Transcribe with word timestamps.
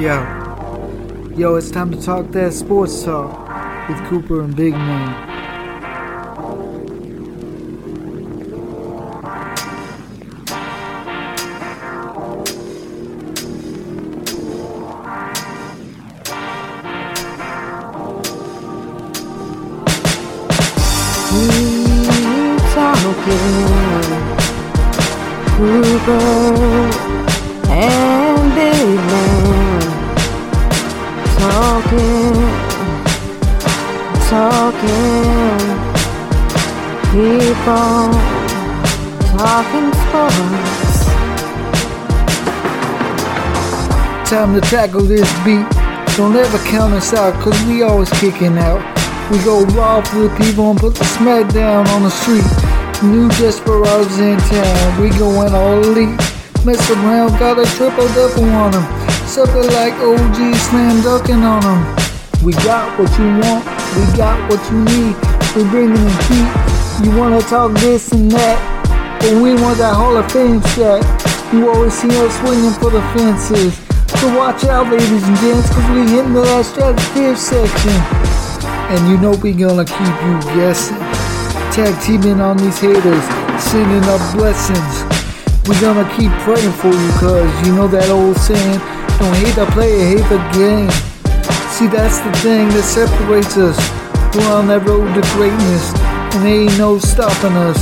Yo. 0.00 1.30
Yo, 1.36 1.54
it's 1.54 1.70
time 1.70 1.92
to 1.92 2.02
talk 2.02 2.26
that 2.32 2.52
sports 2.52 3.04
talk 3.04 3.28
with 3.88 3.98
Cooper 4.08 4.42
and 4.42 4.54
Big 4.56 4.72
Man. 4.72 5.33
Tackle 44.64 45.02
this 45.02 45.30
beat. 45.44 45.66
Don't 46.16 46.36
ever 46.36 46.58
count 46.70 46.94
us 46.94 47.12
out, 47.12 47.34
cause 47.42 47.60
we 47.64 47.82
always 47.82 48.10
kicking 48.20 48.56
out. 48.58 48.80
We 49.30 49.38
go 49.42 49.64
raw 49.76 50.02
for 50.02 50.28
the 50.28 50.34
people 50.36 50.70
and 50.70 50.78
put 50.78 50.94
the 50.94 51.04
smack 51.04 51.52
down 51.52 51.88
on 51.88 52.02
the 52.02 52.10
street. 52.10 52.44
New 53.02 53.28
desperados 53.40 54.18
in 54.18 54.38
town, 54.38 55.00
we 55.00 55.10
going 55.18 55.52
all 55.52 55.82
elite. 55.82 56.16
Mess 56.64 56.90
around, 56.90 57.38
got 57.38 57.58
a 57.58 57.66
triple 57.76 58.06
double 58.14 58.44
on 58.44 58.72
them. 58.72 58.84
Something 59.26 59.66
like 59.72 59.94
OG 59.94 60.54
slam 60.56 61.02
dunking 61.02 61.42
on 61.42 61.60
them. 61.60 61.96
We 62.44 62.52
got 62.64 62.98
what 62.98 63.10
you 63.18 63.26
want, 63.42 63.64
we 63.96 64.04
got 64.16 64.38
what 64.48 64.62
you 64.70 64.84
need. 64.84 65.16
We 65.56 65.68
bringing 65.70 65.94
the 65.94 66.16
heat. 66.28 67.04
You 67.04 67.16
wanna 67.18 67.40
talk 67.42 67.72
this 67.80 68.12
and 68.12 68.30
that, 68.30 69.18
but 69.20 69.32
we 69.42 69.54
want 69.54 69.78
that 69.78 69.94
Hall 69.94 70.16
of 70.16 70.30
Fame 70.30 70.60
shot. 70.72 71.02
You 71.52 71.68
always 71.70 71.92
see 71.92 72.08
us 72.08 72.38
swinging 72.40 72.72
for 72.72 72.90
the 72.90 73.02
fences. 73.12 73.83
So 74.20 74.36
watch 74.36 74.64
out, 74.64 74.90
ladies 74.90 75.22
and 75.22 75.36
gents, 75.38 75.68
cause 75.70 75.90
we 75.90 76.08
hitting 76.08 76.32
the 76.32 76.40
last 76.40 76.70
stratosphere 76.70 77.36
section. 77.36 77.96
And 78.90 79.08
you 79.08 79.18
know 79.18 79.32
we 79.42 79.52
gonna 79.52 79.84
keep 79.84 80.14
you 80.24 80.34
guessing. 80.54 80.96
Tag 81.72 81.94
teaming 82.02 82.40
on 82.40 82.56
these 82.56 82.78
haters, 82.78 83.24
sending 83.62 84.04
up 84.04 84.20
blessings. 84.34 84.94
We 85.68 85.78
gonna 85.80 86.08
keep 86.16 86.30
praying 86.44 86.72
for 86.72 86.88
you, 86.88 87.10
cause 87.18 87.66
you 87.66 87.74
know 87.74 87.88
that 87.88 88.08
old 88.10 88.36
saying, 88.36 88.78
don't 89.18 89.34
hate 89.42 89.56
the 89.56 89.66
player, 89.72 90.16
hate 90.16 90.28
the 90.28 90.40
game. 90.52 90.90
See, 91.74 91.88
that's 91.88 92.20
the 92.20 92.32
thing 92.38 92.68
that 92.68 92.84
separates 92.84 93.56
us. 93.56 93.78
We're 94.36 94.52
on 94.52 94.68
that 94.68 94.86
road 94.86 95.12
to 95.14 95.22
greatness, 95.34 95.92
and 96.34 96.44
there 96.44 96.62
ain't 96.62 96.78
no 96.78 96.98
stopping 96.98 97.56
us. 97.56 97.80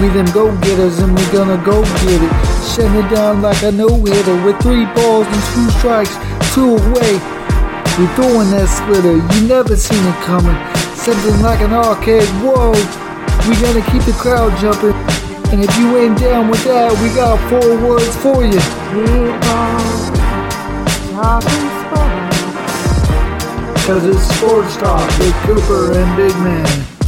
We 0.00 0.08
them 0.08 0.26
go-getters, 0.32 0.98
and 1.00 1.16
we 1.16 1.24
gonna 1.32 1.62
go 1.64 1.82
get 1.82 2.22
it. 2.22 2.49
Shutting 2.70 2.94
it 3.02 3.10
down 3.10 3.42
like 3.42 3.60
a 3.64 3.72
no-hitter 3.72 4.44
with 4.44 4.60
three 4.62 4.84
balls 4.94 5.26
and 5.26 5.42
two 5.50 5.68
strikes, 5.78 6.14
two 6.54 6.76
away. 6.78 7.18
We 7.98 8.06
throwing 8.14 8.46
that 8.54 8.70
splitter, 8.70 9.18
you 9.18 9.48
never 9.48 9.74
seen 9.74 9.98
it 9.98 10.14
coming. 10.22 10.54
Something 10.94 11.42
like 11.42 11.60
an 11.66 11.74
arcade, 11.74 12.30
whoa. 12.38 12.70
We 13.50 13.58
gotta 13.58 13.82
keep 13.90 14.06
the 14.06 14.14
crowd 14.14 14.54
jumping. 14.62 14.94
And 15.50 15.64
if 15.64 15.76
you 15.78 15.98
ain't 15.98 16.16
down 16.20 16.48
with 16.48 16.62
that, 16.62 16.94
we 17.02 17.10
got 17.10 17.42
four 17.50 17.74
words 17.82 18.14
for 18.22 18.46
you. 18.46 18.62
Keep 18.94 19.34
on 19.50 20.14
talking 21.18 21.66
sports. 21.82 22.38
Cause 23.82 24.06
it's 24.06 24.22
Sports 24.38 24.76
Talk 24.76 25.02
with 25.18 25.34
Cooper 25.42 25.98
and 25.98 26.16
Big 26.16 26.36
Man. 26.38 26.99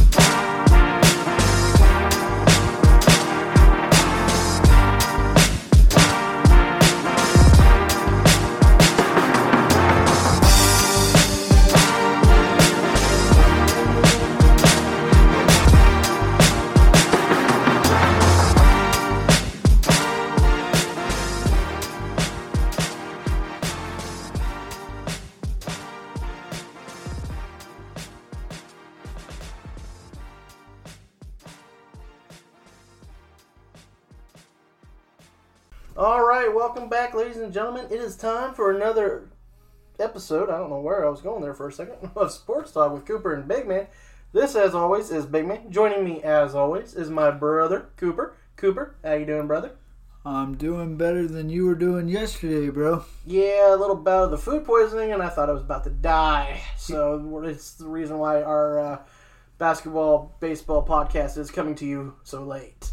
Gentlemen. 37.83 37.99
It 37.99 38.07
is 38.07 38.15
time 38.15 38.53
for 38.53 38.71
another 38.71 39.29
episode. 39.99 40.49
I 40.49 40.57
don't 40.57 40.69
know 40.69 40.79
where 40.79 41.05
I 41.05 41.09
was 41.09 41.21
going 41.21 41.41
there 41.41 41.53
for 41.53 41.67
a 41.67 41.71
second 41.71 42.11
of 42.15 42.31
Sports 42.31 42.71
Talk 42.71 42.93
with 42.93 43.05
Cooper 43.05 43.33
and 43.33 43.47
Big 43.47 43.67
Man. 43.67 43.87
This, 44.31 44.55
as 44.55 44.73
always, 44.73 45.11
is 45.11 45.25
Big 45.25 45.45
Man. 45.45 45.71
Joining 45.71 46.03
me, 46.03 46.23
as 46.23 46.55
always, 46.55 46.95
is 46.95 47.09
my 47.09 47.31
brother 47.31 47.89
Cooper. 47.97 48.35
Cooper, 48.55 48.95
how 49.03 49.13
you 49.13 49.25
doing, 49.25 49.47
brother? 49.47 49.71
I'm 50.25 50.55
doing 50.55 50.95
better 50.95 51.27
than 51.27 51.49
you 51.49 51.65
were 51.65 51.75
doing 51.75 52.07
yesterday, 52.07 52.69
bro. 52.69 53.03
Yeah, 53.25 53.75
a 53.75 53.77
little 53.77 53.95
bout 53.95 54.23
of 54.23 54.31
the 54.31 54.37
food 54.37 54.63
poisoning, 54.63 55.11
and 55.11 55.21
I 55.21 55.27
thought 55.27 55.49
I 55.49 55.53
was 55.53 55.63
about 55.63 55.83
to 55.83 55.89
die. 55.89 56.61
So 56.77 57.43
it's 57.45 57.73
the 57.73 57.87
reason 57.87 58.17
why 58.17 58.41
our 58.41 58.79
uh, 58.79 58.99
basketball, 59.57 60.37
baseball 60.39 60.85
podcast 60.85 61.37
is 61.37 61.51
coming 61.51 61.75
to 61.75 61.85
you 61.85 62.15
so 62.23 62.43
late. 62.43 62.91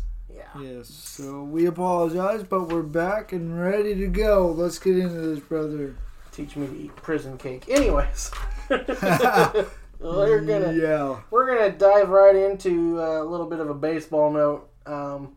Yes, 0.59 0.89
so 0.89 1.45
we 1.45 1.67
apologize, 1.67 2.43
but 2.43 2.69
we're 2.69 2.83
back 2.83 3.33
and 3.33 3.59
ready 3.61 3.95
to 3.95 4.09
go. 4.09 4.49
Let's 4.49 4.79
get 4.79 4.97
into 4.97 5.15
this, 5.21 5.39
brother. 5.41 5.95
Teach 6.33 6.57
me 6.57 6.67
to 6.67 6.77
eat 6.77 6.97
prison 6.97 7.39
cake. 7.39 7.69
Anyways, 7.69 8.31
we're 8.69 10.41
gonna 10.41 10.73
Yeah. 10.73 11.21
we're 11.31 11.47
gonna 11.57 11.71
dive 11.71 12.09
right 12.09 12.35
into 12.35 13.01
a 13.01 13.23
little 13.25 13.47
bit 13.47 13.61
of 13.61 13.71
a 13.71 13.75
baseball 13.75 14.33
note. 14.33 14.69
Um, 14.87 15.35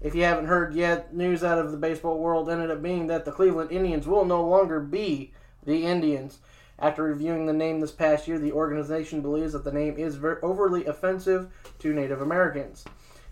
if 0.00 0.14
you 0.14 0.22
haven't 0.22 0.46
heard 0.46 0.74
yet, 0.74 1.14
news 1.14 1.44
out 1.44 1.58
of 1.58 1.70
the 1.70 1.76
baseball 1.78 2.18
world 2.18 2.48
ended 2.48 2.70
up 2.70 2.82
being 2.82 3.06
that 3.08 3.24
the 3.24 3.32
Cleveland 3.32 3.70
Indians 3.70 4.06
will 4.06 4.24
no 4.24 4.42
longer 4.46 4.80
be 4.80 5.32
the 5.64 5.84
Indians. 5.84 6.38
After 6.78 7.04
reviewing 7.04 7.46
the 7.46 7.52
name 7.52 7.80
this 7.80 7.92
past 7.92 8.26
year, 8.26 8.38
the 8.38 8.52
organization 8.52 9.22
believes 9.22 9.52
that 9.52 9.64
the 9.64 9.72
name 9.72 9.96
is 9.96 10.16
ver- 10.16 10.40
overly 10.42 10.84
offensive 10.86 11.48
to 11.78 11.92
Native 11.94 12.20
Americans. 12.20 12.84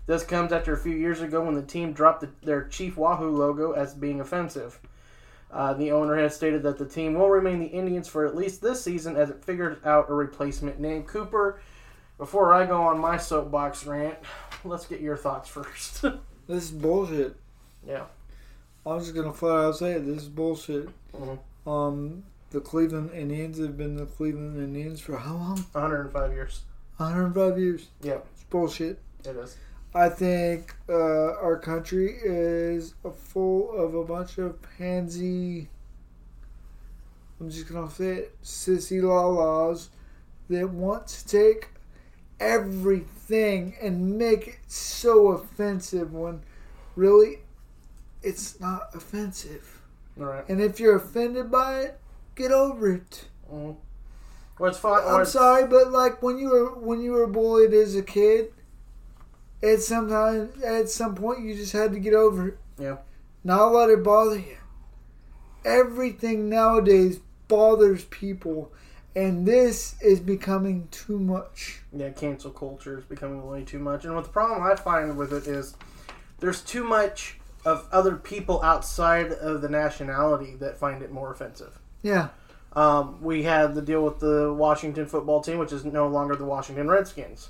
This 0.05 0.23
comes 0.23 0.51
after 0.51 0.73
a 0.73 0.77
few 0.77 0.95
years 0.95 1.21
ago 1.21 1.41
when 1.43 1.55
the 1.55 1.61
team 1.61 1.93
dropped 1.93 2.21
the, 2.21 2.29
their 2.43 2.65
Chief 2.65 2.97
Wahoo 2.97 3.29
logo 3.29 3.71
as 3.71 3.93
being 3.93 4.19
offensive. 4.19 4.79
Uh, 5.51 5.73
the 5.73 5.91
owner 5.91 6.17
has 6.17 6.35
stated 6.35 6.63
that 6.63 6.77
the 6.77 6.85
team 6.85 7.13
will 7.13 7.29
remain 7.29 7.59
the 7.59 7.67
Indians 7.67 8.07
for 8.07 8.25
at 8.25 8.35
least 8.35 8.61
this 8.61 8.83
season 8.83 9.15
as 9.15 9.29
it 9.29 9.43
figures 9.45 9.77
out 9.85 10.09
a 10.09 10.13
replacement 10.13 10.79
name. 10.79 11.03
Cooper, 11.03 11.61
before 12.17 12.53
I 12.53 12.65
go 12.65 12.81
on 12.83 12.97
my 12.99 13.17
soapbox 13.17 13.85
rant, 13.85 14.17
let's 14.65 14.85
get 14.87 14.99
your 14.99 15.17
thoughts 15.17 15.49
first. 15.49 16.03
This 16.45 16.65
is 16.65 16.71
bullshit. 16.71 17.37
yeah. 17.87 18.03
I'm 18.85 18.99
just 18.99 19.15
gonna 19.15 19.31
flat 19.31 19.63
out 19.63 19.77
say 19.77 19.93
it. 19.93 20.05
This 20.05 20.23
is 20.23 20.27
bullshit. 20.27 20.89
Mhm. 21.13 21.39
Um, 21.65 22.23
the 22.49 22.59
Cleveland 22.59 23.11
Indians 23.13 23.59
have 23.59 23.77
been 23.77 23.95
the 23.95 24.05
Cleveland 24.05 24.57
Indians 24.57 24.99
for 24.99 25.15
how 25.15 25.35
long? 25.35 25.65
105 25.71 26.33
years. 26.33 26.63
105 26.97 27.57
years. 27.57 27.87
Yeah, 28.01 28.17
It's 28.33 28.43
bullshit. 28.49 28.99
it 29.23 29.37
is. 29.37 29.55
I 29.95 30.09
think 30.09 30.75
uh, 30.89 30.93
our 30.93 31.59
country 31.59 32.17
is 32.23 32.95
full 33.15 33.71
of 33.71 33.93
a 33.93 34.03
bunch 34.03 34.37
of 34.39 34.59
pansy. 34.77 35.69
I'm 37.39 37.49
just 37.49 37.67
gonna 37.67 37.91
say 37.91 38.15
it, 38.15 38.41
sissy 38.41 39.03
la 39.03 39.25
laws 39.27 39.89
that 40.49 40.69
want 40.69 41.07
to 41.07 41.27
take 41.27 41.69
everything 42.39 43.75
and 43.81 44.17
make 44.17 44.47
it 44.47 44.59
so 44.67 45.29
offensive 45.29 46.13
when 46.13 46.41
really 46.95 47.39
it's 48.21 48.59
not 48.59 48.89
offensive. 48.95 49.81
Right. 50.15 50.47
And 50.47 50.61
if 50.61 50.79
you're 50.79 50.95
offended 50.95 51.51
by 51.51 51.81
it, 51.81 51.99
get 52.35 52.51
over 52.51 52.93
it. 52.93 53.25
What's 54.57 54.77
fun? 54.79 55.03
I'm 55.05 55.25
sorry, 55.25 55.67
but 55.67 55.91
like 55.91 56.21
when 56.21 56.37
you 56.37 56.49
were 56.49 56.73
when 56.75 57.01
you 57.01 57.11
were 57.11 57.27
bullied 57.27 57.73
as 57.73 57.95
a 57.95 58.03
kid, 58.03 58.52
at 59.63 59.81
sometimes 59.81 60.61
at 60.61 60.89
some 60.89 61.15
point 61.15 61.41
you 61.41 61.55
just 61.55 61.71
had 61.71 61.93
to 61.93 61.99
get 61.99 62.13
over 62.13 62.49
it. 62.49 62.57
Yeah. 62.77 62.97
Not 63.43 63.71
let 63.73 63.89
it 63.89 64.03
bother 64.03 64.37
you. 64.37 64.57
Everything 65.65 66.49
nowadays 66.49 67.19
bothers 67.47 68.05
people, 68.05 68.73
and 69.15 69.45
this 69.45 69.95
is 70.01 70.19
becoming 70.19 70.87
too 70.91 71.19
much. 71.19 71.81
Yeah, 71.95 72.09
cancel 72.09 72.51
culture 72.51 72.99
is 72.99 73.05
becoming 73.05 73.45
way 73.47 73.63
too 73.63 73.79
much. 73.79 74.03
And 74.03 74.13
what 74.13 74.25
the 74.25 74.29
problem 74.29 74.61
I 74.61 74.75
find 74.75 75.17
with 75.17 75.31
it 75.31 75.47
is 75.47 75.75
there's 76.39 76.61
too 76.61 76.83
much 76.83 77.39
of 77.65 77.87
other 77.91 78.15
people 78.17 78.61
outside 78.61 79.31
of 79.31 79.61
the 79.61 79.69
nationality 79.69 80.55
that 80.57 80.77
find 80.77 81.01
it 81.01 81.11
more 81.11 81.31
offensive. 81.31 81.79
Yeah. 82.01 82.29
Um, 82.73 83.21
we 83.21 83.43
had 83.43 83.75
the 83.75 83.81
deal 83.81 84.03
with 84.03 84.19
the 84.19 84.53
Washington 84.53 85.05
football 85.05 85.41
team, 85.41 85.59
which 85.59 85.71
is 85.71 85.85
no 85.85 86.07
longer 86.07 86.35
the 86.35 86.45
Washington 86.45 86.89
Redskins. 86.89 87.49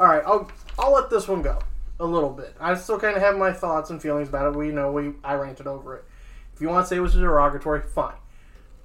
All 0.00 0.06
right, 0.06 0.22
I'll 0.24 0.50
I'll 0.78 0.92
let 0.92 1.10
this 1.10 1.26
one 1.26 1.42
go 1.42 1.58
a 2.00 2.06
little 2.06 2.30
bit. 2.30 2.54
I 2.60 2.74
still 2.76 3.00
kind 3.00 3.16
of 3.16 3.22
have 3.22 3.36
my 3.36 3.52
thoughts 3.52 3.90
and 3.90 4.00
feelings 4.00 4.28
about 4.28 4.54
it. 4.54 4.56
We 4.56 4.68
know 4.68 4.92
we 4.92 5.14
I 5.24 5.34
ranted 5.34 5.66
over 5.66 5.96
it. 5.96 6.04
If 6.54 6.60
you 6.60 6.68
want 6.68 6.84
to 6.84 6.88
say 6.88 6.96
it 6.96 7.00
was 7.00 7.14
derogatory, 7.14 7.82
fine. 7.82 8.14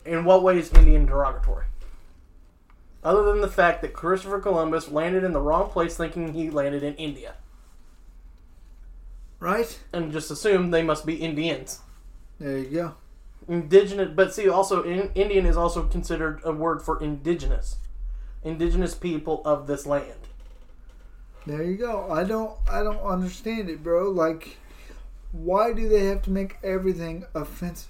In 0.05 0.25
what 0.25 0.43
way 0.43 0.57
is 0.57 0.71
Indian 0.73 1.05
derogatory? 1.05 1.65
Other 3.03 3.23
than 3.23 3.41
the 3.41 3.47
fact 3.49 3.81
that 3.81 3.93
Christopher 3.93 4.39
Columbus 4.39 4.89
landed 4.89 5.23
in 5.23 5.33
the 5.33 5.41
wrong 5.41 5.69
place 5.69 5.97
thinking 5.97 6.33
he 6.33 6.49
landed 6.49 6.83
in 6.83 6.95
India. 6.95 7.35
Right? 9.39 9.77
And 9.91 10.11
just 10.11 10.31
assumed 10.31 10.73
they 10.73 10.83
must 10.83 11.05
be 11.05 11.15
Indians. 11.15 11.79
There 12.39 12.57
you 12.57 12.69
go. 12.69 12.95
indigenous 13.47 14.11
but 14.15 14.33
see 14.33 14.49
also 14.49 14.83
in, 14.83 15.11
indian 15.15 15.45
is 15.45 15.57
also 15.57 15.83
considered 15.83 16.39
a 16.43 16.51
word 16.51 16.81
for 16.81 17.01
indigenous 17.01 17.77
indigenous 18.43 18.95
people 18.95 19.41
of 19.45 19.67
this 19.67 19.85
land 19.85 20.27
There 21.45 21.63
you 21.63 21.75
go. 21.77 22.09
I 22.11 22.23
don't 22.23 22.55
I 22.69 22.83
don't 22.83 22.99
understand 23.01 23.69
it, 23.69 23.83
bro. 23.83 24.09
Like 24.11 24.57
why 25.31 25.73
do 25.73 25.89
they 25.89 26.05
have 26.05 26.21
to 26.23 26.29
make 26.31 26.57
everything 26.63 27.25
offensive? 27.33 27.87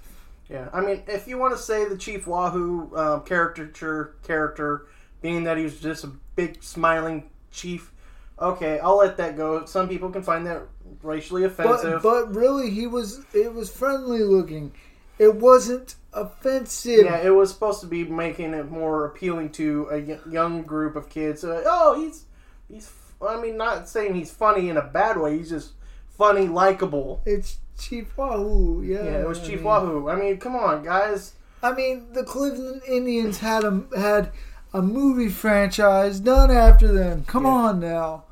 yeah 0.49 0.67
i 0.73 0.81
mean 0.81 1.01
if 1.07 1.25
you 1.25 1.37
want 1.37 1.55
to 1.55 1.61
say 1.61 1.87
the 1.87 1.97
chief 1.97 2.27
wahoo 2.27 2.93
um, 2.97 3.21
caricature 3.21 4.13
character 4.23 4.87
being 5.21 5.45
that 5.45 5.57
he 5.57 5.63
was 5.63 5.79
just 5.79 6.03
a 6.03 6.11
big 6.35 6.61
smiling 6.61 7.29
chief 7.49 7.93
okay 8.37 8.77
i'll 8.79 8.97
let 8.97 9.15
that 9.15 9.37
go 9.37 9.63
some 9.65 9.87
people 9.87 10.09
can 10.09 10.21
find 10.21 10.45
that 10.45 10.61
racially 11.01 11.45
offensive 11.45 12.01
But 12.03 12.25
but 12.27 12.35
really 12.35 12.69
he 12.71 12.87
was 12.87 13.21
it 13.33 13.53
was 13.53 13.69
friendly 13.71 14.19
looking. 14.23 14.73
It 15.17 15.35
wasn't 15.35 15.95
offensive. 16.11 17.05
yeah, 17.05 17.17
it 17.21 17.29
was 17.29 17.49
supposed 17.53 17.79
to 17.81 17.87
be 17.87 18.03
making 18.03 18.53
it 18.53 18.69
more 18.69 19.05
appealing 19.05 19.49
to 19.53 19.87
a 19.91 19.99
y- 20.01 20.19
young 20.29 20.63
group 20.63 20.95
of 20.97 21.07
kids. 21.09 21.43
Uh, 21.45 21.63
oh, 21.65 22.01
he's 22.01 22.25
he's. 22.69 22.91
I 23.27 23.39
mean, 23.41 23.57
not 23.57 23.87
saying 23.89 24.15
he's 24.15 24.31
funny 24.31 24.69
in 24.69 24.77
a 24.77 24.81
bad 24.83 25.17
way. 25.17 25.37
He's 25.37 25.49
just 25.49 25.73
funny, 26.17 26.47
likable. 26.47 27.21
It's 27.25 27.57
Chief 27.79 28.15
Wahoo, 28.17 28.81
yeah. 28.83 29.03
Yeah, 29.03 29.19
it 29.21 29.27
was 29.27 29.39
I 29.41 29.45
Chief 29.45 29.55
mean- 29.57 29.63
Wahoo. 29.63 30.09
I 30.09 30.15
mean, 30.15 30.37
come 30.37 30.55
on, 30.55 30.83
guys. 30.83 31.33
I 31.61 31.73
mean, 31.73 32.07
the 32.13 32.23
Cleveland 32.23 32.81
Indians 32.87 33.39
had 33.39 33.63
a 33.63 33.83
had 33.97 34.31
a 34.73 34.81
movie 34.81 35.29
franchise 35.29 36.19
done 36.19 36.51
after 36.51 36.91
them. 36.91 37.23
Come 37.25 37.43
Yeah. 37.45 37.51
on 37.51 37.79
now, 37.79 38.23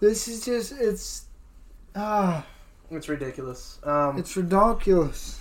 this 0.00 0.28
is 0.28 0.44
just 0.44 0.72
it's 0.72 1.24
ah, 1.96 2.44
It's 2.90 3.08
ridiculous. 3.08 3.78
Um, 3.84 4.18
it's 4.18 4.36
ridiculous. 4.36 5.40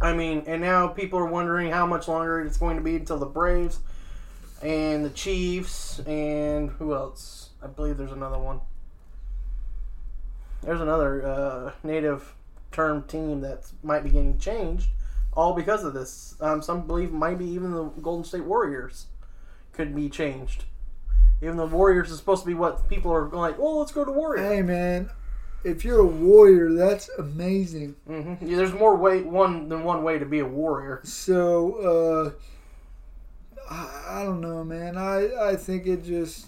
I 0.00 0.12
mean, 0.14 0.44
and 0.46 0.60
now 0.60 0.88
people 0.88 1.18
are 1.18 1.26
wondering 1.26 1.70
how 1.70 1.86
much 1.86 2.08
longer 2.08 2.40
it's 2.40 2.56
going 2.58 2.76
to 2.76 2.82
be 2.82 2.96
until 2.96 3.18
the 3.18 3.26
Braves 3.26 3.78
and 4.62 5.04
the 5.04 5.10
Chiefs 5.10 6.00
and 6.06 6.70
who 6.70 6.94
else? 6.94 7.45
I 7.62 7.66
believe 7.66 7.96
there's 7.96 8.12
another 8.12 8.38
one. 8.38 8.60
There's 10.62 10.80
another 10.80 11.26
uh, 11.26 11.72
native 11.82 12.34
term 12.72 13.04
team 13.04 13.40
that 13.42 13.70
might 13.82 14.02
be 14.02 14.10
getting 14.10 14.38
changed, 14.38 14.88
all 15.32 15.54
because 15.54 15.84
of 15.84 15.94
this. 15.94 16.34
Um, 16.40 16.62
some 16.62 16.86
believe 16.86 17.12
maybe 17.12 17.44
even 17.46 17.72
the 17.72 17.84
Golden 17.84 18.24
State 18.24 18.44
Warriors 18.44 19.06
could 19.72 19.94
be 19.94 20.08
changed. 20.08 20.64
Even 21.42 21.56
the 21.56 21.66
Warriors 21.66 22.10
is 22.10 22.18
supposed 22.18 22.42
to 22.42 22.46
be 22.46 22.54
what 22.54 22.88
people 22.88 23.12
are 23.12 23.28
like. 23.28 23.58
Well, 23.58 23.78
let's 23.78 23.92
go 23.92 24.04
to 24.04 24.10
Warriors. 24.10 24.46
Hey 24.46 24.62
man, 24.62 25.10
if 25.64 25.84
you're 25.84 26.00
a 26.00 26.06
warrior, 26.06 26.72
that's 26.72 27.10
amazing. 27.18 27.94
hmm 28.06 28.34
Yeah, 28.40 28.56
there's 28.56 28.72
more 28.72 28.96
way 28.96 29.22
one 29.22 29.68
than 29.68 29.84
one 29.84 30.02
way 30.02 30.18
to 30.18 30.24
be 30.24 30.38
a 30.38 30.46
warrior. 30.46 31.00
So 31.04 32.34
uh, 33.68 33.70
I, 33.70 34.20
I 34.20 34.22
don't 34.24 34.40
know, 34.40 34.64
man. 34.64 34.96
I 34.96 35.50
I 35.50 35.56
think 35.56 35.86
it 35.86 36.04
just 36.04 36.46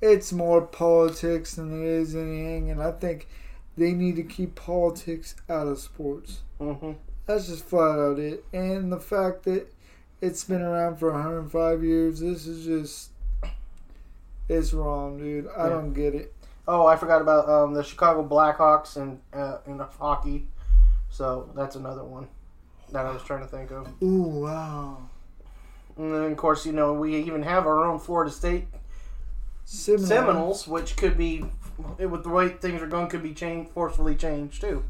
it's 0.00 0.32
more 0.32 0.62
politics 0.62 1.54
than 1.54 1.82
it 1.82 1.86
is 1.86 2.14
anything, 2.14 2.70
and 2.70 2.82
I 2.82 2.92
think 2.92 3.28
they 3.76 3.92
need 3.92 4.16
to 4.16 4.22
keep 4.22 4.54
politics 4.54 5.34
out 5.48 5.66
of 5.66 5.78
sports. 5.78 6.40
hmm 6.58 6.92
That's 7.26 7.46
just 7.48 7.64
flat 7.64 7.98
out 7.98 8.18
it. 8.18 8.44
And 8.52 8.92
the 8.92 9.00
fact 9.00 9.44
that 9.44 9.72
it's 10.20 10.44
been 10.44 10.62
around 10.62 10.96
for 10.96 11.10
105 11.12 11.82
years, 11.84 12.20
this 12.20 12.46
is 12.46 12.64
just 12.64 13.10
it's 14.48 14.72
wrong, 14.72 15.18
dude. 15.18 15.48
I 15.56 15.64
Yeah. 15.64 15.68
don't 15.70 15.92
get 15.92 16.14
it. 16.14 16.32
Oh, 16.68 16.86
I 16.86 16.96
forgot 16.96 17.20
about 17.20 17.48
um, 17.48 17.74
the 17.74 17.82
Chicago 17.82 18.26
Blackhawks 18.26 18.96
and 18.96 19.20
uh, 19.32 19.58
in 19.66 19.78
hockey. 19.78 20.46
So 21.10 21.48
that's 21.54 21.76
another 21.76 22.04
one 22.04 22.28
that 22.92 23.06
I 23.06 23.10
was 23.12 23.22
trying 23.22 23.40
to 23.40 23.46
think 23.46 23.70
of. 23.70 23.88
Ooh, 24.02 24.22
wow. 24.44 24.98
And 25.96 26.12
then, 26.14 26.32
of 26.32 26.36
course, 26.36 26.66
you 26.66 26.72
know 26.72 26.92
we 26.92 27.16
even 27.16 27.42
have 27.42 27.66
our 27.66 27.84
own 27.84 27.98
Florida 27.98 28.30
State 28.30 28.66
Seminole. 29.68 30.06
Seminoles, 30.06 30.68
which 30.68 30.96
could 30.96 31.18
be, 31.18 31.44
with 31.98 32.22
the 32.22 32.28
way 32.28 32.50
things 32.50 32.80
are 32.80 32.86
going, 32.86 33.08
could 33.08 33.22
be 33.22 33.34
changed 33.34 33.70
forcefully 33.72 34.14
changed 34.14 34.60
too. 34.60 34.84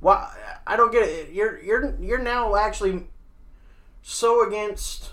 Why? 0.00 0.32
I 0.66 0.76
don't 0.76 0.92
get 0.92 1.08
it. 1.08 1.32
You're 1.32 1.58
you're 1.60 1.94
you're 2.00 2.18
now 2.22 2.54
actually 2.54 3.08
so 4.02 4.46
against 4.46 5.12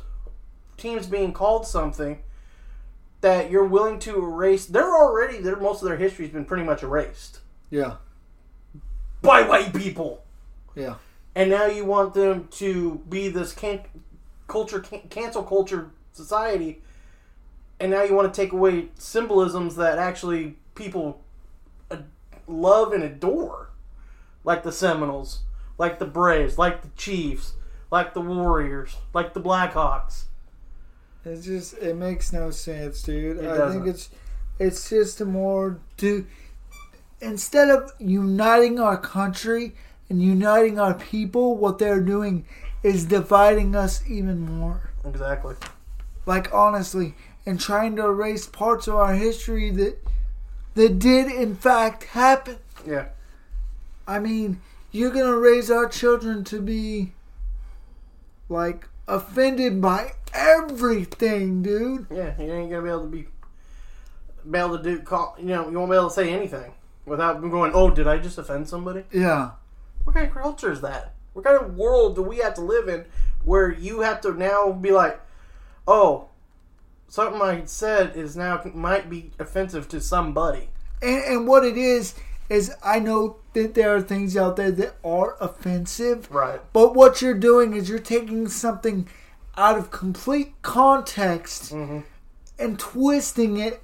teams 0.78 1.08
being 1.08 1.32
called 1.34 1.66
something 1.66 2.20
that 3.22 3.50
you're 3.50 3.66
willing 3.66 4.00
to 4.00 4.16
erase. 4.24 4.66
They're 4.66 4.94
already. 4.96 5.40
Their 5.40 5.56
most 5.56 5.82
of 5.82 5.88
their 5.88 5.98
history's 5.98 6.30
been 6.30 6.46
pretty 6.46 6.64
much 6.64 6.84
erased 6.84 7.40
Yeah, 7.72 7.96
by 9.22 9.42
white 9.44 9.74
people. 9.74 10.24
yeah. 10.76 10.96
and 11.34 11.50
now 11.50 11.66
you 11.66 11.86
want 11.86 12.14
them 12.14 12.48
to 12.52 13.02
be 13.10 13.30
this 13.30 13.54
can- 13.54 13.86
culture 14.48 14.82
can- 14.82 15.08
cancel 15.10 15.42
culture 15.42 15.90
society 16.14 16.82
and 17.80 17.92
now 17.92 18.04
you 18.04 18.14
want 18.14 18.32
to 18.34 18.42
take 18.42 18.52
away 18.54 18.90
symbolisms 18.98 19.76
that 19.76 19.98
actually 19.98 20.58
people 20.76 21.22
ad- 21.92 22.06
love 22.48 22.94
and 22.94 23.04
adore 23.04 23.70
like 24.44 24.64
the 24.64 24.72
seminoles 24.72 25.42
like 25.78 26.00
the 26.00 26.06
braves 26.06 26.58
like 26.58 26.82
the 26.82 26.90
chiefs 26.96 27.54
like 27.92 28.14
the 28.14 28.22
warriors 28.22 28.96
like 29.14 29.34
the 29.34 29.42
blackhawks 29.42 30.26
It 31.26 31.42
just 31.42 31.74
it 31.80 31.96
makes 31.96 32.32
no 32.32 32.52
sense, 32.52 33.02
dude. 33.02 33.38
It 33.38 33.46
I 33.46 33.58
doesn't. 33.58 33.84
think 33.84 33.88
it's 33.96 34.10
it's 34.60 34.90
just 34.90 35.20
a 35.22 35.26
more 35.26 35.80
to 35.98 36.26
instead 37.22 37.70
of 37.70 37.92
uniting 38.00 38.80
our 38.80 38.98
country 38.98 39.76
and 40.10 40.22
uniting 40.22 40.80
our 40.80 40.94
people, 40.94 41.58
what 41.58 41.80
they're 41.80 42.00
doing 42.02 42.46
is 42.84 43.06
dividing 43.06 43.76
us 43.76 44.04
even 44.08 44.40
more. 44.40 44.92
exactly 45.04 45.56
Like 46.26 46.54
honestly, 46.54 47.16
and 47.46 47.60
trying 47.60 47.96
to 47.98 48.06
erase 48.06 48.48
parts 48.48 48.88
of 48.88 48.96
our 48.96 49.14
history 49.14 49.70
that 49.72 49.98
that 50.76 51.00
did 51.00 51.32
in 51.32 51.56
fact 51.56 52.04
happen. 52.06 52.58
yeah 52.86 53.06
I 54.08 54.20
mean, 54.20 54.62
you're 54.92 55.12
gonna 55.12 55.36
raise 55.38 55.72
our 55.72 55.88
children 55.88 56.44
to 56.46 56.62
be 56.62 57.14
like 58.50 58.88
offended 59.08 59.82
by 59.82 60.12
everything, 60.34 61.62
dude. 61.64 62.08
yeah 62.12 62.34
you 62.40 62.52
ain't 62.52 62.70
gonna 62.70 62.82
be 62.84 62.90
able 62.90 63.02
to 63.02 63.08
be 63.08 63.28
be 64.50 64.60
able 64.60 64.78
to 64.78 64.84
do 64.84 65.00
call 65.02 65.36
you 65.40 65.46
know 65.46 65.70
you 65.70 65.78
won't 65.80 65.90
be 65.90 65.96
able 65.98 66.08
to 66.10 66.14
say 66.14 66.32
anything 66.32 66.72
without 67.06 67.42
going 67.42 67.72
oh 67.74 67.90
did 67.90 68.08
i 68.08 68.16
just 68.18 68.38
offend 68.38 68.68
somebody 68.70 69.04
Yeah. 69.12 69.52
What 70.04 70.14
kind 70.14 70.28
of 70.28 70.34
culture 70.36 70.72
is 70.72 70.82
that? 70.82 71.14
What 71.34 71.44
kind 71.46 71.58
of 71.60 71.76
world 71.76 72.16
do 72.16 72.22
we 72.22 72.38
have 72.38 72.54
to 72.56 72.62
live 72.62 72.88
in 72.88 73.06
where 73.44 73.72
you 73.72 74.02
have 74.02 74.22
to 74.22 74.34
now 74.34 74.72
be 74.72 74.92
like, 74.92 75.20
oh, 75.88 76.30
something 77.08 77.42
I 77.42 77.64
said 77.66 78.16
is 78.16 78.36
now 78.36 78.62
might 78.74 79.10
be 79.10 79.32
offensive 79.40 79.88
to 79.90 80.02
somebody? 80.02 80.70
And, 81.02 81.24
and 81.24 81.48
what 81.48 81.64
it 81.66 81.78
is 81.78 82.16
is 82.50 82.74
I 82.84 83.00
know 83.00 83.38
that 83.54 83.74
there 83.74 83.96
are 83.96 84.02
things 84.02 84.38
out 84.38 84.56
there 84.56 84.72
that 84.72 84.96
are 85.04 85.36
offensive, 85.42 86.30
Right. 86.32 86.62
but 86.74 86.94
what 86.96 87.22
you're 87.22 87.34
doing 87.34 87.74
is 87.74 87.90
you're 87.90 88.00
taking 88.00 88.48
something 88.48 89.08
out 89.58 89.78
of 89.78 89.90
complete 89.92 90.54
context 90.62 91.72
Mm-hmm. 91.74 92.00
and 92.60 92.78
twisting 92.80 93.58
it 93.58 93.82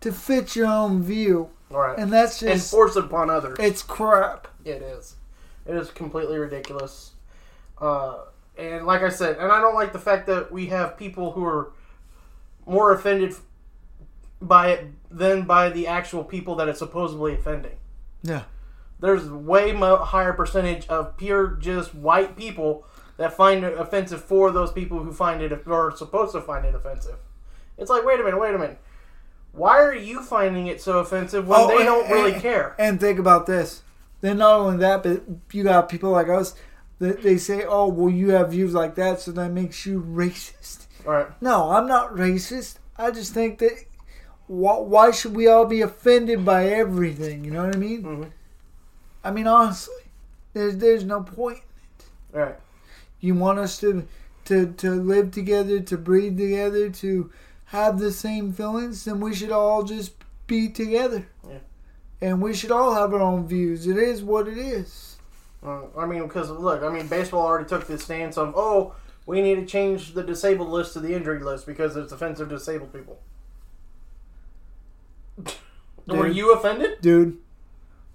to 0.00 0.12
fit 0.12 0.56
your 0.56 0.66
own 0.66 1.02
view, 1.02 1.50
right. 1.70 1.96
and 1.98 2.12
that's 2.12 2.42
And 2.42 2.52
just 2.52 2.70
force 2.70 2.96
it 2.96 3.04
upon 3.04 3.30
others. 3.30 3.56
it's 3.60 3.82
crap. 3.82 4.48
it 4.64 4.82
is. 4.82 5.16
It 5.66 5.74
is 5.76 5.90
completely 5.90 6.36
ridiculous. 6.38 7.12
Uh, 7.80 8.16
and 8.58 8.86
like 8.86 9.02
I 9.02 9.08
said, 9.08 9.38
and 9.38 9.50
I 9.52 9.60
don't 9.60 9.74
like 9.74 9.92
the 9.92 9.98
fact 9.98 10.26
that 10.26 10.50
we 10.52 10.66
have 10.66 10.96
people 10.98 11.32
who 11.32 11.44
are 11.44 11.72
more 12.66 12.92
offended 12.92 13.34
by 14.40 14.68
it 14.70 14.86
than 15.10 15.42
by 15.42 15.70
the 15.70 15.86
actual 15.86 16.24
people 16.24 16.54
that 16.56 16.68
it's 16.68 16.78
supposedly 16.78 17.34
offending. 17.34 17.76
Yeah. 18.22 18.42
There's 19.00 19.28
way 19.28 19.72
mo- 19.72 19.96
higher 19.98 20.32
percentage 20.32 20.86
of 20.88 21.16
pure 21.16 21.48
just 21.60 21.94
white 21.94 22.36
people 22.36 22.86
that 23.16 23.32
find 23.32 23.64
it 23.64 23.78
offensive 23.78 24.24
for 24.24 24.50
those 24.50 24.72
people 24.72 25.02
who 25.02 25.12
find 25.12 25.40
it 25.42 25.52
or 25.66 25.88
are 25.88 25.96
supposed 25.96 26.32
to 26.32 26.40
find 26.40 26.64
it 26.64 26.74
offensive. 26.74 27.16
It's 27.78 27.90
like, 27.90 28.04
wait 28.04 28.20
a 28.20 28.24
minute, 28.24 28.40
wait 28.40 28.54
a 28.54 28.58
minute. 28.58 28.78
Why 29.52 29.78
are 29.78 29.94
you 29.94 30.22
finding 30.22 30.66
it 30.66 30.80
so 30.82 30.98
offensive 30.98 31.46
when 31.46 31.60
Oh, 31.60 31.68
they 31.68 31.76
and- 31.76 31.84
don't 31.84 32.10
really 32.10 32.32
and- 32.32 32.42
care? 32.42 32.74
And 32.78 32.98
think 33.00 33.18
about 33.18 33.46
this. 33.46 33.82
Then 34.20 34.38
not 34.38 34.58
only 34.60 34.78
that, 34.78 35.02
but 35.02 35.22
you 35.52 35.64
got 35.64 35.88
people 35.88 36.10
like 36.10 36.28
us 36.28 36.54
that 36.98 37.22
they 37.22 37.36
say, 37.36 37.64
"Oh, 37.64 37.88
well, 37.88 38.08
you 38.10 38.30
have 38.30 38.52
views 38.52 38.72
like 38.72 38.94
that, 38.94 39.20
so 39.20 39.32
that 39.32 39.52
makes 39.52 39.84
you 39.84 40.00
racist." 40.08 40.86
Right. 41.04 41.26
No, 41.40 41.70
I'm 41.70 41.86
not 41.86 42.14
racist. 42.14 42.76
I 42.96 43.10
just 43.10 43.32
think 43.34 43.58
that 43.58 43.72
why, 44.46 44.78
why 44.78 45.10
should 45.10 45.34
we 45.34 45.46
all 45.48 45.64
be 45.66 45.80
offended 45.80 46.44
by 46.44 46.68
everything? 46.68 47.44
You 47.44 47.50
know 47.50 47.64
what 47.66 47.74
I 47.74 47.78
mean? 47.78 48.02
Mhm. 48.02 48.30
I 49.22 49.30
mean, 49.30 49.46
honestly, 49.46 49.94
there's 50.52 50.76
there's 50.76 51.04
no 51.04 51.22
point. 51.22 51.60
In 52.32 52.40
it. 52.40 52.42
Right. 52.44 52.56
You 53.20 53.34
want 53.34 53.58
us 53.58 53.78
to 53.80 54.06
to 54.46 54.72
to 54.72 54.90
live 54.92 55.30
together, 55.30 55.80
to 55.80 55.96
breathe 55.98 56.38
together, 56.38 56.90
to 56.90 57.30
have 57.66 57.98
the 57.98 58.12
same 58.12 58.52
feelings, 58.52 59.04
then 59.04 59.20
we 59.20 59.34
should 59.34 59.50
all 59.50 59.82
just 59.82 60.12
be 60.46 60.68
together. 60.68 61.26
Yeah. 61.48 61.58
And 62.20 62.40
we 62.42 62.54
should 62.54 62.70
all 62.70 62.94
have 62.94 63.12
our 63.12 63.20
own 63.20 63.46
views. 63.46 63.86
It 63.86 63.96
is 63.96 64.22
what 64.22 64.46
it 64.46 64.58
is. 64.58 65.16
Uh, 65.66 65.80
I 65.96 66.06
mean, 66.06 66.22
because 66.22 66.50
look, 66.50 66.82
I 66.82 66.90
mean, 66.90 67.06
baseball 67.08 67.46
already 67.46 67.68
took 67.68 67.86
the 67.86 67.98
stance 67.98 68.36
of, 68.36 68.54
oh, 68.54 68.94
we 69.26 69.40
need 69.42 69.56
to 69.56 69.66
change 69.66 70.14
the 70.14 70.22
disabled 70.22 70.68
list 70.68 70.92
to 70.94 71.00
the 71.00 71.14
injured 71.14 71.42
list 71.42 71.66
because 71.66 71.96
it's 71.96 72.12
offensive 72.12 72.48
to 72.48 72.56
disabled 72.56 72.92
people. 72.92 73.18
Were 76.06 76.26
you 76.28 76.52
offended? 76.52 77.00
Dude, 77.00 77.38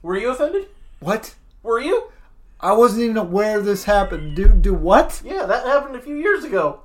Were 0.02 0.18
you 0.18 0.30
offended? 0.30 0.68
what? 1.00 1.36
Were 1.64 1.80
you? 1.80 2.12
I 2.60 2.74
wasn't 2.74 3.04
even 3.04 3.18
aware 3.18 3.60
this 3.62 3.86
happened. 3.86 4.36
Dude, 4.36 4.62
do 4.62 4.74
what? 4.74 5.22
Yeah, 5.24 5.46
that 5.46 5.66
happened 5.66 5.96
a 5.96 6.02
few 6.02 6.16
years 6.16 6.44
ago. 6.44 6.82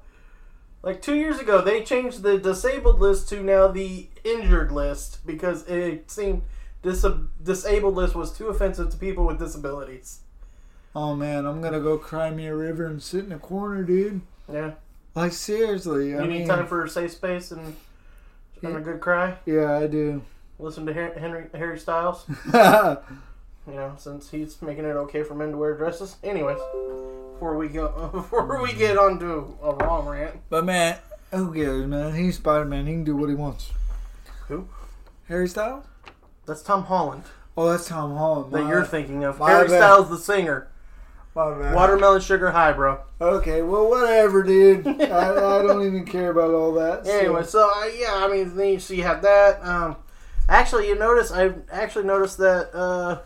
Like 0.83 1.03
two 1.03 1.15
years 1.17 1.39
ago, 1.39 1.61
they 1.61 1.83
changed 1.83 2.23
the 2.23 2.39
disabled 2.39 3.01
list 3.01 3.29
to 3.31 3.43
now 3.43 3.69
the 3.69 4.09
injured 4.23 4.71
list 4.71 5.27
because 5.27 5.67
it 5.67 6.11
seemed 6.11 6.43
dis- 6.83 7.05
disabled 7.43 7.95
list 7.95 8.15
was 8.15 8.33
too 8.37 8.49
offensive 8.49 8.91
to 8.91 8.97
people 8.97 9.27
with 9.27 9.39
disabilities. 9.39 10.21
Oh 10.95 11.15
man, 11.17 11.45
I'm 11.47 11.61
gonna 11.61 11.81
go 11.81 11.99
cry 11.99 12.31
me 12.31 12.47
a 12.47 12.55
river 12.55 12.87
and 12.87 13.03
sit 13.03 13.25
in 13.25 13.33
a 13.33 13.39
corner, 13.39 13.83
dude. 13.83 14.21
Yeah, 14.53 14.73
Like 15.15 15.33
seriously, 15.33 16.11
you 16.11 16.19
I 16.19 16.23
need 16.27 16.29
mean, 16.41 16.49
time 16.49 16.67
for 16.67 16.85
a 16.85 16.89
safe 16.89 17.13
space 17.13 17.51
and, 17.51 17.75
and 18.63 18.77
a 18.77 18.81
good 18.81 19.01
cry. 19.01 19.37
yeah, 19.47 19.77
I 19.79 19.87
do. 19.87 20.23
Listen 20.59 20.87
to 20.87 20.93
Henry 20.95 21.47
Harry 21.55 21.79
Styles. 21.79 22.27
You 23.67 23.73
know, 23.77 23.95
since 23.97 24.29
he's 24.31 24.61
making 24.61 24.85
it 24.85 24.89
okay 24.89 25.23
for 25.23 25.35
men 25.35 25.53
to 25.53 25.57
wear 25.57 25.75
dresses. 25.75 26.17
Anyways, 26.23 26.59
before 27.33 27.57
we 27.57 27.69
go, 27.69 28.09
before 28.13 28.61
we 28.63 28.75
get 28.75 28.99
onto 28.99 29.57
a 29.63 29.75
wrong 29.77 30.07
rant, 30.07 30.37
but 30.51 30.67
man, 30.67 30.99
who 31.31 31.51
cares, 31.55 31.87
man? 31.87 32.15
He's 32.15 32.37
Spider 32.37 32.67
Man. 32.67 32.87
He 32.87 32.93
can 32.93 33.05
do 33.05 33.17
what 33.17 33.31
he 33.31 33.35
wants. 33.35 33.73
Who? 34.49 34.69
Harry 35.29 35.49
Styles? 35.49 35.87
that's 36.45 36.61
Tom 36.61 36.85
Holland 36.85 37.23
Oh, 37.57 37.71
that's 37.71 37.89
Tom 37.89 38.15
Holland. 38.19 38.53
that 38.53 38.65
My- 38.65 38.69
you're 38.69 38.85
thinking 38.85 39.25
of. 39.25 39.39
Harry 39.39 39.67
bad. 39.69 39.79
Styles, 39.79 40.11
the 40.11 40.19
singer. 40.19 40.69
My 41.35 41.51
bad. 41.59 41.75
Watermelon 41.75 42.21
sugar 42.21 42.51
high, 42.53 42.73
bro. 42.73 43.01
Okay, 43.21 43.63
well, 43.63 43.89
whatever, 43.91 44.43
dude. 44.45 44.87
I, 45.01 45.31
I 45.31 45.63
don't 45.63 45.85
even 45.85 46.05
care 46.07 46.31
about 46.31 46.51
all 46.53 46.73
that. 46.75 47.05
so- 47.07 47.13
Anyway, 47.19 47.43
so 47.45 47.71
uh, 47.75 47.87
yeah, 47.99 48.13
I 48.15 48.29
mean, 48.31 48.57
then 48.57 48.69
you, 48.75 48.79
so 48.81 48.95
you 48.95 49.03
have 49.03 49.23
that. 49.23 49.65
Um, 49.65 49.97
actually, 50.49 50.87
you 50.89 50.95
notice 50.95 51.33
I 51.33 51.53
actually 51.73 52.05
noticed 52.05 52.39
that 52.39 52.71
uh, 52.73 53.21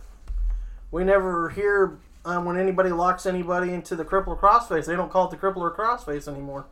we 0.90 1.04
never 1.04 1.50
hear 1.50 1.98
um, 2.24 2.46
when 2.46 2.56
anybody 2.58 2.90
locks 2.90 3.26
anybody 3.26 3.72
into 3.74 3.94
the 3.94 4.04
Crippler 4.06 4.38
crossface. 4.38 4.86
They 4.86 4.96
don't 4.96 5.10
call 5.10 5.26
it 5.26 5.30
the 5.30 5.36
cripple 5.36 5.58
or 5.58 5.74
crossface 5.76 6.26
anymore. 6.28 6.64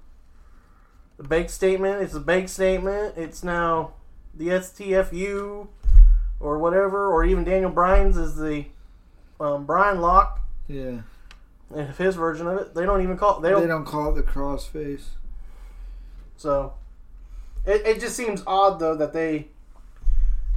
The 1.18 1.24
bake 1.24 1.50
statement. 1.50 2.02
It's 2.02 2.14
a 2.14 2.20
bake 2.20 2.48
statement. 2.48 3.14
It's 3.16 3.42
now 3.44 3.92
the 4.34 4.48
STFU 4.48 5.66
or 6.40 6.58
whatever, 6.58 7.10
or 7.12 7.24
even 7.24 7.44
Daniel 7.44 7.70
Bryan's 7.70 8.16
is 8.16 8.36
the 8.36 8.66
um, 9.40 9.64
Brian 9.66 10.00
lock. 10.00 10.40
yeah, 10.68 10.98
And 11.74 11.90
his 11.96 12.14
version 12.14 12.46
of 12.46 12.58
it, 12.58 12.74
they 12.74 12.84
don't 12.84 13.02
even 13.02 13.16
call. 13.16 13.40
They 13.40 13.50
don't 13.50 13.60
they 13.60 13.66
don't 13.66 13.84
call 13.84 14.12
it 14.12 14.14
the 14.14 14.22
crossface. 14.22 15.04
So 16.36 16.74
it, 17.64 17.86
it 17.86 18.00
just 18.00 18.16
seems 18.16 18.42
odd 18.46 18.78
though 18.78 18.94
that 18.96 19.12
they 19.12 19.48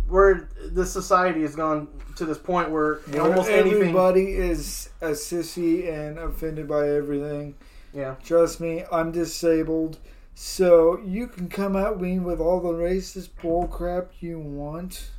where 0.07 0.49
the 0.71 0.85
society 0.85 1.41
has 1.41 1.55
gone 1.55 1.87
to 2.15 2.25
this 2.25 2.37
point 2.37 2.71
where 2.71 2.99
almost 3.19 3.49
anything 3.49 3.81
Everybody 3.81 4.33
is 4.33 4.89
a 5.01 5.09
sissy 5.09 5.87
and 5.91 6.17
offended 6.17 6.67
by 6.67 6.89
everything. 6.89 7.55
yeah 7.93 8.15
Trust 8.23 8.59
me, 8.59 8.83
I'm 8.91 9.11
disabled. 9.11 9.97
So 10.35 10.99
you 11.05 11.27
can 11.27 11.47
come 11.49 11.75
at 11.75 11.99
me 11.99 12.17
with 12.19 12.39
all 12.39 12.59
the 12.61 12.71
racist 12.73 13.29
bullcrap 13.41 14.07
you 14.19 14.39
want. 14.39 15.09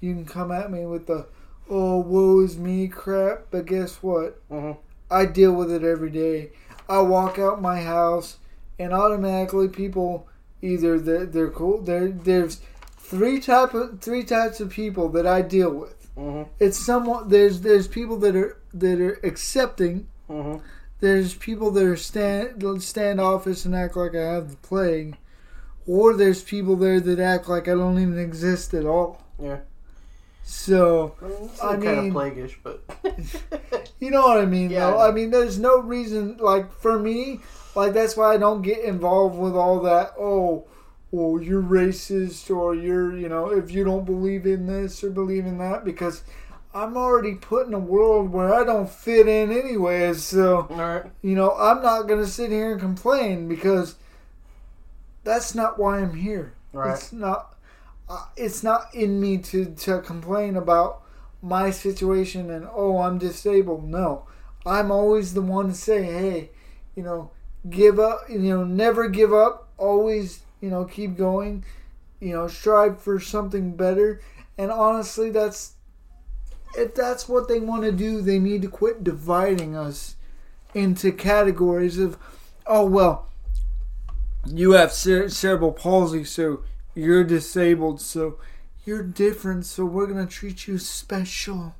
You 0.00 0.14
can 0.14 0.24
come 0.24 0.50
at 0.50 0.70
me 0.70 0.86
with 0.86 1.06
the 1.06 1.26
oh 1.68 1.98
woe 1.98 2.40
is 2.40 2.56
me 2.58 2.88
crap, 2.88 3.46
but 3.50 3.66
guess 3.66 4.02
what? 4.02 4.40
Mhm. 4.48 4.76
I 5.10 5.26
deal 5.26 5.52
with 5.52 5.70
it 5.72 5.82
every 5.84 6.10
day. 6.10 6.50
I 6.88 7.00
walk 7.00 7.38
out 7.38 7.60
my 7.62 7.80
house 7.82 8.38
and 8.78 8.92
automatically 8.92 9.68
people 9.68 10.26
either 10.62 10.98
they're, 10.98 11.26
they're 11.26 11.50
cool. 11.50 11.80
There 11.82 12.08
there's 12.08 12.60
three 12.98 13.40
type 13.40 13.74
of 13.74 14.00
three 14.00 14.22
types 14.24 14.60
of 14.60 14.70
people 14.70 15.08
that 15.10 15.26
I 15.26 15.42
deal 15.42 15.70
with. 15.72 15.96
Mhm. 16.16 16.48
It's 16.58 16.78
somewhat 16.78 17.30
there's 17.30 17.60
there's 17.62 17.88
people 17.88 18.16
that 18.18 18.36
are 18.36 18.56
that 18.74 19.00
are 19.00 19.18
accepting 19.24 20.06
Mhm. 20.28 20.60
there's 21.00 21.34
people 21.34 21.70
that 21.72 21.84
are 21.84 21.96
stand 21.96 22.82
standoffish 22.82 23.64
and 23.64 23.74
act 23.74 23.96
like 23.96 24.14
I 24.14 24.32
have 24.34 24.50
the 24.50 24.56
plague, 24.58 25.16
or 25.86 26.14
there's 26.14 26.42
people 26.42 26.76
there 26.76 27.00
that 27.00 27.18
act 27.18 27.48
like 27.48 27.66
I 27.68 27.72
don't 27.74 27.98
even 27.98 28.18
exist 28.18 28.74
at 28.74 28.86
all. 28.86 29.22
yeah 29.42 29.58
So 30.42 31.14
I 31.62 31.76
mean, 31.76 31.82
kind 31.82 32.06
of 32.06 32.12
plaguish 32.12 32.58
but 32.62 32.82
you 34.00 34.10
know 34.10 34.22
what 34.22 34.38
I 34.38 34.46
mean, 34.46 34.70
Yeah. 34.70 34.90
though. 34.90 35.00
I 35.00 35.10
mean, 35.12 35.30
there's 35.30 35.58
no 35.58 35.78
reason 35.78 36.36
like 36.38 36.72
for 36.72 36.98
me, 36.98 37.40
like 37.74 37.92
that's 37.92 38.16
why 38.16 38.34
I 38.34 38.36
don't 38.36 38.62
get 38.62 38.80
involved 38.80 39.38
with 39.38 39.54
all 39.54 39.80
that. 39.80 40.12
Oh, 40.18 40.66
well, 41.12 41.42
you're 41.42 41.62
racist, 41.62 42.54
or 42.54 42.74
you're 42.74 43.16
you 43.16 43.28
know 43.28 43.48
if 43.50 43.70
you 43.70 43.84
don't 43.84 44.04
believe 44.04 44.46
in 44.46 44.66
this 44.66 45.02
or 45.04 45.10
believe 45.10 45.46
in 45.46 45.58
that 45.58 45.84
because. 45.84 46.22
I'm 46.72 46.96
already 46.96 47.34
put 47.34 47.66
in 47.66 47.74
a 47.74 47.80
world 47.80 48.30
where 48.30 48.54
I 48.54 48.62
don't 48.62 48.88
fit 48.88 49.26
in 49.26 49.50
anyways, 49.50 50.22
so 50.22 50.68
right 50.70 51.02
you 51.20 51.34
know, 51.34 51.50
I'm 51.58 51.82
not 51.82 52.02
going 52.02 52.20
to 52.20 52.30
sit 52.30 52.52
here 52.52 52.70
and 52.70 52.80
complain 52.80 53.48
because 53.48 53.96
that's 55.24 55.52
not 55.52 55.80
why 55.80 55.98
I'm 55.98 56.14
here. 56.14 56.54
Right. 56.72 56.94
It's 56.94 57.12
not. 57.12 57.56
Uh, 58.10 58.26
it's 58.36 58.64
not 58.64 58.92
in 58.92 59.20
me 59.20 59.38
to 59.38 59.66
to 59.66 60.00
complain 60.00 60.56
about 60.56 61.00
my 61.40 61.70
situation 61.70 62.50
and 62.50 62.66
oh 62.74 62.98
I'm 62.98 63.18
disabled. 63.18 63.84
No, 63.88 64.26
I'm 64.66 64.90
always 64.90 65.32
the 65.32 65.42
one 65.42 65.68
to 65.68 65.74
say 65.74 66.02
hey, 66.02 66.50
you 66.96 67.04
know, 67.04 67.30
give 67.68 68.00
up. 68.00 68.22
You 68.28 68.40
know, 68.40 68.64
never 68.64 69.08
give 69.08 69.32
up. 69.32 69.68
Always 69.78 70.40
you 70.60 70.70
know 70.70 70.84
keep 70.86 71.16
going. 71.16 71.64
You 72.18 72.32
know, 72.32 72.48
strive 72.48 73.00
for 73.00 73.20
something 73.20 73.76
better. 73.76 74.20
And 74.58 74.72
honestly, 74.72 75.30
that's 75.30 75.74
if 76.76 76.96
that's 76.96 77.28
what 77.28 77.46
they 77.46 77.60
want 77.60 77.84
to 77.84 77.92
do, 77.92 78.20
they 78.20 78.40
need 78.40 78.62
to 78.62 78.68
quit 78.68 79.04
dividing 79.04 79.76
us 79.76 80.16
into 80.74 81.12
categories 81.12 81.96
of, 81.96 82.18
oh 82.66 82.86
well, 82.86 83.28
you 84.46 84.72
have 84.72 84.92
cere- 84.92 85.28
cerebral 85.28 85.72
palsy, 85.72 86.24
so 86.24 86.64
you're 87.00 87.24
disabled, 87.24 88.00
so 88.00 88.38
you're 88.84 89.02
different, 89.02 89.66
so 89.66 89.84
we're 89.84 90.06
gonna 90.06 90.26
treat 90.26 90.68
you 90.68 90.78
special. 90.78 91.74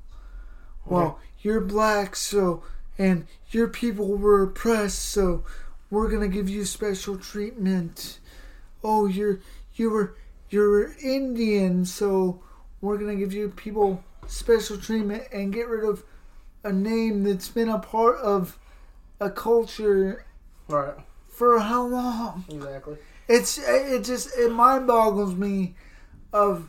Well, 0.87 1.21
you're 1.41 1.61
black, 1.61 2.17
so 2.17 2.63
and 2.99 3.27
your 3.51 3.69
people 3.69 4.17
were 4.17 4.43
oppressed, 4.43 5.01
so 5.01 5.45
we're 5.91 6.11
gonna 6.11 6.29
give 6.29 6.49
you 6.49 6.65
special 6.65 7.17
treatment. 7.17 8.19
Oh, 8.83 9.07
you're 9.07 9.41
you 9.75 9.91
were 9.91 10.17
you're 10.49 10.95
Indian, 11.03 11.85
so 11.85 12.43
we're 12.81 12.99
gonna 12.99 13.17
give 13.17 13.33
you 13.33 13.51
people 13.51 14.03
special 14.27 14.79
treatment 14.79 15.25
and 15.33 15.53
get 15.53 15.69
rid 15.69 15.85
of 15.85 16.05
a 16.65 16.73
name 16.73 17.25
that's 17.25 17.49
been 17.49 17.69
a 17.69 17.79
part 17.79 18.19
of 18.19 18.59
a 19.21 19.31
culture 19.31 20.25
right 20.69 20.95
for 21.29 21.59
how 21.59 21.87
long? 21.87 22.45
exactly 22.49 22.97
It's 23.31 23.59
it 23.59 24.03
just 24.03 24.37
it 24.37 24.51
mind 24.51 24.89
boggles 24.89 25.37
me 25.37 25.77
of 26.33 26.69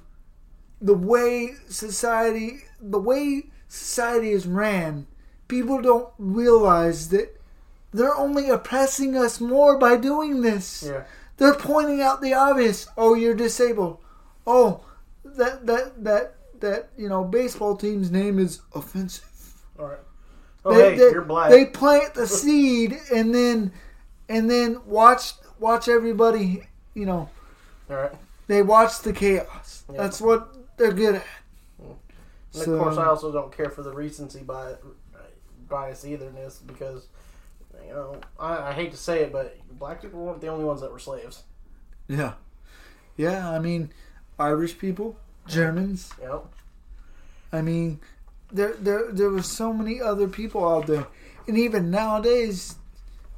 the 0.80 0.94
way 0.94 1.56
society 1.68 2.60
the 2.80 3.00
way 3.00 3.50
society 3.68 4.30
is 4.30 4.46
ran. 4.46 5.08
People 5.48 5.82
don't 5.82 6.10
realize 6.20 7.10
that 7.10 7.36
they're 7.92 8.16
only 8.16 8.50
oppressing 8.50 9.18
us 9.18 9.42
more 9.42 9.80
by 9.80 9.98
doing 9.98 10.42
this. 10.42 10.84
Yeah. 10.86 11.06
They're 11.38 11.56
pointing 11.56 12.00
out 12.00 12.22
the 12.22 12.36
obvious. 12.36 12.88
Oh, 12.96 13.16
you're 13.16 13.34
disabled. 13.34 13.98
Oh, 14.46 14.86
that 15.26 15.66
that 15.66 16.04
that 16.04 16.36
that 16.60 16.90
you 16.96 17.10
know 17.10 17.24
baseball 17.24 17.76
team's 17.76 18.12
name 18.12 18.38
is 18.38 18.62
offensive. 18.76 19.56
All 19.80 19.88
right. 19.88 19.98
Oh, 20.64 20.76
they, 20.76 20.92
hey, 20.92 20.98
they, 20.98 21.12
you're 21.12 21.24
black. 21.24 21.50
They 21.50 21.66
plant 21.66 22.14
the 22.14 22.28
seed 22.28 23.00
and 23.12 23.34
then 23.34 23.72
and 24.30 24.48
then 24.48 24.86
watch 24.86 25.34
watch 25.62 25.88
everybody. 25.88 26.68
You 26.94 27.06
know, 27.06 27.30
All 27.90 27.96
right. 27.96 28.12
they 28.48 28.62
watch 28.62 29.00
the 29.00 29.14
chaos. 29.14 29.84
Yeah. 29.90 29.98
That's 30.02 30.20
what 30.20 30.54
they're 30.78 30.92
good 30.92 31.16
at. 31.16 31.26
And 31.80 31.96
So- 32.52 32.74
of 32.74 32.82
course, 32.82 32.98
I 32.98 33.06
also 33.06 33.32
don't 33.32 33.56
care 33.56 33.70
for 33.70 33.82
the 33.82 33.94
recency 33.94 34.40
bias, 34.42 34.78
bias 35.70 36.04
eitherness 36.04 36.60
because, 36.68 37.08
you 37.88 37.94
know, 37.94 38.18
I, 38.38 38.70
I 38.70 38.74
hate 38.74 38.92
to 38.92 38.98
say 38.98 39.22
it, 39.22 39.32
but 39.32 39.56
black 39.80 40.02
people 40.02 40.20
weren't 40.26 40.42
the 40.42 40.48
only 40.48 40.66
ones 40.66 40.82
that 40.82 40.92
were 40.92 41.00
slaves. 41.00 41.44
Yeah, 42.10 42.34
yeah. 43.16 43.50
I 43.50 43.60
mean, 43.60 43.94
Irish 44.38 44.78
people, 44.78 45.16
Germans. 45.48 46.12
Know? 46.22 46.50
I 47.54 47.62
mean, 47.62 48.02
there 48.52 48.74
there 48.74 49.14
there 49.14 49.30
were 49.30 49.44
so 49.44 49.72
many 49.72 50.02
other 50.02 50.28
people 50.28 50.68
out 50.68 50.88
there, 50.88 51.08
and 51.48 51.58
even 51.58 51.90
nowadays, 51.90 52.76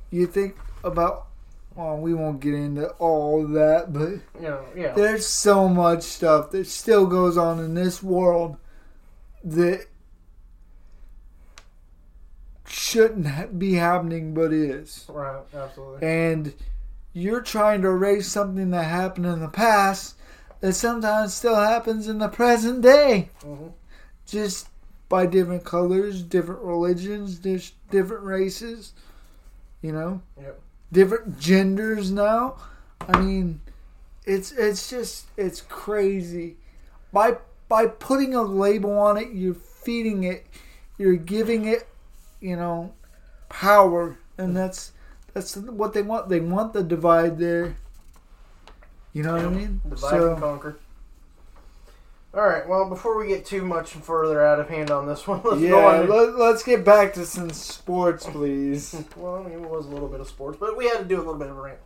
you 0.10 0.25
think 0.25 0.56
about. 0.84 1.27
Well, 1.75 1.98
we 1.98 2.13
won't 2.13 2.39
get 2.39 2.53
into 2.53 2.89
all 2.94 3.48
that, 3.48 3.92
but 3.92 4.20
yeah. 4.39 4.94
there's 4.94 5.25
so 5.25 5.68
much 5.68 6.03
stuff 6.03 6.51
that 6.51 6.68
still 6.68 7.08
goes 7.08 7.36
on 7.36 7.60
in 7.60 7.74
this 7.74 8.03
world 8.03 8.58
that 9.44 9.88
shouldn't 12.68 13.58
be 13.58 13.74
happening, 13.74 14.34
but 14.34 14.53
is. 14.53 15.06
Right, 15.10 15.42
absolutely. 15.53 16.08
And 16.08 16.53
you're 17.13 17.42
trying 17.42 17.82
to 17.82 17.88
erase 17.88 18.27
something 18.27 18.72
that 18.72 18.84
happened 18.84 19.25
in 19.25 19.39
the 19.39 19.48
past 19.48 20.15
that 20.60 20.74
sometimes 20.74 21.34
still 21.34 21.56
happens 21.56 22.08
in 22.08 22.20
the 22.20 22.30
present 22.30 22.82
day. 22.82 23.30
hmm 23.44 23.68
Just 24.25 24.68
by 25.10 25.25
different 25.25 25.63
colors, 25.63 26.22
different 26.22 26.62
religions, 26.62 27.38
different 27.38 28.24
races, 28.24 28.94
you 29.82 29.92
know, 29.92 30.22
Yep. 30.42 30.60
Different 30.94 31.40
genders 31.40 32.12
now. 32.12 32.56
I 33.02 33.20
mean, 33.20 33.60
it's 34.26 34.52
it's 34.54 34.90
just 34.90 35.26
it's 35.36 35.60
crazy. 35.60 36.56
By 37.12 37.38
by 37.68 37.88
putting 37.88 38.34
a 38.34 38.42
label 38.42 38.98
on 38.98 39.18
it, 39.18 39.34
you're 39.34 39.54
feeding 39.54 40.24
it, 40.24 40.46
you're 40.98 41.16
giving 41.16 41.66
it, 41.66 41.88
you 42.40 42.56
know, 42.56 42.94
power, 43.50 44.18
and 44.38 44.56
that's 44.56 44.94
that's 45.34 45.58
what 45.58 45.94
they 45.94 46.02
want. 46.02 46.30
They 46.30 46.40
want 46.40 46.72
the 46.72 46.84
divide 46.84 47.38
there. 47.38 47.76
You 49.12 49.24
know 49.24 49.34
what 49.34 49.46
I 49.46 49.50
mean? 49.50 49.82
Divide 49.90 50.22
and 50.22 50.40
conquer. 50.40 50.78
All 52.36 52.48
right. 52.48 52.68
Well, 52.68 52.90
before 52.90 53.18
we 53.18 53.28
get 53.28 53.46
too 53.46 53.63
much 53.63 53.92
further 53.92 54.44
out 54.44 54.60
of 54.60 54.68
hand 54.68 54.90
on 54.90 55.06
this 55.06 55.28
one, 55.28 55.42
let's 55.44 55.62
go 55.62 55.68
yeah, 55.68 56.02
on. 56.02 56.10
let, 56.10 56.36
let's 56.36 56.63
get 56.63 56.84
back 56.84 57.13
to 57.13 57.25
some 57.28 57.52
sports, 57.52 58.25
please. 58.25 58.96
Well, 59.16 59.36
I 59.36 59.44
mean, 59.44 59.63
it 59.63 59.70
was 59.70 59.86
a 59.86 59.90
little 59.90 60.08
bit 60.08 60.20
of 60.20 60.28
sports, 60.28 60.58
but 60.60 60.75
we 60.75 60.86
had 60.86 60.98
to 60.98 61.06
do 61.06 61.18
a 61.18 61.20
little 61.20 61.36
bit 61.36 61.50
of 61.50 61.58
a 61.58 61.62
rant. 61.62 61.80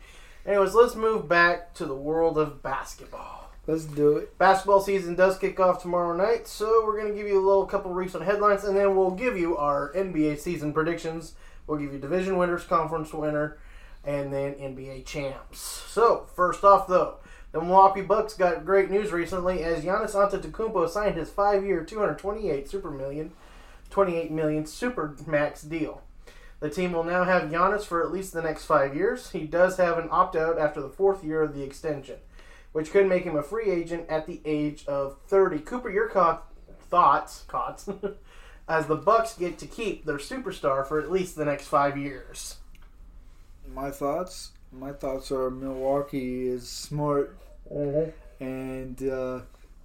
Anyways, 0.46 0.74
let's 0.74 0.96
move 0.96 1.28
back 1.28 1.74
to 1.76 1.86
the 1.86 1.94
world 1.94 2.38
of 2.38 2.64
basketball. 2.64 3.52
Let's 3.68 3.84
do 3.84 4.16
it. 4.16 4.38
Basketball 4.38 4.80
season 4.80 5.16
does 5.16 5.38
kick 5.38 5.60
off 5.60 5.82
tomorrow 5.82 6.16
night, 6.16 6.48
so 6.48 6.86
we're 6.86 6.98
going 6.98 7.12
to 7.12 7.18
give 7.18 7.28
you 7.28 7.38
a 7.38 7.46
little 7.46 7.66
couple 7.66 7.94
recent 7.94 8.24
headlines, 8.24 8.64
and 8.64 8.78
then 8.78 8.96
we'll 8.96 9.12
give 9.12 9.38
you 9.38 9.58
our 9.58 9.92
NBA 9.94 10.40
season 10.40 10.72
predictions. 10.72 11.34
We'll 11.68 11.80
give 11.80 11.92
you 11.92 12.00
division 12.00 12.38
winners, 12.38 12.64
conference 12.64 13.14
winner, 13.14 13.58
and 14.06 14.32
then 14.32 14.54
NBA 14.54 15.06
champs. 15.06 15.60
So, 15.60 16.28
first 16.34 16.64
off, 16.64 16.88
though, 16.88 17.18
the 17.52 17.62
Milwaukee 17.62 18.02
Bucks 18.02 18.34
got 18.34 18.66
great 18.66 18.92
news 18.92 19.12
recently 19.12 19.64
as 19.64 19.84
Giannis 19.84 20.14
Antetokounmpo 20.14 20.90
signed 20.90 21.16
his 21.16 21.30
five-year, 21.30 21.84
228 21.84 22.70
super 22.70 22.92
million, 22.92 23.32
28 23.90 24.32
million 24.32 24.66
super 24.66 25.16
max 25.26 25.62
deal. 25.62 26.02
The 26.60 26.70
team 26.70 26.92
will 26.92 27.04
now 27.04 27.24
have 27.24 27.50
Giannis 27.50 27.84
for 27.84 28.04
at 28.04 28.12
least 28.12 28.34
the 28.34 28.42
next 28.42 28.66
five 28.66 28.96
years. 28.96 29.32
He 29.32 29.46
does 29.46 29.78
have 29.78 29.98
an 29.98 30.10
opt-out 30.12 30.58
after 30.58 30.82
the 30.82 30.90
fourth 30.90 31.24
year 31.24 31.42
of 31.42 31.54
the 31.54 31.64
extension 31.64 32.18
which 32.78 32.92
could 32.92 33.08
make 33.08 33.24
him 33.24 33.36
a 33.36 33.42
free 33.42 33.72
agent 33.72 34.08
at 34.08 34.28
the 34.28 34.40
age 34.46 34.86
of 34.86 35.18
30. 35.26 35.60
Cooper, 35.62 35.90
your 35.90 36.10
co- 36.10 36.42
thoughts, 36.92 37.44
cots, 37.48 37.90
as 38.70 38.86
the 38.86 38.96
Bucks 38.96 39.34
get 39.34 39.58
to 39.58 39.66
keep 39.66 40.06
their 40.06 40.18
superstar 40.18 40.86
for 40.86 41.00
at 41.00 41.12
least 41.12 41.36
the 41.36 41.44
next 41.44 41.68
five 41.68 41.98
years. 41.98 42.58
My 43.74 43.90
thoughts. 43.90 44.52
My 44.72 44.92
thoughts 44.92 45.32
are 45.32 45.50
Milwaukee 45.50 46.48
is 46.48 46.68
smart 46.68 47.38
and 48.40 49.02
uh, 49.10 49.42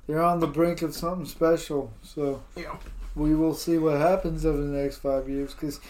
they're 0.07 0.23
on 0.23 0.40
the 0.40 0.47
brink 0.47 0.83
of 0.83 0.95
something 0.95 1.27
special. 1.27 1.92
So 2.03 2.42
Yeah. 2.57 2.77
we 3.14 3.35
will 3.35 3.55
see 3.55 3.79
what 3.79 3.99
happens 3.99 4.45
over 4.45 4.59
the 4.59 4.64
next 4.77 4.99
five 4.99 5.29
years 5.29 5.55
because 5.55 5.81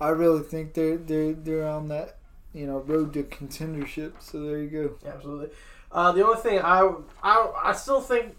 I 0.00 0.08
really 0.10 0.42
think 0.42 0.74
they're 0.74 0.96
they're 0.96 1.32
they're 1.34 1.66
on 1.68 1.88
that 1.88 2.16
you 2.54 2.66
know 2.66 2.78
road 2.80 3.12
to 3.14 3.22
contendership. 3.24 4.12
So 4.20 4.40
there 4.42 4.58
you 4.58 4.68
go. 5.02 5.08
Absolutely. 5.08 5.50
Uh, 5.90 6.12
the 6.12 6.24
only 6.26 6.40
thing 6.40 6.60
I, 6.60 6.90
I 7.22 7.52
I 7.64 7.72
still 7.72 8.00
think 8.00 8.36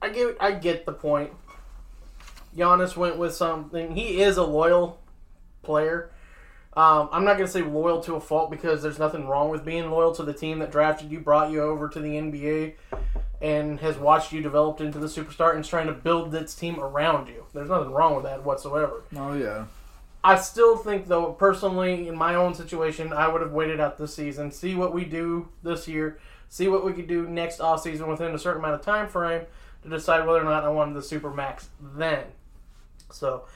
I 0.00 0.08
get 0.10 0.36
I 0.40 0.52
get 0.52 0.86
the 0.86 0.92
point. 0.92 1.30
Giannis 2.56 2.96
went 2.96 3.16
with 3.16 3.34
something. 3.34 3.94
He 3.94 4.20
is 4.22 4.36
a 4.36 4.44
loyal 4.44 4.98
player. 5.62 6.10
Um, 6.74 7.10
I'm 7.12 7.24
not 7.24 7.36
going 7.36 7.46
to 7.46 7.52
say 7.52 7.62
loyal 7.62 8.00
to 8.04 8.14
a 8.14 8.20
fault 8.20 8.50
because 8.50 8.82
there's 8.82 8.98
nothing 8.98 9.26
wrong 9.26 9.50
with 9.50 9.64
being 9.64 9.90
loyal 9.90 10.14
to 10.14 10.22
the 10.22 10.32
team 10.32 10.60
that 10.60 10.70
drafted 10.70 11.10
you, 11.10 11.20
brought 11.20 11.50
you 11.50 11.60
over 11.62 11.88
to 11.88 12.00
the 12.00 12.14
NBA, 12.14 12.74
and 13.42 13.78
has 13.80 13.98
watched 13.98 14.32
you 14.32 14.40
developed 14.40 14.80
into 14.80 14.98
the 14.98 15.06
superstar 15.06 15.50
and 15.50 15.60
is 15.60 15.68
trying 15.68 15.88
to 15.88 15.92
build 15.92 16.34
its 16.34 16.54
team 16.54 16.80
around 16.80 17.28
you. 17.28 17.44
There's 17.52 17.68
nothing 17.68 17.90
wrong 17.90 18.14
with 18.14 18.24
that 18.24 18.44
whatsoever. 18.44 19.02
Oh 19.14 19.34
yeah. 19.34 19.66
I 20.24 20.36
still 20.36 20.76
think, 20.76 21.08
though, 21.08 21.32
personally, 21.32 22.06
in 22.06 22.16
my 22.16 22.36
own 22.36 22.54
situation, 22.54 23.12
I 23.12 23.26
would 23.26 23.40
have 23.40 23.52
waited 23.52 23.80
out 23.80 23.98
this 23.98 24.14
season, 24.14 24.52
see 24.52 24.74
what 24.76 24.94
we 24.94 25.04
do 25.04 25.48
this 25.64 25.88
year, 25.88 26.20
see 26.48 26.68
what 26.68 26.84
we 26.84 26.92
could 26.92 27.08
do 27.08 27.26
next 27.26 27.60
off 27.60 27.82
season 27.82 28.08
within 28.08 28.32
a 28.32 28.38
certain 28.38 28.60
amount 28.60 28.76
of 28.76 28.82
time 28.82 29.08
frame 29.08 29.42
to 29.82 29.88
decide 29.88 30.24
whether 30.24 30.40
or 30.40 30.44
not 30.44 30.64
I 30.64 30.68
wanted 30.68 30.94
the 30.94 31.02
super 31.02 31.30
max 31.30 31.68
then. 31.80 32.24
So, 33.10 33.46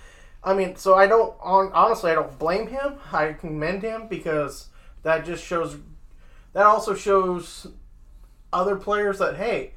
I 0.46 0.54
mean, 0.54 0.76
so 0.76 0.94
I 0.94 1.08
don't 1.08 1.34
on 1.40 1.72
honestly, 1.74 2.12
I 2.12 2.14
don't 2.14 2.38
blame 2.38 2.68
him. 2.68 2.94
I 3.12 3.32
commend 3.32 3.82
him 3.82 4.06
because 4.08 4.68
that 5.02 5.26
just 5.26 5.44
shows. 5.44 5.76
That 6.52 6.64
also 6.64 6.94
shows 6.94 7.66
other 8.52 8.76
players 8.76 9.18
that 9.18 9.36
hey, 9.36 9.74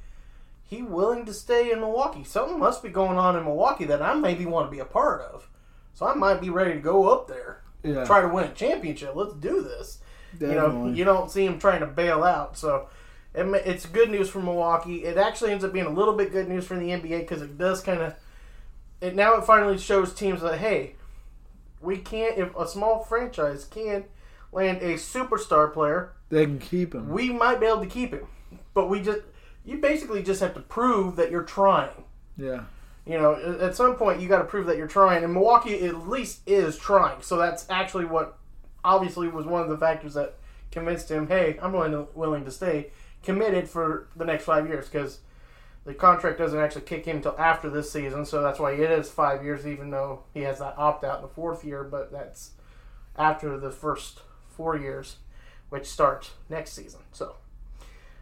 he 0.63 0.84
willing 0.84 1.25
to 1.25 1.34
stay 1.34 1.71
in 1.71 1.79
Milwaukee. 1.79 2.23
Something 2.23 2.60
must 2.60 2.84
be 2.84 2.89
going 2.89 3.17
on 3.17 3.36
in 3.36 3.43
Milwaukee 3.43 3.86
that 3.86 4.03
I 4.03 4.13
maybe 4.13 4.45
want 4.45 4.67
to 4.67 4.71
be 4.71 4.79
a 4.79 4.86
part 4.86 5.21
of. 5.21 5.49
So 5.95 6.05
I 6.05 6.13
might 6.13 6.39
be 6.39 6.51
ready 6.51 6.73
to 6.73 6.79
go 6.79 7.10
up 7.10 7.27
there, 7.27 7.63
Yeah. 7.84 8.05
try 8.05 8.21
to 8.21 8.27
win 8.29 8.45
a 8.45 8.53
championship. 8.53 9.15
Let's 9.15 9.34
do 9.34 9.62
this. 9.62 9.97
Definitely. 10.38 10.51
You 10.53 10.55
know, 10.55 10.95
you 10.97 11.03
don't 11.03 11.32
see 11.32 11.45
him 11.45 11.58
trying 11.58 11.79
to 11.79 11.88
bail 11.88 12.23
out. 12.23 12.55
So 12.58 12.88
it, 13.34 13.43
it's 13.65 13.88
good 13.88 14.12
news 14.12 14.29
for 14.29 14.39
Milwaukee. 14.39 15.03
It 15.03 15.17
actually 15.17 15.51
ends 15.51 15.63
up 15.63 15.73
being 15.73 15.88
a 15.88 15.89
little 15.89 16.13
bit 16.13 16.32
good 16.32 16.47
news 16.47 16.65
for 16.67 16.77
the 16.77 16.89
NBA 16.91 17.21
because 17.21 17.41
it 17.41 17.58
does 17.58 17.82
kind 17.82 18.01
of. 18.01 18.13
It 19.02 19.16
now 19.16 19.36
it 19.36 19.46
finally 19.46 19.78
shows 19.78 20.14
teams 20.14 20.42
that 20.42 20.60
hey, 20.60 20.96
we 21.82 21.98
can't 21.98 22.38
if 22.38 22.56
a 22.56 22.68
small 22.68 23.04
franchise 23.04 23.66
can 23.66 24.06
land 24.52 24.82
a 24.82 24.96
superstar 24.96 25.72
player, 25.72 26.14
They 26.30 26.46
can 26.46 26.60
keep 26.60 26.94
him. 26.94 27.10
we 27.10 27.30
might 27.32 27.60
be 27.60 27.66
able 27.68 27.82
to 27.82 27.86
keep 27.88 28.12
him. 28.14 28.28
But 28.74 28.90
we 28.90 29.02
just 29.02 29.22
you 29.66 29.78
basically 29.78 30.24
just 30.24 30.42
have 30.42 30.54
to 30.56 30.62
prove 30.62 31.16
that 31.18 31.32
you're 31.32 31.44
trying. 31.44 32.04
Yeah. 32.38 32.64
You 33.06 33.18
know, 33.18 33.36
at- 33.62 33.76
some 33.76 33.96
point 33.96 34.20
you 34.20 34.28
got 34.28 34.40
to 34.40 34.44
prove 34.46 34.66
that 34.68 34.78
you're 34.78 34.88
trying, 34.88 35.24
and 35.24 35.34
Milwaukee 35.34 35.86
at 35.86 36.08
least 36.08 36.42
is 36.46 36.78
trying. 36.78 37.22
So 37.22 37.38
that's 37.38 37.66
actually 37.70 38.06
what 38.06 38.38
obviously 38.84 39.28
was 39.28 39.46
one 39.46 39.62
of 39.62 39.70
the 39.70 39.78
factors 39.78 40.14
that 40.14 40.36
convinced 40.72 41.10
him, 41.10 41.28
hey, 41.28 41.58
I'm 41.62 41.74
willing 41.74 41.92
to, 41.92 42.08
willing 42.14 42.46
to 42.46 42.52
stay 42.52 42.92
committed 43.24 43.68
for 43.68 44.08
the 44.16 44.26
next 44.26 44.46
five 44.46 44.68
years 44.68 44.88
because 44.88 45.20
the 45.89 45.95
contract 45.95 46.38
doesn't 46.38 46.60
actually 46.60 46.84
kick 46.84 47.08
in 47.08 47.15
until 47.15 47.36
after 47.39 47.67
this 47.67 47.91
season. 47.91 48.23
So 48.23 48.43
that's 48.43 48.60
why 48.60 48.73
it 48.73 48.91
is 48.91 49.10
five 49.10 49.43
years, 49.43 49.65
even 49.65 49.89
though 49.89 50.21
he 50.36 50.41
has 50.41 50.60
that 50.60 50.75
opt 50.78 51.04
out 51.04 51.15
in 51.15 51.21
the 51.23 51.28
fourth 51.28 51.65
year. 51.65 51.84
But 51.84 52.12
that's 52.12 52.52
after 53.17 53.58
the 53.58 53.71
first 53.71 54.21
four 54.47 54.78
years, 54.78 55.15
which 55.69 55.88
starts 55.88 56.30
next 56.47 56.73
season. 56.73 56.99
So 57.12 57.38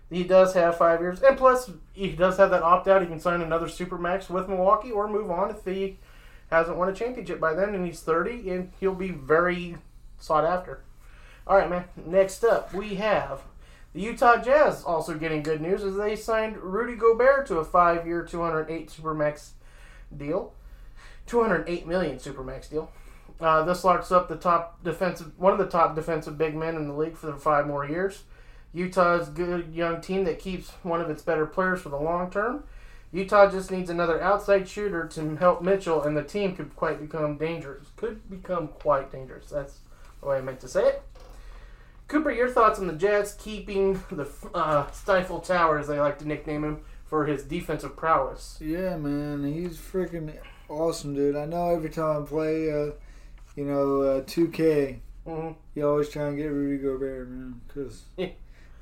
he 0.09 0.23
does 0.23 0.53
have 0.53 0.77
five 0.77 1.01
years, 1.01 1.21
and 1.21 1.37
plus 1.37 1.69
he 1.91 2.13
does 2.13 2.37
have 2.37 2.51
that 2.51 2.63
opt 2.63 2.87
out. 2.87 3.01
He 3.01 3.07
can 3.09 3.19
sign 3.19 3.41
another 3.41 3.67
super 3.67 3.97
max 3.97 4.29
with 4.29 4.47
Milwaukee 4.47 4.91
or 4.91 5.09
move 5.09 5.29
on 5.29 5.51
if 5.51 5.65
he 5.65 5.99
hasn't 6.49 6.77
won 6.77 6.87
a 6.87 6.93
championship 6.93 7.41
by 7.41 7.53
then, 7.53 7.75
and 7.75 7.85
he's 7.85 7.99
thirty, 7.99 8.49
and 8.49 8.71
he'll 8.79 8.95
be 8.95 9.11
very 9.11 9.75
sought 10.19 10.45
after. 10.45 10.83
All 11.45 11.57
right, 11.57 11.69
man. 11.69 11.83
Next 11.97 12.45
up, 12.45 12.73
we 12.73 12.95
have 12.95 13.41
the 13.97 14.03
Utah 14.03 14.37
Jazz 14.37 14.83
also 14.83 15.17
getting 15.17 15.41
good 15.41 15.59
news 15.59 15.83
as 15.83 15.95
they 15.95 16.15
signed 16.15 16.57
Rudy 16.57 16.95
Gobert 16.95 17.47
to 17.47 17.57
a 17.57 17.65
five-year, 17.65 18.25
two 18.25 18.43
hundred 18.43 18.69
eight 18.69 18.91
supermax 18.91 19.53
deal, 20.15 20.53
two 21.25 21.41
hundred 21.41 21.67
eight 21.67 21.87
million 21.87 22.17
supermax 22.17 22.69
deal. 22.69 22.91
Uh, 23.41 23.63
this 23.63 23.83
locks 23.83 24.11
up 24.11 24.29
the 24.29 24.35
top 24.35 24.83
defensive, 24.83 25.31
one 25.39 25.51
of 25.51 25.57
the 25.57 25.65
top 25.65 25.95
defensive 25.95 26.37
big 26.37 26.53
men 26.53 26.75
in 26.75 26.87
the 26.87 26.93
league 26.93 27.17
for 27.17 27.35
five 27.37 27.65
more 27.65 27.87
years. 27.87 28.21
Utah's 28.71 29.29
good 29.29 29.73
young 29.73 29.99
team 29.99 30.25
that 30.25 30.37
keeps 30.37 30.69
one 30.83 31.01
of 31.01 31.09
its 31.09 31.23
better 31.23 31.47
players 31.47 31.81
for 31.81 31.89
the 31.89 31.97
long 31.97 32.29
term. 32.29 32.65
Utah 33.11 33.49
just 33.49 33.71
needs 33.71 33.89
another 33.89 34.21
outside 34.21 34.69
shooter 34.69 35.07
to 35.07 35.37
help 35.37 35.63
Mitchell, 35.63 36.03
and 36.03 36.15
the 36.15 36.23
team 36.23 36.55
could 36.55 36.75
quite 36.75 37.01
become 37.01 37.35
dangerous. 37.39 37.87
Could 37.95 38.29
become 38.29 38.67
quite 38.67 39.11
dangerous. 39.11 39.49
That's 39.49 39.79
the 40.21 40.27
way 40.27 40.37
I 40.37 40.41
meant 40.41 40.59
to 40.59 40.67
say 40.67 40.83
it. 40.83 41.03
Cooper, 42.07 42.31
your 42.31 42.49
thoughts 42.49 42.79
on 42.79 42.87
the 42.87 42.93
Jazz 42.93 43.35
keeping 43.37 44.01
the 44.09 44.27
uh, 44.53 44.89
Stifle 44.91 45.39
Tower, 45.39 45.77
as 45.77 45.87
they 45.87 45.99
like 45.99 46.19
to 46.19 46.27
nickname 46.27 46.63
him, 46.63 46.79
for 47.05 47.25
his 47.25 47.43
defensive 47.43 47.97
prowess? 47.97 48.57
Yeah, 48.61 48.95
man, 48.97 49.43
he's 49.51 49.77
freaking 49.77 50.33
awesome, 50.69 51.15
dude. 51.15 51.35
I 51.35 51.45
know 51.45 51.69
every 51.69 51.89
time 51.89 52.23
I 52.23 52.25
play, 52.25 52.71
uh, 52.71 52.91
you 53.55 53.65
know, 53.65 54.01
uh, 54.01 54.21
2K, 54.21 54.99
hmm 55.25 55.51
you 55.75 55.87
always 55.87 56.09
try 56.09 56.27
and 56.27 56.37
get 56.37 56.45
Rudy 56.45 56.81
Gobert, 56.81 57.29
man, 57.29 57.61
because 57.67 58.03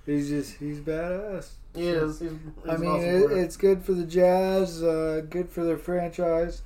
he's 0.06 0.30
just 0.30 0.58
he's 0.58 0.80
badass. 0.80 1.50
He 1.74 1.88
is. 1.90 2.20
He's, 2.20 2.30
he's 2.30 2.40
I 2.70 2.78
mean, 2.78 2.90
awesome 2.90 3.32
it, 3.32 3.32
it's 3.32 3.58
good 3.58 3.82
for 3.82 3.94
the 3.94 4.06
Jazz, 4.06 4.84
uh, 4.84 5.24
good 5.30 5.50
for 5.50 5.64
their 5.64 5.78
franchise, 5.78 6.62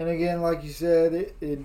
and 0.00 0.08
again, 0.08 0.42
like 0.42 0.64
you 0.64 0.70
said, 0.70 1.14
it, 1.14 1.36
it 1.40 1.60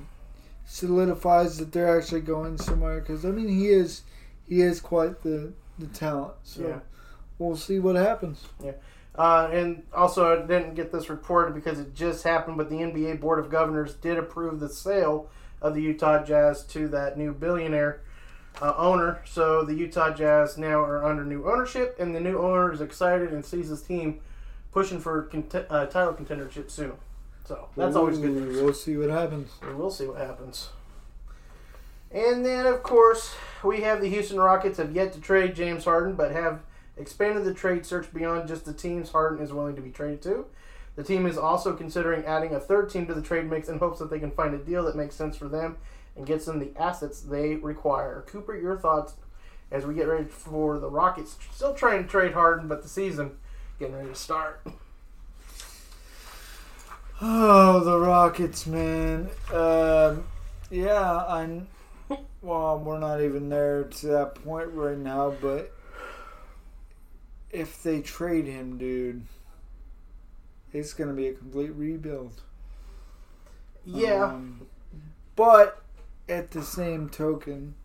solidifies 0.68 1.58
that 1.58 1.72
they're 1.72 1.98
actually 1.98 2.22
going 2.22 2.58
somewhere. 2.60 3.00
Because 3.00 3.26
I 3.26 3.30
mean, 3.30 3.50
he 3.50 3.68
is 3.68 4.04
he 4.48 4.62
is 4.62 4.80
quite 4.82 5.22
the 5.24 5.54
the 5.80 5.88
talent. 5.88 6.34
So 6.44 6.62
Yeah. 6.68 6.80
we'll 7.38 7.56
see 7.58 7.80
what 7.80 7.96
happens. 7.96 8.48
Uh, 9.16 9.50
and 9.52 9.84
also, 9.96 10.32
I 10.44 10.46
didn't 10.46 10.76
get 10.76 10.92
this 10.92 11.10
reported 11.10 11.56
because 11.56 11.80
it 11.80 11.94
just 11.96 12.24
happened, 12.24 12.58
but 12.58 12.70
the 12.70 12.78
NBA 12.84 13.20
Board 13.20 13.40
of 13.40 13.50
Governors 13.50 13.96
did 13.96 14.18
approve 14.18 14.60
the 14.60 14.70
sale 14.70 15.28
of 15.62 15.74
the 15.74 15.82
Utah 15.82 16.24
Jazz 16.24 16.64
to 16.66 16.88
that 16.90 17.18
new 17.18 17.34
billionaire 17.34 18.02
uh, 18.62 18.74
owner. 18.78 19.22
So 19.26 19.64
the 19.64 19.74
Utah 19.74 20.12
Jazz 20.14 20.58
now 20.58 20.80
are 20.82 21.04
under 21.04 21.24
new 21.26 21.50
ownership, 21.50 21.96
and 22.00 22.16
the 22.16 22.20
new 22.20 22.38
owner 22.40 22.72
is 22.72 22.80
excited 22.82 23.32
and 23.34 23.44
sees 23.44 23.70
his 23.70 23.82
team 23.82 24.20
pushing 24.72 25.00
for 25.00 25.24
cont- 25.24 25.66
uh, 25.70 25.86
title 25.88 26.14
contendership 26.14 26.70
soon. 26.70 26.94
So 27.46 27.70
that's 27.76 27.96
always 27.96 28.20
good 28.20 28.32
news. 28.32 28.62
We'll 28.62 28.74
see 28.74 28.98
what 28.98 29.10
happens. 29.10 29.52
We 29.68 29.74
will 29.74 29.90
see 29.92 30.06
what 30.06 30.18
happens. 30.18 30.70
And 32.12 32.46
then, 32.46 32.66
of 32.66 32.84
course, 32.84 33.36
we 33.64 33.82
have 33.82 34.02
the 34.02 34.10
Houston 34.10 34.40
Rockets 34.40 34.78
have 34.78 34.96
yet 34.96 35.14
to 35.14 35.20
trade 35.20 35.56
James 35.56 35.84
Harden, 35.84 36.16
but 36.16 36.32
have 36.32 36.62
expanded 36.96 37.44
the 37.44 37.54
trade 37.54 37.86
search 37.86 38.14
beyond 38.14 38.48
just 38.48 38.66
the 38.66 38.74
teams 38.74 39.12
Harden 39.12 39.44
is 39.44 39.54
willing 39.54 39.76
to 39.76 39.82
be 39.82 39.92
traded 39.92 40.22
to. 40.24 40.46
The 40.96 41.04
team 41.04 41.28
is 41.28 41.38
also 41.38 41.76
considering 41.76 42.26
adding 42.26 42.56
a 42.56 42.60
third 42.60 42.90
team 42.90 43.06
to 43.08 43.14
the 43.14 43.22
trade 43.22 43.50
mix 43.50 43.70
in 43.70 43.78
hopes 43.78 44.00
that 44.00 44.10
they 44.10 44.20
can 44.20 44.32
find 44.32 44.56
a 44.56 44.58
deal 44.58 44.84
that 44.86 44.96
makes 44.96 45.16
sense 45.16 45.38
for 45.38 45.48
them 45.48 45.78
and 46.16 46.26
gets 46.26 46.46
them 46.46 46.60
the 46.60 46.72
assets 46.76 47.22
they 47.22 47.56
require. 47.56 48.24
Cooper, 48.28 48.58
your 48.58 48.78
thoughts 48.78 49.14
as 49.70 49.86
we 49.86 49.94
get 49.94 50.08
ready 50.08 50.24
for 50.24 50.80
the 50.80 50.90
Rockets? 50.90 51.38
Still 51.52 51.76
trying 51.76 52.04
to 52.04 52.10
trade 52.10 52.34
Harden, 52.34 52.68
but 52.68 52.82
the 52.82 52.90
season 52.90 53.38
getting 53.80 53.96
ready 53.96 54.10
to 54.10 54.16
start. 54.16 54.66
Oh, 57.22 57.84
the 57.84 57.98
Rockets, 58.00 58.66
man. 58.66 59.30
Um, 59.52 60.24
yeah, 60.70 61.26
I'm. 61.28 61.68
Well, 62.48 62.80
we're 62.80 62.98
not 62.98 63.20
even 63.20 63.50
there 63.50 63.84
to 63.84 64.08
that 64.08 64.36
point 64.36 64.70
right 64.72 64.98
now, 64.98 65.36
but 65.42 65.74
if 67.52 67.84
they 67.84 68.00
trade 68.00 68.46
him, 68.46 68.78
dude, 68.78 69.24
it's 70.72 70.94
gonna 70.94 71.12
be 71.12 71.28
a 71.28 71.34
complete 71.34 71.72
rebuild. 71.72 72.42
Yeah, 73.84 74.28
Um, 74.28 74.66
but 75.36 75.84
at 76.30 76.52
the 76.52 76.64
same 76.64 77.10
token, 77.10 77.76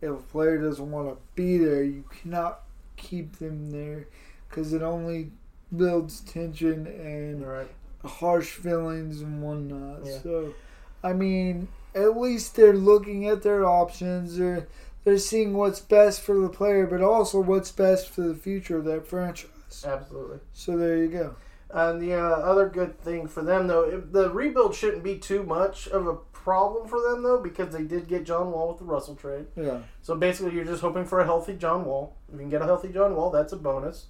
if 0.00 0.10
a 0.10 0.14
player 0.14 0.58
doesn't 0.58 0.88
want 0.88 1.08
to 1.08 1.16
be 1.34 1.58
there, 1.58 1.82
you 1.82 2.04
cannot 2.08 2.60
keep 2.96 3.40
them 3.40 3.72
there 3.72 4.06
because 4.48 4.72
it 4.72 4.82
only 4.82 5.32
builds 5.76 6.20
tension 6.20 6.86
and 6.86 7.44
right. 7.44 7.70
harsh 8.04 8.50
feelings 8.52 9.22
and 9.22 9.42
whatnot. 9.42 10.06
Yeah. 10.06 10.18
So, 10.20 10.54
I 11.02 11.14
mean, 11.14 11.66
at 11.94 12.16
least 12.16 12.56
they're 12.56 12.72
looking 12.72 13.28
at 13.28 13.42
their 13.42 13.66
options. 13.66 14.36
They're 14.36 14.68
they're 15.04 15.18
seeing 15.18 15.54
what's 15.54 15.80
best 15.80 16.20
for 16.20 16.38
the 16.38 16.48
player, 16.48 16.86
but 16.86 17.02
also 17.02 17.40
what's 17.40 17.72
best 17.72 18.08
for 18.08 18.22
the 18.22 18.34
future 18.34 18.78
of 18.78 18.84
that 18.84 19.06
franchise. 19.06 19.84
Absolutely. 19.84 20.38
So 20.52 20.76
there 20.76 20.96
you 20.96 21.08
go. 21.08 21.34
And 21.70 22.00
the 22.00 22.14
uh, 22.14 22.20
other 22.20 22.68
good 22.68 23.00
thing 23.00 23.26
for 23.26 23.42
them, 23.42 23.66
though, 23.66 23.82
if 23.82 24.12
the 24.12 24.30
rebuild 24.30 24.74
shouldn't 24.74 25.02
be 25.02 25.18
too 25.18 25.42
much 25.42 25.88
of 25.88 26.06
a 26.06 26.14
problem 26.14 26.86
for 26.86 27.00
them, 27.00 27.22
though, 27.22 27.40
because 27.40 27.72
they 27.72 27.82
did 27.82 28.06
get 28.06 28.24
John 28.24 28.52
Wall 28.52 28.68
with 28.68 28.78
the 28.78 28.84
Russell 28.84 29.16
trade. 29.16 29.46
Yeah. 29.56 29.78
So 30.02 30.14
basically, 30.14 30.54
you're 30.54 30.66
just 30.66 30.82
hoping 30.82 31.06
for 31.06 31.20
a 31.20 31.24
healthy 31.24 31.54
John 31.54 31.84
Wall. 31.84 32.16
If 32.28 32.34
you 32.34 32.40
can 32.40 32.50
get 32.50 32.62
a 32.62 32.66
healthy 32.66 32.88
John 32.88 33.16
Wall, 33.16 33.30
that's 33.30 33.52
a 33.52 33.56
bonus. 33.56 34.06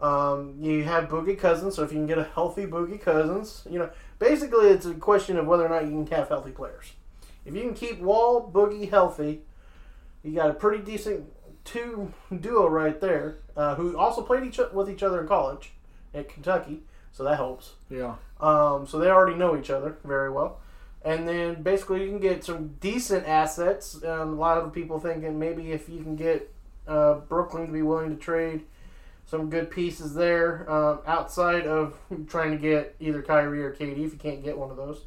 Um, 0.00 0.56
you 0.60 0.82
have 0.84 1.08
Boogie 1.08 1.38
Cousins, 1.38 1.76
so 1.76 1.84
if 1.84 1.92
you 1.92 1.98
can 1.98 2.06
get 2.06 2.18
a 2.18 2.24
healthy 2.24 2.66
Boogie 2.66 3.00
Cousins, 3.00 3.66
you 3.70 3.78
know, 3.78 3.88
basically 4.18 4.68
it's 4.68 4.84
a 4.84 4.94
question 4.94 5.38
of 5.38 5.46
whether 5.46 5.64
or 5.64 5.68
not 5.68 5.84
you 5.84 5.90
can 5.90 6.06
have 6.08 6.28
healthy 6.28 6.50
players. 6.50 6.92
If 7.44 7.54
you 7.54 7.62
can 7.62 7.74
keep 7.74 8.00
Wall, 8.00 8.50
Boogie 8.52 8.88
healthy, 8.88 9.42
you 10.22 10.34
got 10.34 10.50
a 10.50 10.54
pretty 10.54 10.82
decent 10.82 11.26
two 11.64 12.12
duo 12.40 12.68
right 12.68 13.00
there, 13.00 13.38
uh, 13.56 13.74
who 13.74 13.96
also 13.96 14.22
played 14.22 14.44
each 14.44 14.60
with 14.72 14.90
each 14.90 15.02
other 15.02 15.20
in 15.20 15.28
college 15.28 15.72
at 16.14 16.28
Kentucky, 16.28 16.82
so 17.12 17.24
that 17.24 17.36
helps. 17.36 17.72
Yeah. 17.90 18.16
Um, 18.40 18.86
so 18.86 18.98
they 18.98 19.08
already 19.08 19.36
know 19.36 19.56
each 19.56 19.70
other 19.70 19.96
very 20.04 20.30
well. 20.30 20.60
And 21.04 21.26
then 21.26 21.62
basically 21.62 22.02
you 22.02 22.08
can 22.08 22.20
get 22.20 22.44
some 22.44 22.76
decent 22.80 23.26
assets. 23.26 24.02
Um, 24.04 24.34
a 24.34 24.34
lot 24.34 24.58
of 24.58 24.72
people 24.72 25.00
thinking 25.00 25.38
maybe 25.38 25.72
if 25.72 25.88
you 25.88 26.02
can 26.02 26.16
get 26.16 26.52
uh, 26.86 27.14
Brooklyn 27.14 27.66
to 27.66 27.72
be 27.72 27.82
willing 27.82 28.10
to 28.10 28.16
trade 28.16 28.62
some 29.26 29.50
good 29.50 29.70
pieces 29.70 30.14
there 30.14 30.70
um, 30.70 31.00
outside 31.06 31.66
of 31.66 31.96
trying 32.28 32.52
to 32.52 32.56
get 32.56 32.94
either 33.00 33.22
Kyrie 33.22 33.62
or 33.62 33.72
KD 33.72 33.92
if 34.04 34.12
you 34.12 34.18
can't 34.18 34.44
get 34.44 34.56
one 34.56 34.70
of 34.70 34.76
those. 34.76 35.02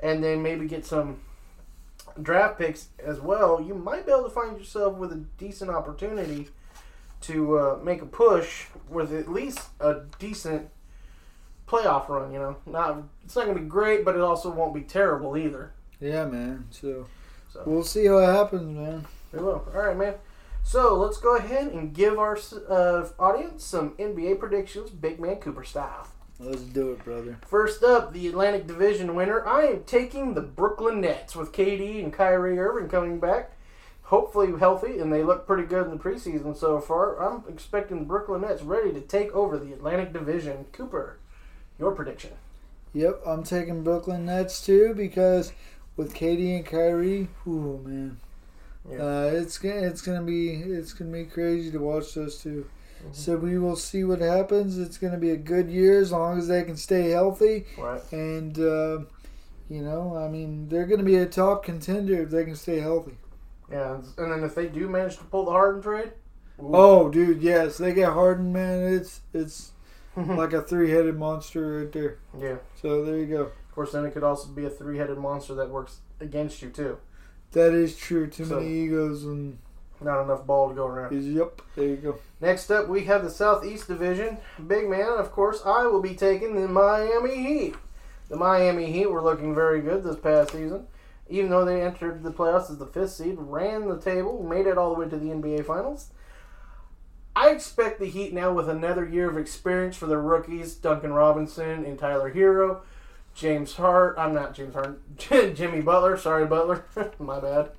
And 0.00 0.22
then 0.22 0.42
maybe 0.42 0.66
get 0.66 0.84
some 0.84 1.20
draft 2.20 2.58
picks 2.58 2.88
as 2.98 3.20
well. 3.20 3.60
You 3.60 3.74
might 3.74 4.06
be 4.06 4.12
able 4.12 4.24
to 4.24 4.30
find 4.30 4.58
yourself 4.58 4.96
with 4.96 5.12
a 5.12 5.24
decent 5.38 5.70
opportunity 5.70 6.48
to 7.22 7.58
uh, 7.58 7.78
make 7.82 8.02
a 8.02 8.06
push 8.06 8.66
with 8.88 9.12
at 9.14 9.28
least 9.30 9.60
a 9.80 10.00
decent 10.18 10.68
playoff 11.68 12.08
run. 12.08 12.32
You 12.32 12.38
know, 12.38 12.56
not 12.66 13.02
it's 13.24 13.36
not 13.36 13.44
going 13.44 13.56
to 13.56 13.62
be 13.62 13.68
great, 13.68 14.04
but 14.04 14.14
it 14.14 14.20
also 14.20 14.50
won't 14.50 14.74
be 14.74 14.82
terrible 14.82 15.36
either. 15.36 15.72
Yeah, 16.00 16.24
man. 16.26 16.66
So, 16.70 17.06
So 17.52 17.62
we'll 17.64 17.84
see 17.84 18.08
what 18.08 18.24
happens, 18.24 18.76
man. 18.76 19.06
we 19.32 19.38
will. 19.38 19.64
All 19.72 19.80
right, 19.82 19.96
man. 19.96 20.14
So 20.64 20.96
let's 20.96 21.18
go 21.18 21.36
ahead 21.36 21.72
and 21.72 21.92
give 21.92 22.18
our 22.18 22.38
uh, 22.68 23.08
audience 23.18 23.64
some 23.64 23.90
NBA 23.90 24.38
predictions, 24.38 24.90
big 24.90 25.20
man 25.20 25.36
Cooper 25.36 25.64
style. 25.64 26.06
Let's 26.40 26.62
do 26.62 26.92
it, 26.92 27.04
brother. 27.04 27.38
First 27.46 27.84
up, 27.84 28.12
the 28.12 28.26
Atlantic 28.26 28.66
Division 28.66 29.14
winner. 29.14 29.46
I 29.46 29.62
am 29.66 29.84
taking 29.84 30.34
the 30.34 30.40
Brooklyn 30.40 31.00
Nets 31.00 31.36
with 31.36 31.52
KD 31.52 32.02
and 32.02 32.12
Kyrie 32.12 32.58
Irving 32.58 32.88
coming 32.88 33.20
back, 33.20 33.52
hopefully 34.04 34.52
healthy, 34.58 34.98
and 34.98 35.12
they 35.12 35.22
look 35.22 35.46
pretty 35.46 35.62
good 35.68 35.84
in 35.86 35.92
the 35.92 36.02
preseason 36.02 36.56
so 36.56 36.80
far. 36.80 37.16
I'm 37.22 37.44
expecting 37.48 38.00
the 38.00 38.04
Brooklyn 38.06 38.40
Nets 38.42 38.62
ready 38.62 38.92
to 38.92 39.00
take 39.00 39.30
over 39.32 39.56
the 39.56 39.72
Atlantic 39.72 40.12
Division. 40.12 40.66
Cooper, 40.72 41.18
your 41.78 41.92
prediction? 41.92 42.32
Yep, 42.92 43.22
I'm 43.24 43.44
taking 43.44 43.82
Brooklyn 43.84 44.26
Nets 44.26 44.64
too 44.64 44.94
because 44.94 45.52
with 45.96 46.12
KD 46.14 46.56
and 46.56 46.66
Kyrie, 46.66 47.28
ooh 47.46 47.80
man, 47.84 48.18
Yeah. 48.90 48.98
uh, 48.98 49.30
it's 49.34 49.58
gonna 49.58 49.82
it's 49.82 50.02
gonna 50.02 50.22
be 50.22 50.50
it's 50.50 50.92
gonna 50.92 51.12
be 51.12 51.24
crazy 51.24 51.70
to 51.70 51.78
watch 51.78 52.14
those 52.14 52.42
2 53.02 53.08
So 53.12 53.36
we 53.36 53.58
will 53.58 53.76
see 53.76 54.04
what 54.04 54.20
happens. 54.20 54.78
It's 54.78 54.98
gonna 54.98 55.18
be 55.18 55.30
a 55.30 55.36
good 55.36 55.68
year 55.70 56.00
as 56.00 56.12
long 56.12 56.38
as 56.38 56.48
they 56.48 56.62
can 56.64 56.76
stay 56.76 57.10
healthy, 57.10 57.66
Right. 57.78 58.00
and 58.12 58.58
uh, 58.58 58.98
you 59.68 59.82
know, 59.82 60.16
I 60.16 60.28
mean, 60.28 60.68
they're 60.68 60.86
gonna 60.86 61.02
be 61.02 61.16
a 61.16 61.26
top 61.26 61.64
contender 61.64 62.22
if 62.22 62.30
they 62.30 62.44
can 62.44 62.56
stay 62.56 62.80
healthy. 62.80 63.16
Yeah, 63.70 64.00
and 64.18 64.30
then 64.32 64.44
if 64.44 64.54
they 64.54 64.66
do 64.66 64.88
manage 64.88 65.16
to 65.18 65.24
pull 65.24 65.46
the 65.46 65.50
Harden 65.52 65.80
trade, 65.82 66.12
ooh. 66.60 66.70
Oh, 66.74 67.08
dude, 67.08 67.42
yes, 67.42 67.78
they 67.78 67.94
get 67.94 68.12
Harden, 68.12 68.52
man. 68.52 68.82
It's 68.92 69.20
it's 69.32 69.72
like 70.16 70.52
a 70.52 70.60
three-headed 70.60 71.16
monster 71.18 71.78
right 71.80 71.92
there. 71.92 72.18
yeah. 72.38 72.56
So 72.80 73.02
there 73.04 73.16
you 73.16 73.26
go. 73.26 73.42
Of 73.44 73.74
course, 73.74 73.92
then 73.92 74.04
it 74.04 74.12
could 74.12 74.22
also 74.24 74.48
be 74.48 74.66
a 74.66 74.70
three-headed 74.70 75.16
monster 75.16 75.54
that 75.54 75.70
works 75.70 76.00
against 76.20 76.60
you 76.60 76.68
too. 76.68 76.98
That 77.52 77.72
is 77.72 77.96
true. 77.96 78.26
Too 78.26 78.44
So- 78.44 78.60
many 78.60 78.70
egos 78.84 79.24
and 79.24 79.56
Not 80.04 80.22
enough 80.22 80.46
ball 80.46 80.68
to 80.68 80.74
go 80.74 80.86
around. 80.86 81.12
yep. 81.12 81.62
There 81.76 81.86
you 81.86 81.96
go. 81.96 82.18
Next 82.40 82.70
up, 82.70 82.88
we 82.88 83.04
have 83.04 83.22
the 83.22 83.30
Southeast 83.30 83.88
Division. 83.88 84.38
Big 84.66 84.88
man, 84.88 85.18
of 85.18 85.30
course, 85.32 85.62
I 85.64 85.86
will 85.86 86.02
be 86.02 86.14
taking 86.14 86.54
the 86.54 86.68
Miami 86.68 87.36
Heat. 87.36 87.74
The 88.28 88.36
Miami 88.36 88.90
Heat 88.90 89.10
were 89.10 89.22
looking 89.22 89.54
very 89.54 89.80
good 89.80 90.02
this 90.02 90.16
past 90.16 90.52
season. 90.52 90.86
Even 91.28 91.50
though 91.50 91.64
they 91.64 91.82
entered 91.82 92.22
the 92.22 92.32
playoffs 92.32 92.70
as 92.70 92.78
the 92.78 92.86
fifth 92.86 93.12
seed, 93.12 93.36
ran 93.38 93.88
the 93.88 93.98
table, 93.98 94.42
made 94.42 94.66
it 94.66 94.76
all 94.76 94.92
the 94.92 95.00
way 95.00 95.08
to 95.08 95.16
the 95.16 95.30
NBA 95.30 95.64
Finals. 95.64 96.10
I 97.34 97.50
expect 97.50 97.98
the 97.98 98.06
Heat 98.06 98.34
now 98.34 98.52
with 98.52 98.68
another 98.68 99.06
year 99.08 99.30
of 99.30 99.38
experience 99.38 99.96
for 99.96 100.06
their 100.06 100.20
rookies, 100.20 100.74
Duncan 100.74 101.12
Robinson 101.12 101.84
and 101.84 101.98
Tyler 101.98 102.32
Herro, 102.32 102.80
James 103.34 103.74
Hart. 103.74 104.16
I'm 104.18 104.34
not 104.34 104.54
James 104.54 104.74
Hart. 104.74 105.00
Jimmy 105.54 105.80
Butler. 105.80 106.16
Sorry, 106.16 106.44
Butler. 106.44 106.84
My 107.18 107.40
bad. 107.40 107.70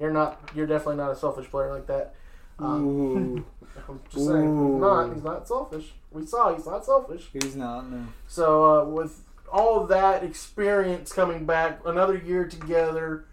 You're 0.00 0.12
not. 0.12 0.50
You're 0.54 0.66
definitely 0.66 0.96
not 0.96 1.10
a 1.10 1.16
selfish 1.16 1.50
player 1.50 1.72
like 1.72 1.86
that. 1.86 2.14
Um, 2.58 2.86
Ooh, 2.86 3.44
I'm 3.88 4.00
just 4.10 4.26
saying. 4.26 4.72
He's 4.72 4.80
not. 4.80 5.14
He's 5.14 5.24
not 5.24 5.48
selfish. 5.48 5.92
We 6.10 6.26
saw 6.26 6.54
he's 6.54 6.66
not 6.66 6.84
selfish. 6.84 7.28
he's 7.32 7.56
not. 7.56 7.90
No. 7.90 8.06
So 8.26 8.80
uh, 8.80 8.84
with 8.84 9.24
all 9.52 9.80
of 9.80 9.88
that 9.88 10.24
experience 10.24 11.12
coming 11.12 11.46
back, 11.46 11.80
another 11.84 12.16
year 12.16 12.46
together. 12.46 13.26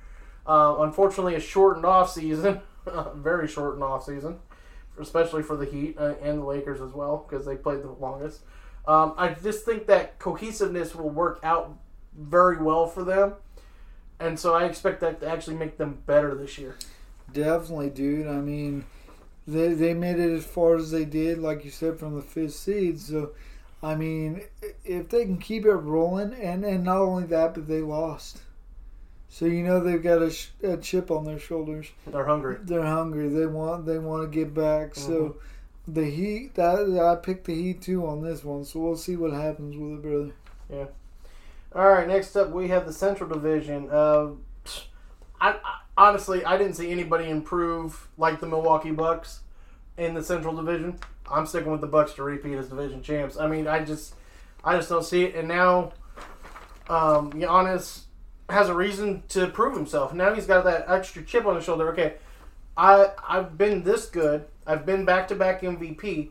Uh, 0.48 0.76
unfortunately, 0.80 1.34
a 1.36 1.40
shortened 1.40 1.86
off 1.86 2.12
season, 2.12 2.62
very 3.16 3.48
shortened 3.48 3.84
off 3.84 4.06
season, 4.06 4.38
especially 5.00 5.42
for 5.42 5.58
the 5.58 5.66
Heat 5.66 5.96
uh, 5.98 6.14
and 6.22 6.40
the 6.42 6.46
Lakers 6.46 6.82
as 6.82 6.94
well 6.94 7.26
because 7.28 7.46
they 7.46 7.56
played 7.56 7.82
the 7.82 7.92
longest. 7.92 8.42
Um, 8.88 9.16
I 9.18 9.30
just 9.30 9.66
think 9.66 9.88
that 9.88 10.20
cohesiveness 10.20 10.94
will 10.94 11.10
work 11.10 11.40
out 11.42 11.76
very 12.16 12.58
well 12.58 12.86
for 12.86 13.04
them, 13.04 13.34
and 14.20 14.40
so 14.40 14.54
I 14.54 14.66
expect 14.66 15.02
that 15.02 15.20
to 15.22 15.28
actually 15.28 15.58
make 15.58 15.78
them 15.78 16.00
better 16.06 16.36
this 16.36 16.58
year. 16.58 16.76
Definitely, 17.34 17.90
dude. 17.90 18.28
I 18.28 18.40
mean, 18.40 18.86
they 19.48 19.74
they 19.74 19.94
made 19.94 20.20
it 20.20 20.32
as 20.32 20.46
far 20.46 20.76
as 20.76 20.92
they 20.92 21.06
did, 21.06 21.40
like 21.40 21.66
you 21.66 21.72
said, 21.72 22.00
from 22.00 22.16
the 22.16 22.22
fifth 22.22 22.56
seed. 22.56 23.00
So, 23.00 23.32
I 23.84 23.96
mean, 23.96 24.42
if 24.84 25.10
they 25.10 25.26
can 25.26 25.38
keep 25.38 25.66
it 25.66 25.72
rolling, 25.72 26.34
and 26.34 26.64
and 26.64 26.84
not 26.84 27.00
only 27.00 27.26
that, 27.26 27.54
but 27.54 27.68
they 27.68 27.82
lost. 27.82 28.42
So 29.28 29.46
you 29.46 29.64
know 29.64 29.82
they've 29.82 30.02
got 30.02 30.22
a, 30.22 30.32
sh- 30.32 30.52
a 30.64 30.78
chip 30.78 31.12
on 31.12 31.26
their 31.26 31.40
shoulders. 31.40 31.88
They're 32.08 32.26
hungry. 32.26 32.58
They're 32.62 32.86
hungry. 32.86 33.28
They 33.28 33.46
want 33.46 33.86
they 33.86 34.00
want 34.00 34.24
to 34.24 34.34
get 34.34 34.54
back. 34.54 34.96
So 34.96 35.12
mm-hmm. 35.12 35.94
the 35.94 36.06
Heat. 36.06 36.56
That 36.56 36.98
I 36.98 37.22
picked 37.22 37.46
the 37.46 37.54
Heat 37.54 37.82
too 37.82 38.08
on 38.08 38.22
this 38.22 38.46
one. 38.46 38.64
So 38.64 38.80
we'll 38.80 38.96
see 38.96 39.18
what 39.18 39.34
happens 39.34 39.76
with 39.76 40.00
it, 40.00 40.02
brother. 40.70 40.90
All 41.76 41.90
right, 41.90 42.08
next 42.08 42.38
up 42.38 42.52
we 42.52 42.70
have 42.70 42.86
the 42.86 42.94
Central 42.94 43.30
Division. 43.30 43.90
Uh, 43.92 44.28
I, 45.42 45.58
I 45.62 45.80
honestly 45.98 46.46
I 46.46 46.58
didn't 46.58 46.76
see 46.76 46.90
anybody 46.90 47.30
improve 47.30 48.08
like 48.18 48.40
the 48.40 48.48
Milwaukee 48.48 48.92
Bucks 48.92 49.42
in 49.98 50.14
the 50.14 50.24
Central 50.24 50.56
Division. 50.56 50.98
I'm 51.30 51.46
sticking 51.46 51.74
with 51.74 51.82
the 51.82 51.88
Bucks 51.88 52.14
to 52.14 52.24
repeat 52.24 52.56
as 52.56 52.70
division 52.70 53.04
champs. 53.04 53.36
I 53.38 53.48
mean, 53.48 53.68
I 53.68 53.84
just 53.84 54.16
I 54.64 54.78
just 54.78 54.88
don't 54.88 55.04
see 55.04 55.26
it. 55.26 55.36
And 55.36 55.50
now, 55.50 55.92
um, 56.88 57.34
Giannis 57.34 58.04
has 58.50 58.70
a 58.70 58.74
reason 58.74 59.24
to 59.30 59.48
prove 59.48 59.76
himself. 59.76 60.14
Now 60.14 60.34
he's 60.34 60.46
got 60.46 60.64
that 60.64 60.86
extra 60.88 61.24
chip 61.24 61.46
on 61.46 61.58
his 61.58 61.66
shoulder. 61.66 61.90
Okay, 61.90 62.14
I 62.78 63.10
I've 63.28 63.58
been 63.58 63.84
this 63.84 64.06
good. 64.06 64.46
I've 64.66 64.86
been 64.86 65.04
back 65.04 65.28
to 65.28 65.36
back 65.36 65.60
MVP, 65.60 66.30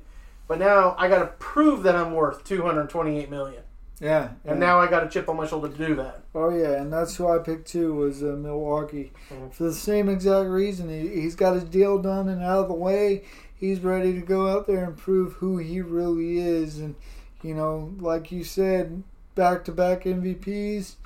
but 0.49 0.59
now 0.59 0.95
I 0.97 1.09
got 1.09 1.19
to 1.19 1.27
prove 1.39 1.83
that 1.83 1.95
I'm 1.95 2.15
worth 2.15 2.45
228 2.45 3.29
million. 3.29 3.63
Yeah. 4.05 4.31
And 4.45 4.61
now 4.61 4.79
I 4.79 4.87
got 4.89 5.03
a 5.03 5.09
chip 5.09 5.29
on 5.31 5.37
my 5.39 5.47
shoulder 5.47 5.69
to 5.71 5.87
do 5.87 5.95
that. 5.97 6.21
Oh 6.35 6.51
yeah, 6.51 6.81
and 6.83 6.93
that's 6.93 7.17
who 7.17 7.27
I 7.27 7.39
picked 7.39 7.67
too 7.69 7.95
was 7.95 8.23
uh, 8.23 8.37
Milwaukee 8.39 9.13
Mhm. 9.31 9.53
for 9.53 9.65
the 9.65 9.73
same 9.73 10.11
exact 10.11 10.49
reason. 10.51 10.91
He, 10.91 11.09
he's 11.23 11.35
got 11.35 11.55
his 11.55 11.65
deal 11.65 11.99
done 11.99 12.29
and 12.29 12.43
out 12.43 12.59
of 12.59 12.69
the 12.69 12.75
way. 12.75 13.25
He's 13.57 13.81
ready 13.81 14.13
to 14.13 14.21
go 14.21 14.47
out 14.49 14.67
there 14.67 14.85
and 14.85 14.97
prove 14.97 15.35
who 15.35 15.57
he 15.57 15.81
really 15.81 16.39
is. 16.39 16.79
And 16.79 16.97
you 17.43 17.55
know, 17.55 17.93
like 17.99 18.31
you 18.31 18.45
said, 18.45 19.03
back 19.35 19.65
to 19.65 19.73
back 19.73 20.05
MVPs. 20.05 20.97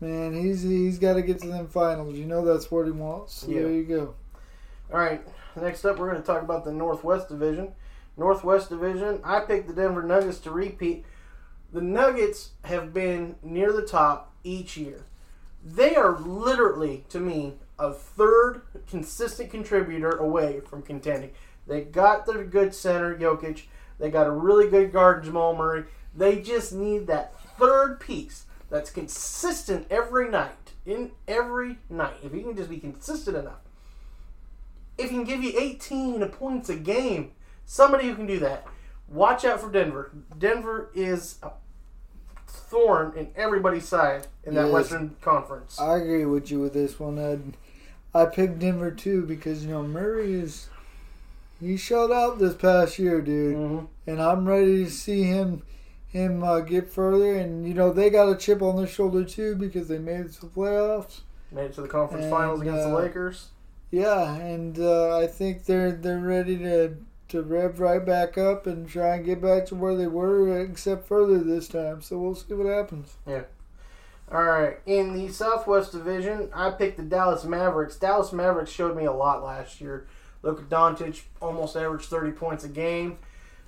Man, 0.00 0.34
he's 0.34 0.62
he's 0.62 0.98
got 0.98 1.14
to 1.14 1.22
get 1.22 1.40
to 1.42 1.46
them 1.48 1.68
finals. 1.68 2.16
You 2.16 2.26
know 2.26 2.44
that's 2.44 2.70
what 2.72 2.86
he 2.86 2.90
wants. 2.92 3.34
So 3.34 3.48
Yeah. 3.50 3.60
There 3.62 3.70
you 3.72 3.84
go. 3.84 4.14
All 4.92 4.98
right. 4.98 5.22
Next 5.54 5.84
up, 5.84 5.98
we're 5.98 6.10
going 6.10 6.20
to 6.20 6.26
talk 6.26 6.42
about 6.42 6.64
the 6.64 6.72
Northwest 6.72 7.28
Division. 7.28 7.72
Northwest 8.16 8.68
Division, 8.68 9.20
I 9.22 9.40
picked 9.40 9.68
the 9.68 9.74
Denver 9.74 10.02
Nuggets 10.02 10.38
to 10.40 10.50
repeat. 10.50 11.04
The 11.72 11.80
Nuggets 11.80 12.50
have 12.64 12.92
been 12.92 13.36
near 13.42 13.72
the 13.72 13.86
top 13.86 14.34
each 14.44 14.76
year. 14.76 15.04
They 15.64 15.94
are 15.94 16.18
literally, 16.18 17.04
to 17.08 17.20
me, 17.20 17.54
a 17.78 17.92
third 17.92 18.62
consistent 18.88 19.50
contributor 19.50 20.10
away 20.10 20.60
from 20.60 20.82
contending. 20.82 21.30
They 21.66 21.82
got 21.82 22.26
their 22.26 22.44
good 22.44 22.74
center, 22.74 23.16
Jokic. 23.16 23.64
They 23.98 24.10
got 24.10 24.26
a 24.26 24.32
really 24.32 24.68
good 24.68 24.92
guard, 24.92 25.24
Jamal 25.24 25.56
Murray. 25.56 25.84
They 26.14 26.42
just 26.42 26.72
need 26.72 27.06
that 27.06 27.34
third 27.58 28.00
piece 28.00 28.46
that's 28.68 28.90
consistent 28.90 29.86
every 29.90 30.28
night. 30.28 30.72
In 30.84 31.12
every 31.28 31.78
night. 31.88 32.16
If 32.22 32.32
he 32.32 32.42
can 32.42 32.56
just 32.56 32.68
be 32.68 32.80
consistent 32.80 33.36
enough 33.36 33.60
if 34.98 35.10
he 35.10 35.16
can 35.16 35.24
give 35.24 35.42
you 35.42 35.52
18 35.58 36.26
points 36.28 36.68
a 36.68 36.76
game, 36.76 37.32
somebody 37.64 38.08
who 38.08 38.14
can 38.14 38.26
do 38.26 38.38
that. 38.40 38.66
Watch 39.08 39.44
out 39.44 39.60
for 39.60 39.70
Denver. 39.70 40.12
Denver 40.38 40.90
is 40.94 41.38
a 41.42 41.50
thorn 42.52 43.12
in 43.16 43.28
everybody's 43.36 43.86
side 43.88 44.26
in 44.44 44.54
that 44.54 44.64
Yes. 44.66 44.72
Western 44.72 45.16
Conference. 45.20 45.80
I 45.80 45.96
agree 45.96 46.24
with 46.24 46.50
you 46.50 46.60
with 46.60 46.72
this 46.74 46.98
one. 47.00 47.18
Ed. 47.18 47.56
I 48.14 48.26
picked 48.26 48.58
Denver 48.58 48.90
too 48.90 49.22
because 49.26 49.64
you 49.64 49.70
know 49.70 49.82
Murray 49.82 50.34
is 50.34 50.68
he 51.60 51.76
showed 51.76 52.10
out 52.12 52.38
this 52.38 52.54
past 52.54 52.98
year, 52.98 53.20
dude. 53.20 53.56
Mhm. 53.56 53.86
and 54.06 54.20
I'm 54.20 54.46
ready 54.48 54.84
to 54.84 54.90
see 54.90 55.22
him 55.24 55.62
him 56.08 56.42
uh, 56.44 56.60
get 56.60 56.90
further. 56.90 57.34
And 57.36 57.66
you 57.66 57.72
know 57.74 57.92
they 57.92 58.10
got 58.10 58.28
a 58.28 58.36
chip 58.36 58.60
on 58.62 58.76
their 58.76 58.86
shoulder 58.86 59.24
too 59.24 59.54
because 59.54 59.88
they 59.88 59.98
made 59.98 60.20
it 60.26 60.32
to 60.34 60.40
the 60.42 60.46
playoffs. 60.48 61.20
Made 61.50 61.66
it 61.66 61.74
to 61.74 61.82
the 61.82 61.88
conference 61.88 62.24
And, 62.24 62.32
finals 62.32 62.60
against 62.60 62.82
the 62.84 62.94
uh, 62.94 63.00
Lakers. 63.00 63.48
Yeah, 63.90 64.34
and 64.36 64.78
uh, 64.78 65.18
I 65.18 65.26
think 65.26 65.64
they're 65.64 65.92
they're 65.92 66.18
ready 66.18 66.58
to 66.58 66.96
to 67.32 67.42
rev 67.42 67.80
right 67.80 68.04
back 68.04 68.38
up 68.38 68.66
and 68.66 68.88
try 68.88 69.16
and 69.16 69.24
get 69.24 69.40
back 69.40 69.66
to 69.66 69.74
where 69.74 69.96
they 69.96 70.06
were, 70.06 70.60
except 70.60 71.06
further 71.06 71.38
this 71.38 71.68
time. 71.68 72.00
So 72.00 72.18
we'll 72.18 72.34
see 72.34 72.54
what 72.54 72.66
happens. 72.66 73.14
Yeah. 73.26 73.42
All 74.30 74.42
right. 74.44 74.78
In 74.86 75.14
the 75.14 75.28
Southwest 75.28 75.92
Division, 75.92 76.48
I 76.54 76.70
picked 76.70 76.96
the 76.96 77.02
Dallas 77.02 77.44
Mavericks. 77.44 77.96
Dallas 77.96 78.32
Mavericks 78.32 78.70
showed 78.70 78.96
me 78.96 79.04
a 79.04 79.12
lot 79.12 79.42
last 79.44 79.80
year. 79.80 80.06
Luka 80.42 80.62
Doncic 80.62 81.22
almost 81.40 81.76
averaged 81.76 82.06
30 82.06 82.32
points 82.32 82.64
a 82.64 82.68
game. 82.68 83.18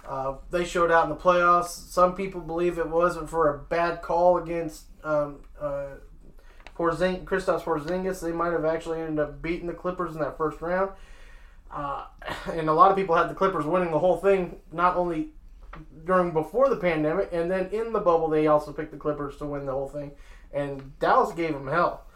Uh, 0.07 0.37
they 0.50 0.64
showed 0.64 0.90
out 0.90 1.05
in 1.05 1.11
the 1.11 1.16
playoffs. 1.16 1.68
Some 1.68 2.14
people 2.14 2.40
believe 2.40 2.79
it 2.79 2.88
wasn't 2.88 3.31
for 3.31 3.55
a 3.55 3.59
bad 3.59 4.03
call 4.03 4.38
against 4.38 4.85
um, 5.03 5.40
uh, 5.61 5.87
Porzing- 6.77 7.24
Kristaps 7.24 7.62
Porzingis. 7.62 8.20
They 8.20 8.33
might 8.33 8.53
have 8.53 8.64
actually 8.64 9.00
ended 9.00 9.18
up 9.20 9.40
beating 9.40 9.66
the 9.66 9.72
Clippers 9.72 10.14
in 10.14 10.20
that 10.20 10.37
first 10.37 10.61
round. 10.61 10.90
Uh, 11.74 12.06
and 12.52 12.68
a 12.68 12.72
lot 12.72 12.90
of 12.90 12.96
people 12.96 13.16
had 13.16 13.28
the 13.28 13.34
Clippers 13.34 13.66
winning 13.66 13.90
the 13.90 13.98
whole 13.98 14.16
thing, 14.16 14.56
not 14.72 14.96
only 14.96 15.30
during 16.04 16.30
before 16.30 16.68
the 16.68 16.76
pandemic, 16.76 17.30
and 17.32 17.50
then 17.50 17.66
in 17.72 17.92
the 17.92 18.00
bubble, 18.00 18.28
they 18.28 18.46
also 18.46 18.72
picked 18.72 18.92
the 18.92 18.96
Clippers 18.96 19.37
to 19.38 19.46
win 19.46 19.66
the 19.66 19.72
whole 19.72 19.88
thing. 19.88 20.12
And 20.52 20.96
Dallas 21.00 21.34
gave 21.34 21.52
them 21.52 21.66
hell. 21.66 22.06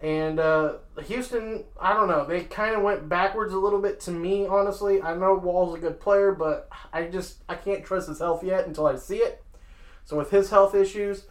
And 0.00 0.38
uh, 0.38 0.74
Houston, 1.06 1.64
I 1.80 1.92
don't 1.92 2.06
know. 2.06 2.24
They 2.24 2.44
kind 2.44 2.76
of 2.76 2.82
went 2.82 3.08
backwards 3.08 3.52
a 3.52 3.58
little 3.58 3.80
bit 3.80 3.98
to 4.00 4.12
me, 4.12 4.46
honestly. 4.46 5.02
I 5.02 5.16
know 5.16 5.34
Wall's 5.34 5.74
a 5.74 5.80
good 5.80 5.98
player, 5.98 6.32
but 6.32 6.68
I 6.92 7.04
just 7.04 7.42
I 7.48 7.56
can't 7.56 7.84
trust 7.84 8.08
his 8.08 8.20
health 8.20 8.44
yet 8.44 8.66
until 8.66 8.86
I 8.86 8.96
see 8.96 9.16
it. 9.16 9.42
So 10.04 10.16
with 10.16 10.30
his 10.30 10.50
health 10.50 10.74
issues, 10.74 11.24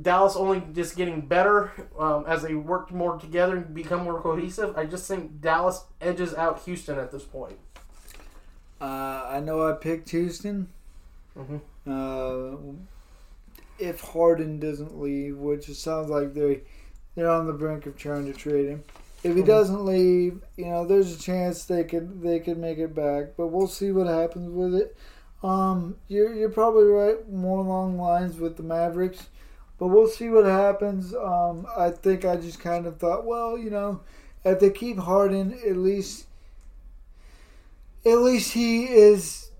Dallas 0.00 0.36
only 0.36 0.62
just 0.72 0.96
getting 0.96 1.20
better 1.22 1.72
um, 1.98 2.24
as 2.26 2.42
they 2.42 2.54
work 2.54 2.90
more 2.92 3.18
together 3.18 3.56
and 3.56 3.74
become 3.74 4.04
more 4.04 4.20
cohesive. 4.20 4.76
I 4.76 4.84
just 4.86 5.06
think 5.08 5.40
Dallas 5.40 5.84
edges 6.00 6.34
out 6.34 6.60
Houston 6.62 6.98
at 6.98 7.10
this 7.10 7.24
point. 7.24 7.58
Uh, 8.80 9.26
I 9.28 9.40
know 9.40 9.68
I 9.68 9.72
picked 9.72 10.10
Houston. 10.10 10.68
Mhm. 11.36 11.60
Uh, 11.86 12.56
if 13.78 14.00
Harden 14.00 14.58
doesn't 14.60 15.00
leave, 15.00 15.38
which 15.38 15.68
it 15.68 15.74
sounds 15.76 16.10
like 16.10 16.34
they 16.34 16.62
they're 17.16 17.28
on 17.28 17.46
the 17.46 17.52
brink 17.52 17.86
of 17.86 17.96
trying 17.96 18.26
to 18.26 18.32
trade 18.32 18.68
him. 18.68 18.84
If 19.22 19.34
he 19.36 19.42
Mhm. 19.42 19.46
doesn't 19.46 19.84
leave, 19.84 20.40
you 20.56 20.66
know, 20.66 20.86
there's 20.86 21.14
a 21.14 21.18
chance 21.18 21.64
they 21.64 21.84
could 21.84 22.22
they 22.22 22.38
could 22.40 22.58
make 22.58 22.78
it 22.78 22.94
back, 22.94 23.36
but 23.36 23.48
we'll 23.48 23.66
see 23.66 23.90
what 23.92 24.06
happens 24.06 24.48
with 24.50 24.74
it. 24.74 24.96
Um, 25.42 25.96
you're 26.08 26.32
you're 26.32 26.50
probably 26.50 26.84
right, 26.84 27.28
more 27.30 27.58
along 27.58 27.98
lines 27.98 28.38
with 28.38 28.56
the 28.56 28.62
Mavericks, 28.62 29.28
but 29.80 29.88
we'll 29.88 30.08
see 30.08 30.30
what 30.30 30.46
happens. 30.46 31.14
Um, 31.14 31.66
I 31.76 31.90
think 31.90 32.26
I 32.26 32.36
just 32.36 32.60
kind 32.60 32.86
of 32.86 32.98
thought, 32.98 33.26
well, 33.26 33.58
you 33.58 33.70
know, 33.70 34.02
if 34.44 34.60
they 34.60 34.70
keep 34.70 34.98
Harden, 34.98 35.58
at 35.66 35.78
least 35.78 36.26
at 38.06 38.18
least 38.18 38.52
he 38.52 38.84
is 38.86 39.50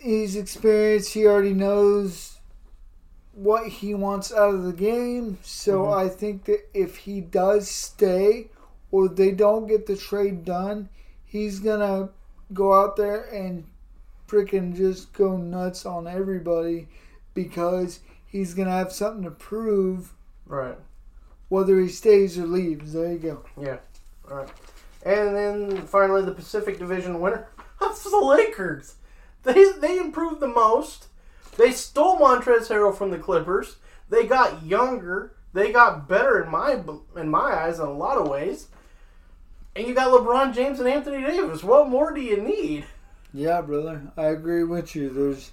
he's 0.00 0.36
experienced. 0.36 1.14
He 1.14 1.26
already 1.26 1.54
knows 1.54 2.38
what 3.34 3.68
he 3.68 3.94
wants 3.94 4.32
out 4.32 4.54
of 4.54 4.64
the 4.64 4.72
game. 4.72 5.38
So 5.42 5.86
Mhm. 5.86 5.96
I 5.96 6.08
think 6.08 6.44
that 6.46 6.68
if 6.74 6.98
he 6.98 7.20
does 7.20 7.68
stay 7.70 8.50
or 8.90 9.08
they 9.08 9.30
don't 9.32 9.66
get 9.68 9.86
the 9.86 9.96
trade 9.96 10.44
done, 10.44 10.88
he's 11.24 11.60
gonna 11.60 12.10
go 12.52 12.72
out 12.74 12.96
there 12.96 13.22
and 13.32 13.64
freaking 14.28 14.74
just 14.74 15.12
go 15.12 15.36
nuts 15.36 15.86
on 15.86 16.06
everybody 16.06 16.88
because 17.34 18.00
he's 18.28 18.54
gonna 18.54 18.70
have 18.70 18.92
something 18.92 19.24
to 19.24 19.30
prove 19.30 20.12
Right. 20.46 20.78
whether 21.48 21.78
he 21.80 21.88
stays 21.88 22.38
or 22.38 22.46
leaves. 22.46 22.92
There 22.92 23.12
you 23.12 23.18
go. 23.18 23.44
Yeah. 23.60 23.78
All 24.30 24.36
right. 24.38 24.48
And 25.04 25.34
then 25.34 25.82
finally, 25.86 26.22
the 26.22 26.32
Pacific 26.32 26.78
Division 26.78 27.20
winner. 27.20 27.48
That's 27.80 28.02
the 28.04 28.16
Lakers. 28.18 28.96
They 29.44 29.70
they 29.72 29.98
improved 29.98 30.40
the 30.40 30.48
most. 30.48 31.06
They 31.56 31.70
stole 31.72 32.18
Montrezl 32.18 32.68
Harrell 32.68 32.96
from 32.96 33.10
the 33.10 33.18
Clippers. 33.18 33.76
They 34.10 34.26
got 34.26 34.62
younger. 34.64 35.32
They 35.52 35.72
got 35.72 36.08
better 36.08 36.42
in 36.42 36.50
my 36.50 36.80
in 37.16 37.28
my 37.30 37.54
eyes 37.54 37.78
in 37.78 37.86
a 37.86 37.92
lot 37.92 38.18
of 38.18 38.28
ways. 38.28 38.68
And 39.76 39.86
you 39.86 39.94
got 39.94 40.08
LeBron 40.12 40.54
James 40.54 40.80
and 40.80 40.88
Anthony 40.88 41.22
Davis. 41.22 41.62
What 41.62 41.88
more 41.88 42.12
do 42.12 42.20
you 42.20 42.36
need? 42.42 42.84
Yeah, 43.32 43.60
brother, 43.60 44.02
I 44.16 44.24
agree 44.26 44.64
with 44.64 44.96
you. 44.96 45.08
There's, 45.10 45.52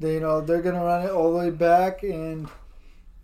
they, 0.00 0.14
you 0.14 0.20
know, 0.20 0.40
they're 0.40 0.62
gonna 0.62 0.84
run 0.84 1.04
it 1.06 1.10
all 1.10 1.32
the 1.32 1.38
way 1.38 1.50
back, 1.50 2.02
and 2.02 2.48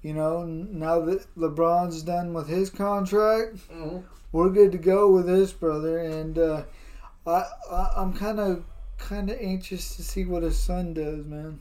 you 0.02 0.14
know, 0.14 0.44
now 0.46 1.00
that 1.00 1.26
LeBron's 1.36 2.02
done 2.02 2.32
with 2.32 2.48
his 2.48 2.70
contract, 2.70 3.56
Mhm. 3.70 4.02
we're 4.32 4.48
good 4.50 4.72
to 4.72 4.78
go 4.78 5.10
with 5.10 5.26
this, 5.26 5.52
brother. 5.52 5.98
And 5.98 6.38
uh, 6.38 6.62
I, 7.26 7.44
I, 7.70 7.90
I'm 7.96 8.14
kind 8.14 8.40
of, 8.40 8.64
kind 8.96 9.28
of 9.28 9.36
anxious 9.40 9.96
to 9.96 10.02
see 10.02 10.24
what 10.24 10.42
his 10.42 10.58
son 10.58 10.94
does, 10.94 11.26
man. 11.26 11.60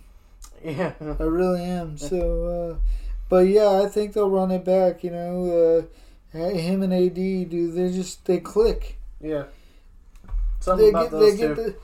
Yeah. 0.63 0.93
I 1.01 1.23
really 1.23 1.63
am. 1.63 1.97
So, 2.11 2.77
uh, 2.77 2.89
but 3.27 3.47
yeah, 3.47 3.81
I 3.83 3.87
think 3.89 4.13
they'll 4.13 4.29
run 4.29 4.51
it 4.51 4.63
back. 4.63 5.03
You 5.03 5.11
know, 5.11 5.87
uh, 6.33 6.37
him 6.37 6.81
and 6.81 6.93
AD 6.93 7.15
do 7.49 7.71
they 7.71 7.91
just 7.91 8.23
they 8.25 8.39
click. 8.39 8.97
Yeah. 9.19 9.45
Something 10.61 10.85
They 10.85 10.89
about 10.91 11.03
get 11.03 11.11
those 11.11 11.31
they 11.37 11.37
get 11.47 11.55
two. 11.55 11.63
the 11.63 11.75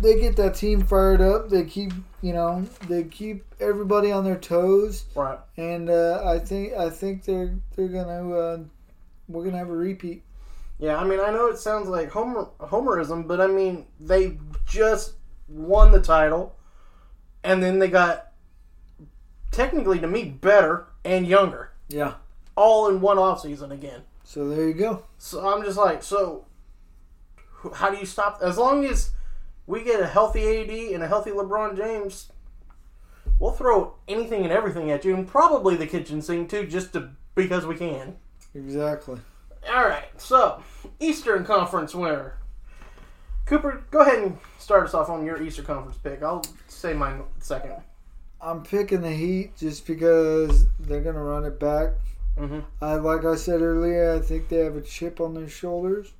they 0.00 0.20
get 0.20 0.36
that 0.36 0.54
team 0.54 0.82
fired 0.84 1.20
up. 1.20 1.48
They 1.48 1.64
keep 1.64 1.92
you 2.22 2.32
know 2.32 2.66
they 2.88 3.04
keep 3.04 3.44
everybody 3.60 4.10
on 4.12 4.24
their 4.24 4.38
toes, 4.38 5.04
right. 5.14 5.38
and 5.56 5.90
uh, 5.90 6.22
I 6.24 6.38
think 6.38 6.72
I 6.74 6.90
think 6.90 7.24
they're 7.24 7.54
they're 7.76 7.88
gonna 7.88 8.30
uh, 8.32 8.58
we're 9.28 9.44
gonna 9.44 9.58
have 9.58 9.70
a 9.70 9.76
repeat. 9.76 10.22
Yeah, 10.78 10.96
I 10.96 11.04
mean, 11.04 11.20
I 11.20 11.30
know 11.30 11.46
it 11.46 11.58
sounds 11.58 11.88
like 11.88 12.10
homer 12.10 12.48
homerism, 12.60 13.26
but 13.28 13.40
I 13.40 13.46
mean, 13.46 13.86
they 14.00 14.38
just 14.66 15.14
won 15.48 15.92
the 15.92 16.00
title, 16.00 16.56
and 17.44 17.62
then 17.62 17.78
they 17.78 17.88
got 17.88 18.32
technically 19.52 20.00
to 20.00 20.08
me 20.08 20.24
better 20.24 20.86
and 21.04 21.26
younger, 21.26 21.70
Yeah. 21.88 22.14
all 22.56 22.88
in 22.88 23.00
one 23.00 23.18
off 23.18 23.42
season 23.42 23.70
again. 23.70 24.02
So 24.24 24.48
there 24.48 24.66
you 24.66 24.74
go. 24.74 25.04
So 25.18 25.46
I'm 25.46 25.62
just 25.62 25.78
like, 25.78 26.02
so 26.02 26.46
how 27.74 27.90
do 27.90 27.96
you 27.96 28.06
stop? 28.06 28.40
As 28.42 28.58
long 28.58 28.84
as 28.84 29.10
we 29.66 29.82
get 29.82 30.00
a 30.00 30.06
healthy 30.06 30.60
AD 30.60 30.94
and 30.94 31.02
a 31.02 31.08
healthy 31.08 31.30
LeBron 31.30 31.76
James, 31.76 32.30
we'll 33.38 33.52
throw 33.52 33.94
anything 34.08 34.42
and 34.44 34.52
everything 34.52 34.90
at 34.90 35.04
you, 35.04 35.14
and 35.14 35.26
probably 35.26 35.76
the 35.76 35.86
kitchen 35.86 36.22
sink 36.22 36.50
too, 36.50 36.66
just 36.66 36.92
to 36.92 37.10
because 37.34 37.66
we 37.66 37.76
can. 37.76 38.16
Exactly. 38.54 39.18
All 39.68 39.86
right, 39.86 40.08
so 40.20 40.62
Eastern 41.00 41.44
Conference 41.44 41.94
winner. 41.94 42.38
Cooper, 43.46 43.84
go 43.90 44.00
ahead 44.00 44.22
and 44.22 44.38
start 44.58 44.84
us 44.84 44.94
off 44.94 45.08
on 45.08 45.24
your 45.24 45.42
Eastern 45.42 45.64
Conference 45.64 45.98
pick. 45.98 46.22
I'll 46.22 46.44
say 46.68 46.94
mine 46.94 47.22
second. 47.40 47.74
I'm 48.40 48.62
picking 48.62 49.00
the 49.00 49.10
Heat 49.10 49.56
just 49.56 49.86
because 49.86 50.66
they're 50.78 51.00
gonna 51.00 51.22
run 51.22 51.44
it 51.44 51.58
back. 51.58 51.92
Mm-hmm. 52.38 52.60
I 52.82 52.94
like 52.94 53.24
I 53.24 53.36
said 53.36 53.60
earlier, 53.60 54.14
I 54.14 54.20
think 54.20 54.48
they 54.48 54.58
have 54.58 54.76
a 54.76 54.82
chip 54.82 55.20
on 55.20 55.34
their 55.34 55.48
shoulders, 55.48 56.12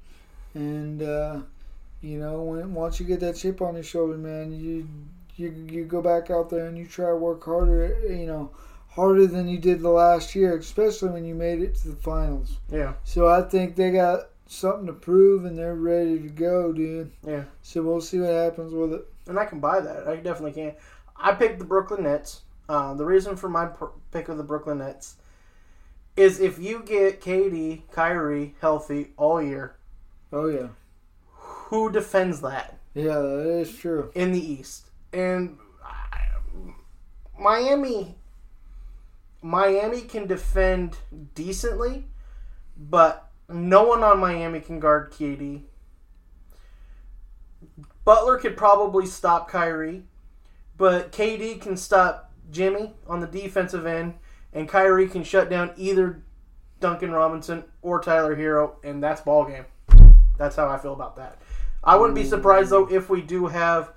and 0.55 1.03
uh, 1.03 1.41
you 2.05 2.19
know, 2.19 2.43
when 2.43 2.75
once 2.75 3.01
you 3.01 3.07
get 3.07 3.21
that 3.21 3.37
chip 3.37 3.61
on 3.63 3.75
your 3.75 3.83
shoulder, 3.83 4.17
man, 4.19 4.53
you 4.53 4.89
you 5.37 5.51
you 5.71 5.85
go 5.85 6.03
back 6.03 6.31
out 6.31 6.51
there 6.51 6.67
and 6.67 6.77
you 6.79 6.87
try 6.87 7.09
to 7.09 7.17
work 7.17 7.45
harder, 7.45 7.99
you 8.09 8.27
know, 8.27 8.51
harder 8.91 9.27
than 9.27 9.49
you 9.49 9.59
did 9.59 9.81
the 9.81 9.89
last 9.89 10.35
year, 10.35 10.57
especially 10.57 11.09
when 11.11 11.25
you 11.25 11.35
made 11.35 11.61
it 11.63 11.75
to 11.77 11.89
the 11.89 11.97
finals. 11.97 12.59
Yeah, 12.71 12.95
So 13.05 13.29
I 13.29 13.43
think 13.43 13.75
they 13.75 13.91
got 13.91 14.29
something 14.47 14.87
to 14.87 14.93
prove 14.93 15.45
and 15.45 15.57
they're 15.59 15.75
ready 15.75 16.19
to 16.21 16.29
go, 16.29 16.73
dude. 16.73 17.11
yeah, 17.27 17.45
So 17.63 17.83
we'll 17.83 18.01
see 18.01 18.21
what 18.21 18.31
happens 18.31 18.73
with 18.73 18.93
it. 18.93 19.09
and 19.27 19.39
I 19.39 19.47
can 19.47 19.59
buy 19.59 19.81
that. 19.81 20.07
I 20.07 20.17
definitely 20.17 20.53
can. 20.53 20.75
I 21.17 21.33
picked 21.33 21.59
the 21.59 21.65
Brooklyn 21.65 22.05
Nets. 22.05 22.43
Uh, 22.69 22.95
the 22.95 23.05
reason 23.05 23.35
for 23.37 23.49
my 23.49 23.67
pr- 23.67 23.87
pick 24.13 24.29
of 24.29 24.37
the 24.37 24.43
Brooklyn 24.45 24.79
Nets 24.79 25.17
is 26.17 26.39
if 26.41 26.59
you 26.59 26.83
get 26.85 27.21
KD, 27.21 27.83
Kyrie 27.91 28.55
healthy 28.61 29.09
all 29.17 29.43
year, 29.43 29.75
Oh 30.33 30.47
yeah, 30.47 30.69
who 31.65 31.91
defends 31.91 32.41
that? 32.43 32.79
yeah, 32.95 33.19
that 33.19 33.59
is 33.61 33.77
true. 33.77 34.11
in 34.15 34.33
the 34.33 34.41
East. 34.41 34.89
And 35.13 35.59
I- 35.85 36.19
Miami 37.39 38.17
Miami 39.43 40.01
can 40.01 40.27
defend 40.27 40.97
decently, 41.35 42.07
but 42.79 43.31
no 43.49 43.83
one 43.85 44.03
on 44.03 44.19
Miami 44.19 44.61
can 44.61 44.81
guard 44.81 45.11
KD. 45.13 45.65
Butler 48.05 48.39
could 48.39 48.57
probably 48.57 49.05
stop 49.07 49.49
Kyrie, 49.51 50.05
but 50.79 51.13
KD 51.13 51.61
can 51.61 51.77
stop 51.77 52.33
Jimmy 52.51 52.95
on 53.07 53.21
the 53.21 53.27
defensive 53.27 53.85
end, 53.87 54.15
and 54.53 54.67
Kyrie 54.69 55.09
can 55.09 55.25
shut 55.25 55.51
down 55.51 55.73
either 55.77 56.23
Duncan 56.81 57.13
Robinson 57.13 57.65
or 57.83 58.01
Tyler 58.01 58.35
Herro, 58.37 58.77
and 58.83 59.03
that's 59.03 59.21
ball 59.21 59.45
game. 59.45 59.65
That's 60.39 60.57
how 60.57 60.69
I 60.69 60.79
feel 60.79 60.93
about 60.95 61.17
that. 61.17 61.39
I 61.85 61.97
wouldn't 61.97 62.15
be 62.15 62.25
surprised 62.25 62.71
though 62.71 62.87
if 62.91 63.09
we 63.11 63.21
do 63.23 63.47
have 63.47 63.91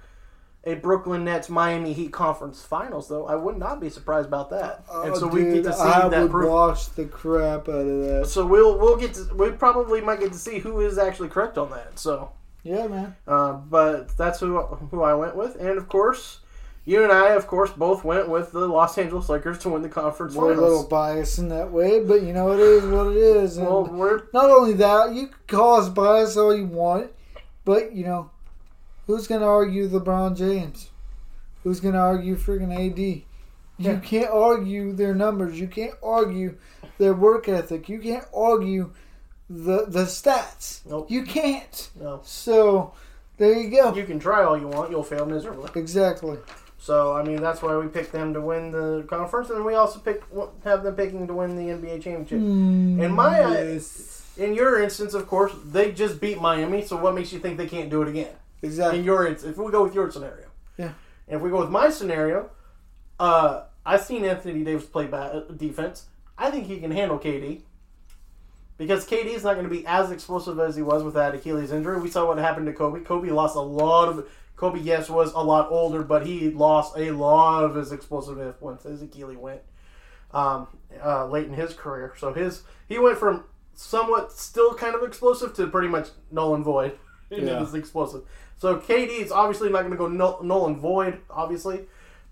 a 0.63 0.73
Brooklyn 0.75 1.23
Nets 1.23 1.47
Miami 1.49 1.93
Heat 1.93 2.11
conference 2.11 2.61
finals 2.63 3.07
though. 3.07 3.25
I 3.27 3.35
would 3.35 3.57
not 3.57 3.79
be 3.79 3.89
surprised 3.89 4.27
about 4.27 4.49
that. 4.49 4.83
and 4.93 5.15
so 5.15 5.25
Oh, 5.25 5.27
we 5.29 5.43
get 5.45 5.63
to 5.63 5.73
see 5.73 5.79
I 5.81 6.09
that 6.09 6.21
would 6.23 6.31
proof. 6.31 6.49
watch 6.49 6.89
the 6.95 7.05
crap 7.05 7.69
out 7.69 7.75
of 7.87 8.03
that. 8.03 8.25
So 8.27 8.45
we'll 8.45 8.77
we'll 8.77 8.97
get 8.97 9.13
to 9.13 9.33
we 9.35 9.51
probably 9.51 10.01
might 10.01 10.19
get 10.19 10.33
to 10.33 10.37
see 10.37 10.59
who 10.59 10.81
is 10.81 10.97
actually 10.97 11.29
correct 11.29 11.57
on 11.57 11.69
that. 11.71 11.97
So, 11.97 12.31
Yeah, 12.63 12.87
man. 12.87 13.15
uh, 13.27 13.53
but 13.53 14.17
that's 14.17 14.39
who 14.41 14.59
who 14.59 15.01
I 15.03 15.13
went 15.13 15.35
with, 15.37 15.55
and 15.55 15.77
of 15.77 15.87
course, 15.87 16.39
you 16.83 17.01
and 17.03 17.11
I, 17.13 17.29
of 17.29 17.47
course, 17.47 17.71
both 17.71 18.03
went 18.03 18.27
with 18.27 18.51
the 18.51 18.67
Los 18.67 18.97
Angeles 18.97 19.29
Lakers 19.29 19.59
to 19.59 19.69
win 19.69 19.81
the 19.81 19.89
conference 19.89 20.35
We're 20.35 20.51
a 20.51 20.55
little 20.55 20.83
finals. 20.83 20.85
biased 20.87 21.39
in 21.39 21.47
that 21.49 21.71
way, 21.71 22.01
but 22.01 22.23
you 22.23 22.33
know 22.33 22.51
it 22.51 22.59
is 22.59 22.83
what 22.85 23.07
it 23.07 23.17
is. 23.17 23.57
And 23.57 23.67
Well, 23.67 23.85
we're 23.85 24.23
not 24.33 24.49
only 24.49 24.73
that, 24.73 25.13
you 25.13 25.27
can 25.27 25.35
call 25.47 25.79
us 25.81 25.87
bias 25.89 26.35
all 26.37 26.53
you 26.55 26.65
want, 26.65 27.11
but 27.67 27.93
you 27.93 28.03
know, 28.05 28.31
who's 29.05 29.27
gonna 29.27 29.45
argue 29.45 29.87
LeBron 29.89 30.35
James? 30.37 30.89
Who's 31.63 31.79
gonna 31.81 31.99
argue 31.99 32.35
friggin' 32.37 32.73
AD? 32.73 32.97
You 32.99 33.25
Yeah. 33.77 33.99
can't 33.99 34.31
argue 34.31 34.93
their 34.93 35.13
numbers. 35.13 35.59
You 35.59 35.67
can't 35.67 35.93
argue 36.01 36.55
their 36.97 37.13
work 37.13 37.47
ethic. 37.49 37.89
You 37.89 37.99
can't 37.99 38.25
argue 38.33 38.91
the 39.49 39.85
the 39.87 40.05
stats. 40.05 40.79
Nope. 40.89 41.11
You 41.11 41.23
can't. 41.23 41.89
no. 41.99 42.21
So 42.23 42.93
there 43.37 43.53
you 43.53 43.69
go. 43.69 43.93
You 43.93 44.05
can 44.05 44.17
try 44.19 44.43
all 44.43 44.57
you 44.57 44.67
want, 44.67 44.89
you'll 44.91 45.03
fail 45.03 45.25
miserably. 45.25 45.69
exactly. 45.75 46.37
So 46.79 47.13
I 47.13 47.21
mean, 47.23 47.41
that's 47.41 47.61
why 47.61 47.75
we 47.77 47.87
picked 47.87 48.11
them 48.13 48.33
to 48.33 48.41
win 48.41 48.71
the 48.71 49.03
conference, 49.09 49.49
and 49.49 49.65
we 49.65 49.73
also 49.75 49.99
pick 49.99 50.23
have 50.63 50.83
them 50.83 50.95
picking 50.95 51.27
to 51.27 51.33
win 51.33 51.55
the 51.55 51.69
NBA 51.73 52.01
championship. 52.01 52.39
Hmm. 52.39 52.99
In 53.01 53.11
my 53.13 53.43
eyes, 53.43 54.16
in 54.37 54.53
your 54.53 54.81
instance, 54.81 55.13
of 55.13 55.27
course, 55.27 55.53
they 55.65 55.91
just 55.91 56.19
beat 56.21 56.39
Miami. 56.41 56.83
So 56.85 56.97
what 56.97 57.15
makes 57.15 57.31
you 57.33 57.39
think 57.39 57.57
they 57.57 57.67
can't 57.67 57.89
do 57.89 58.01
it 58.01 58.07
again? 58.07 58.33
exactly. 58.61 58.99
In 58.99 59.05
your 59.05 59.27
instance, 59.27 59.51
if 59.51 59.63
we 59.63 59.71
go 59.71 59.83
with 59.83 59.93
your 59.93 60.09
scenario, 60.11 60.47
Yeah. 60.77 60.93
And 61.27 61.37
if 61.37 61.41
we 61.41 61.49
go 61.49 61.59
with 61.59 61.69
my 61.69 61.89
scenario, 61.89 62.49
uh, 63.19 63.63
I've 63.85 64.01
seen 64.01 64.23
Anthony 64.23 64.63
Davis 64.63 64.85
play 64.85 65.07
defense. 65.55 66.05
I 66.37 66.51
think 66.51 66.67
he 66.67 66.79
can 66.79 66.91
handle 66.91 67.17
KD 67.19 67.61
because 68.77 69.07
KD 69.07 69.33
is 69.33 69.43
not 69.43 69.53
going 69.55 69.67
to 69.67 69.73
be 69.73 69.85
as 69.87 70.11
explosive 70.11 70.59
as 70.59 70.75
he 70.75 70.81
was 70.81 71.03
with 71.03 71.15
that 71.15 71.33
Achilles 71.33 71.71
injury. 71.71 71.99
We 71.99 72.09
saw 72.09 72.27
what 72.27 72.37
happened 72.37 72.67
to 72.67 72.73
Kobe. 72.73 73.01
Kobe 73.01 73.29
lost 73.29 73.55
a 73.55 73.61
lot 73.61 74.09
of. 74.09 74.27
Kobe, 74.55 74.79
yes, 74.79 75.07
was 75.07 75.33
a 75.33 75.39
lot 75.39 75.69
older, 75.69 76.01
but 76.01 76.25
he 76.25 76.49
lost 76.49 76.97
a 76.97 77.11
lot 77.11 77.63
of 77.63 77.75
his 77.75 77.91
explosiveness 77.91 78.55
once 78.59 78.83
his 78.83 79.03
Achilles 79.03 79.37
went 79.37 79.61
um, 80.33 80.67
uh, 81.03 81.27
late 81.27 81.45
in 81.45 81.53
his 81.53 81.73
career. 81.73 82.13
So 82.17 82.33
his 82.33 82.63
he 82.87 82.97
went 82.97 83.17
from 83.17 83.43
somewhat 83.77 84.31
still 84.31 84.73
kind 84.73 84.95
of 84.95 85.03
explosive 85.03 85.53
to 85.53 85.67
pretty 85.67 85.87
much 85.87 86.09
null 86.31 86.55
and 86.55 86.63
void. 86.65 86.97
in 87.29 87.45
Yeah. 87.45 87.59
his 87.59 87.73
explosive. 87.73 88.21
So 88.57 88.77
KD 88.77 89.19
is 89.21 89.31
obviously 89.31 89.69
not 89.69 89.79
going 89.81 89.91
to 89.91 89.97
go 89.97 90.07
null, 90.07 90.41
null 90.41 90.65
and 90.67 90.77
void, 90.77 91.19
obviously, 91.29 91.81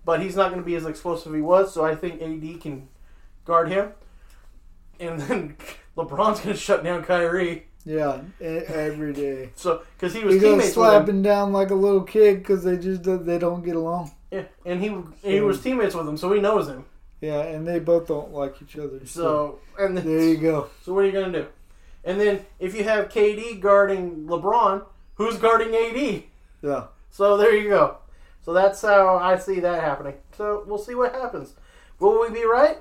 but 0.06 0.22
he's 0.22 0.36
not 0.38 0.50
going 0.52 0.62
to 0.62 0.66
be 0.66 0.76
as 0.76 0.86
explosive 0.86 1.34
as 1.34 1.36
he 1.36 1.42
was. 1.42 1.74
So 1.74 1.84
I 1.86 1.96
think 1.96 2.22
AD 2.22 2.62
can 2.62 2.88
guard 3.44 3.70
him, 3.70 3.90
and 5.00 5.20
then 5.20 5.58
LeBron's 5.98 6.40
going 6.40 6.56
to 6.56 6.60
shut 6.60 6.84
down 6.84 7.04
Kyrie. 7.04 7.68
Yeah, 7.86 8.22
every 8.42 9.14
day. 9.14 9.52
So 9.56 9.84
because 9.98 10.16
he 10.16 10.24
was 10.24 10.34
He's 10.36 10.42
gonna 10.42 10.54
teammates 10.54 10.76
with 10.76 10.86
slap 10.88 11.04
him, 11.04 11.18
him 11.18 11.22
down 11.22 11.54
like 11.54 11.70
a 11.70 11.76
little 11.76 12.02
kid 12.02 12.40
because 12.40 12.64
they 12.64 12.78
just 12.78 13.04
they 13.04 13.38
don't 13.38 13.64
get 13.64 13.76
along. 13.76 14.10
yeah, 14.32 14.46
and 14.66 14.82
he 14.82 14.96
he 15.22 15.40
was 15.42 15.62
teammates 15.62 15.94
with 15.94 16.08
him, 16.08 16.18
so 16.18 16.32
he 16.34 16.40
knows 16.42 16.68
him. 16.68 16.86
Yeah, 17.26 17.42
and 17.42 17.68
they 17.68 17.80
both 17.80 18.08
don't 18.08 18.32
like 18.32 18.62
each 18.62 18.78
other. 18.78 19.00
So, 19.06 19.60
So 19.78 19.84
and 19.84 19.98
then, 19.98 20.06
there 20.06 20.22
you 20.22 20.38
go. 20.38 20.70
So 20.84 20.94
what 20.94 21.04
are 21.04 21.08
you 21.08 21.12
going 21.12 21.32
to 21.32 21.42
do? 21.42 21.48
And 22.04 22.22
then 22.22 22.46
if 22.60 22.76
you 22.76 22.84
have 22.84 23.10
KD 23.10 23.60
guarding 23.60 24.28
LeBron, 24.28 24.84
who's 25.16 25.38
guarding 25.38 25.74
AD? 25.74 26.24
Yeah, 26.62 26.86
So 27.10 27.36
there 27.38 27.56
you 27.56 27.70
go. 27.70 27.98
So 28.44 28.54
that's 28.54 28.82
how 28.82 29.18
I 29.18 29.38
see 29.38 29.60
that 29.60 29.84
happening. 29.84 30.14
So 30.38 30.64
we'll 30.68 30.78
see 30.78 30.94
what 30.94 31.14
happens. 31.14 31.56
Will 32.00 32.22
we 32.22 32.30
be 32.30 32.46
right? 32.46 32.78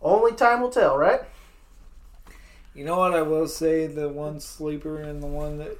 Only 0.00 0.32
time 0.32 0.62
will 0.62 0.70
tell, 0.70 0.96
right? 0.96 1.20
you 2.74 2.84
know 2.84 2.96
what 2.96 3.12
I 3.12 3.22
will 3.22 3.48
say? 3.48 3.86
The 3.86 4.08
one 4.08 4.40
sleeper 4.40 5.02
and 5.02 5.22
the 5.22 5.26
one 5.26 5.58
that 5.58 5.76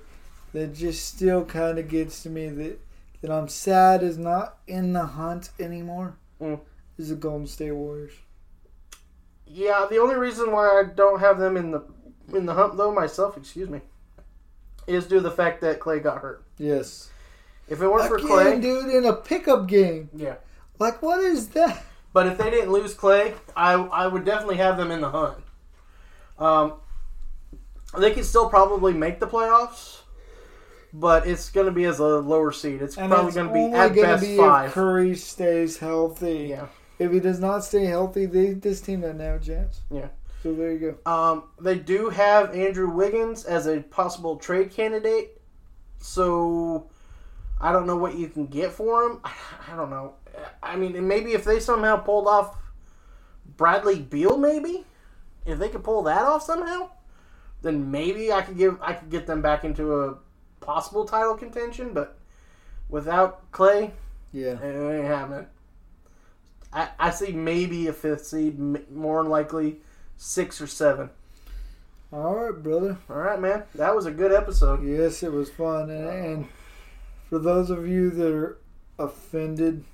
that 0.52 0.74
just 0.74 1.06
still 1.06 1.44
kind 1.44 1.78
of 1.78 1.88
gets 1.88 2.22
to 2.24 2.28
me 2.28 2.48
that 2.48 2.80
that 3.22 3.30
I'm 3.30 3.48
sad 3.48 4.02
is 4.02 4.18
not 4.18 4.58
in 4.66 4.92
the 4.92 5.06
hunt 5.06 5.50
anymore. 5.58 6.16
Mm. 6.40 6.60
Is 6.98 7.08
the 7.10 7.14
Golden 7.14 7.46
State 7.46 7.72
Warriors. 7.72 8.12
Yeah, 9.46 9.86
the 9.88 9.98
only 9.98 10.16
reason 10.16 10.52
why 10.52 10.66
I 10.66 10.84
don't 10.94 11.20
have 11.20 11.38
them 11.38 11.56
in 11.56 11.70
the 11.70 11.82
in 12.34 12.44
the 12.44 12.52
hump 12.54 12.76
though 12.76 12.92
myself, 12.92 13.36
excuse 13.36 13.70
me, 13.70 13.80
is 14.86 15.06
due 15.06 15.16
to 15.16 15.20
the 15.22 15.30
fact 15.30 15.60
that 15.62 15.80
Clay 15.80 16.00
got 16.00 16.18
hurt. 16.18 16.44
Yes. 16.58 17.10
If 17.68 17.80
it 17.80 17.88
weren't 17.88 18.08
for 18.08 18.18
Clay, 18.18 18.58
dude, 18.60 18.92
in 18.94 19.04
a 19.04 19.12
pickup 19.14 19.66
game. 19.66 20.08
yeah. 20.14 20.36
Like, 20.78 21.02
what 21.02 21.20
is 21.20 21.48
that? 21.50 21.84
But 22.12 22.26
if 22.26 22.38
they 22.38 22.50
didn't 22.50 22.72
lose 22.72 22.94
Clay, 22.94 23.34
I 23.56 23.72
I 23.74 24.06
would 24.06 24.24
definitely 24.24 24.56
have 24.56 24.76
them 24.76 24.90
in 24.90 25.00
the 25.00 25.10
hunt. 25.10 25.38
Um, 26.38 26.74
they 27.98 28.12
could 28.12 28.24
still 28.24 28.48
probably 28.48 28.92
make 28.92 29.18
the 29.20 29.26
playoffs, 29.26 30.00
but 30.92 31.26
it's 31.26 31.50
going 31.50 31.66
to 31.66 31.72
be 31.72 31.84
as 31.84 31.98
a 31.98 32.04
lower 32.06 32.52
seed. 32.52 32.80
It's 32.82 32.96
And 32.96 33.10
probably 33.10 33.32
going 33.32 33.48
to 33.48 33.52
be 33.54 33.72
at 33.76 33.94
best 33.94 34.22
be 34.24 34.36
five. 34.36 34.68
if 34.68 34.74
Curry 34.74 35.14
stays 35.16 35.78
healthy. 35.78 36.48
Yeah, 36.50 36.66
If 36.98 37.12
he 37.12 37.20
does 37.20 37.38
not 37.38 37.64
stay 37.64 37.84
healthy, 37.84 38.26
they, 38.26 38.52
this 38.54 38.80
team 38.80 39.02
doesn't 39.02 39.20
have 39.20 39.40
a 39.42 39.44
chance. 39.44 39.80
yeah. 39.90 40.08
So 40.42 40.54
there 40.54 40.70
you 40.72 40.96
go. 41.04 41.10
Um, 41.12 41.44
they 41.60 41.76
do 41.78 42.10
have 42.10 42.54
Andrew 42.54 42.88
Wiggins 42.88 43.44
as 43.44 43.66
a 43.66 43.80
possible 43.80 44.36
trade 44.36 44.70
candidate, 44.70 45.40
so 45.98 46.88
I 47.60 47.72
don't 47.72 47.86
know 47.88 47.96
what 47.96 48.16
you 48.16 48.28
can 48.28 48.46
get 48.46 48.70
for 48.72 49.02
him. 49.02 49.20
I 49.24 49.74
don't 49.76 49.90
know. 49.90 50.14
I 50.62 50.76
mean, 50.76 51.06
maybe 51.08 51.32
if 51.32 51.44
they 51.44 51.58
somehow 51.58 51.96
pulled 51.96 52.28
off 52.28 52.56
Bradley 53.56 53.98
Beal, 53.98 54.36
maybe 54.38 54.84
if 55.44 55.58
they 55.58 55.68
could 55.68 55.82
pull 55.82 56.02
that 56.04 56.22
off 56.22 56.44
somehow, 56.44 56.90
then 57.62 57.90
maybe 57.90 58.32
I 58.32 58.42
could 58.42 58.56
give 58.56 58.78
I 58.80 58.92
could 58.92 59.10
get 59.10 59.26
them 59.26 59.42
back 59.42 59.64
into 59.64 59.92
a 60.02 60.18
possible 60.60 61.04
title 61.04 61.34
contention. 61.34 61.92
But 61.92 62.16
without 62.88 63.50
Clay, 63.50 63.92
Yeah. 64.32 64.52
it 64.62 64.94
ain't 64.98 65.06
happening. 65.06 65.46
I, 66.72 66.88
I 66.98 67.10
see 67.10 67.32
maybe 67.32 67.86
a 67.86 67.92
fifth 67.92 68.26
seed, 68.26 68.58
more 68.90 69.24
likely 69.24 69.80
six 70.16 70.60
or 70.60 70.66
seven. 70.66 71.10
All 72.12 72.34
right, 72.34 72.62
brother. 72.62 72.98
All 73.10 73.16
right, 73.16 73.40
man. 73.40 73.64
That 73.74 73.94
was 73.94 74.06
a 74.06 74.10
good 74.10 74.32
episode. 74.32 74.82
Yes, 74.82 75.22
it 75.22 75.32
was 75.32 75.50
fun. 75.50 75.90
And, 75.90 76.08
and 76.08 76.48
for 77.28 77.38
those 77.38 77.70
of 77.70 77.86
you 77.86 78.10
that 78.10 78.32
are 78.32 78.58
offended 78.98 79.84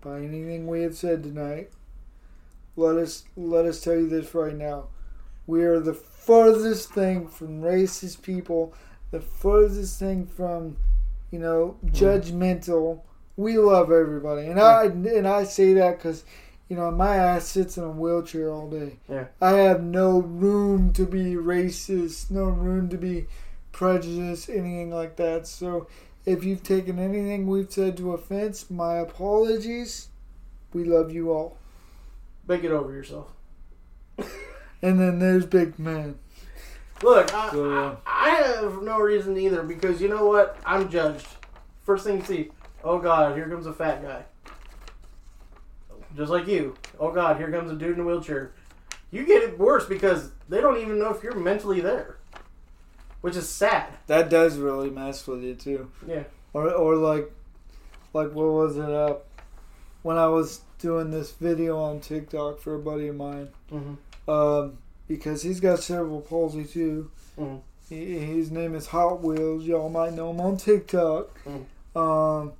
by 0.00 0.18
anything 0.18 0.66
we 0.66 0.82
have 0.82 0.96
said 0.96 1.22
tonight, 1.22 1.70
let 2.76 2.96
us 2.96 3.24
let 3.36 3.64
us 3.64 3.80
tell 3.80 3.94
you 3.94 4.08
this 4.08 4.34
right 4.34 4.54
now. 4.54 4.88
We 5.46 5.64
are 5.64 5.80
the 5.80 5.94
furthest 5.94 6.92
thing 6.92 7.28
from 7.28 7.62
racist 7.62 8.22
people, 8.22 8.74
the 9.10 9.20
furthest 9.20 9.98
thing 9.98 10.26
from, 10.26 10.76
you 11.30 11.38
know, 11.38 11.78
mm. 11.84 11.90
judgmental. 11.92 13.02
We 13.36 13.58
love 13.58 13.92
everybody, 13.92 14.46
and 14.46 14.58
I 14.58 14.84
and 14.84 15.28
I 15.28 15.44
say 15.44 15.74
that 15.74 15.98
because, 15.98 16.24
you 16.68 16.76
know, 16.76 16.90
my 16.90 17.16
ass 17.16 17.44
sits 17.46 17.76
in 17.76 17.84
a 17.84 17.90
wheelchair 17.90 18.50
all 18.50 18.68
day. 18.70 18.96
Yeah. 19.10 19.26
I 19.42 19.50
have 19.52 19.82
no 19.82 20.20
room 20.20 20.92
to 20.94 21.04
be 21.04 21.34
racist, 21.34 22.30
no 22.30 22.44
room 22.44 22.88
to 22.88 22.96
be 22.96 23.26
prejudiced, 23.72 24.48
anything 24.48 24.90
like 24.90 25.16
that. 25.16 25.46
So, 25.46 25.86
if 26.24 26.44
you've 26.44 26.62
taken 26.62 26.98
anything 26.98 27.46
we've 27.46 27.70
said 27.70 27.98
to 27.98 28.12
offense, 28.12 28.70
my 28.70 28.96
apologies. 28.96 30.08
We 30.72 30.84
love 30.84 31.12
you 31.12 31.30
all. 31.32 31.58
But 32.46 32.62
get 32.62 32.70
over 32.72 32.92
yourself. 32.92 33.32
And 34.82 35.00
then 35.00 35.18
there's 35.18 35.46
Big 35.46 35.78
Man. 35.78 36.18
Look, 37.02 37.32
I, 37.34 37.50
So- 37.50 37.98
I, 38.06 38.28
I 38.28 38.28
have 38.30 38.82
no 38.82 38.98
reason 38.98 39.36
either 39.38 39.62
because 39.62 40.00
you 40.02 40.08
know 40.08 40.26
what? 40.26 40.58
I'm 40.66 40.90
judged. 40.90 41.26
First 41.84 42.04
thing 42.04 42.18
you 42.18 42.24
see, 42.24 42.50
oh 42.86 42.98
God, 42.98 43.36
here 43.36 43.48
comes 43.48 43.66
a 43.66 43.72
fat 43.72 44.02
guy. 44.02 44.24
Just 46.16 46.30
like 46.30 46.46
you. 46.46 46.74
Oh 46.98 47.12
God, 47.12 47.36
here 47.36 47.50
comes 47.50 47.70
a 47.70 47.74
dude 47.74 47.94
in 47.94 48.00
a 48.00 48.04
wheelchair. 48.04 48.52
You 49.10 49.26
get 49.26 49.42
it 49.42 49.58
worse 49.58 49.84
because 49.86 50.30
they 50.48 50.60
don't 50.60 50.78
even 50.78 50.98
know 50.98 51.12
if 51.12 51.22
you're 51.22 51.34
mentally 51.34 51.80
there, 51.80 52.16
which 53.20 53.36
is 53.36 53.48
sad. 53.48 53.88
That 54.06 54.30
does 54.30 54.56
really 54.56 54.88
mess 54.88 55.26
with 55.26 55.42
you 55.42 55.54
too. 55.54 55.90
Yeah. 56.06 56.24
Or 56.54 56.70
or 56.72 56.96
like 56.96 57.30
like 58.14 58.32
what 58.32 58.46
was 58.46 58.76
it 58.78 58.90
up 58.90 59.26
when 60.02 60.16
I 60.16 60.28
was 60.28 60.60
doing 60.78 61.10
this 61.10 61.32
video 61.32 61.78
on 61.78 62.00
TikTok 62.00 62.60
for 62.60 62.74
a 62.76 62.78
buddy 62.78 63.08
of 63.08 63.16
mine. 63.16 63.48
Mm-hmm. 63.72 64.30
Um, 64.30 64.78
because 65.08 65.42
he's 65.42 65.60
got 65.60 65.80
cerebral 65.80 66.20
palsy 66.20 66.64
too. 66.64 67.10
Mhm. 67.38 67.60
He, 67.88 68.18
his 68.18 68.50
name 68.50 68.74
is 68.74 68.86
Hot 68.88 69.22
Wheels. 69.22 69.64
Y'all 69.64 69.88
might 69.88 70.14
know 70.14 70.30
him 70.30 70.40
on 70.40 70.56
TikTok. 70.56 71.28
Mhm. 71.44 71.64
Um, 72.00 72.52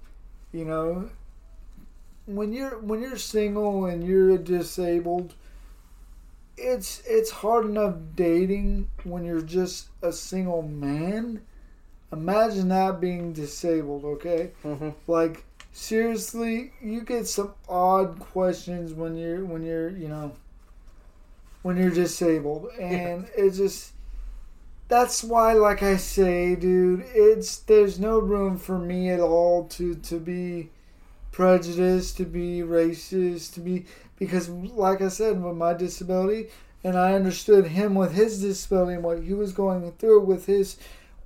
you 0.53 0.64
know, 0.64 1.11
when 2.26 2.53
you're 2.53 2.78
when 2.78 3.01
you're 3.03 3.16
single 3.18 3.86
and 3.86 4.05
you're 4.05 4.36
disabled, 4.38 5.34
it's 6.57 7.03
it's 7.07 7.30
hard 7.30 7.66
enough 7.66 7.94
dating 8.14 8.90
when 9.05 9.24
you're 9.24 9.42
just 9.42 9.88
a 10.03 10.12
single 10.12 10.62
man. 10.62 11.42
Imagine 12.12 12.68
that 12.68 13.01
being 13.01 13.32
disabled. 13.32 14.05
Okay, 14.05 14.53
Mm-hmm. 14.64 14.90
like 15.07 15.44
seriously, 15.72 16.72
you 16.80 17.03
get 17.03 17.26
some 17.26 17.53
odd 17.68 18.18
questions 18.18 18.92
when 18.92 19.16
you're 19.16 19.44
when 19.44 19.62
you're 19.62 19.90
you 19.90 20.09
know 20.09 20.32
when 21.62 21.76
you're 21.76 21.90
disabled, 21.90 22.68
and 22.80 23.28
it 23.36 23.51
just 23.51 23.92
that's 24.89 25.24
why, 25.24 25.53
like 25.55 25.82
I 25.82 25.97
say, 25.97 26.55
dude, 26.55 27.05
it's 27.14 27.59
there's 27.59 27.99
no 27.99 28.18
room 28.18 28.57
for 28.59 28.78
me 28.78 29.11
at 29.11 29.20
all 29.20 29.64
to 29.68 29.95
to 29.95 30.18
be 30.20 30.70
prejudiced, 31.32 32.16
to 32.18 32.24
be 32.24 32.61
racist, 32.61 33.55
to 33.55 33.61
be 33.61 33.87
because, 34.18 34.49
like 34.49 35.03
I 35.03 35.09
said, 35.09 35.43
with 35.43 35.57
my 35.57 35.74
disability, 35.74 36.49
and 36.82 36.97
I 36.97 37.14
understood 37.14 37.66
him 37.66 37.95
with 37.95 38.12
his 38.14 38.41
disability 38.41 38.95
and 38.95 39.03
what 39.05 39.22
he 39.22 39.34
was 39.34 39.53
going 39.53 39.91
through 39.99 40.20
with 40.20 40.47
his 40.47 40.76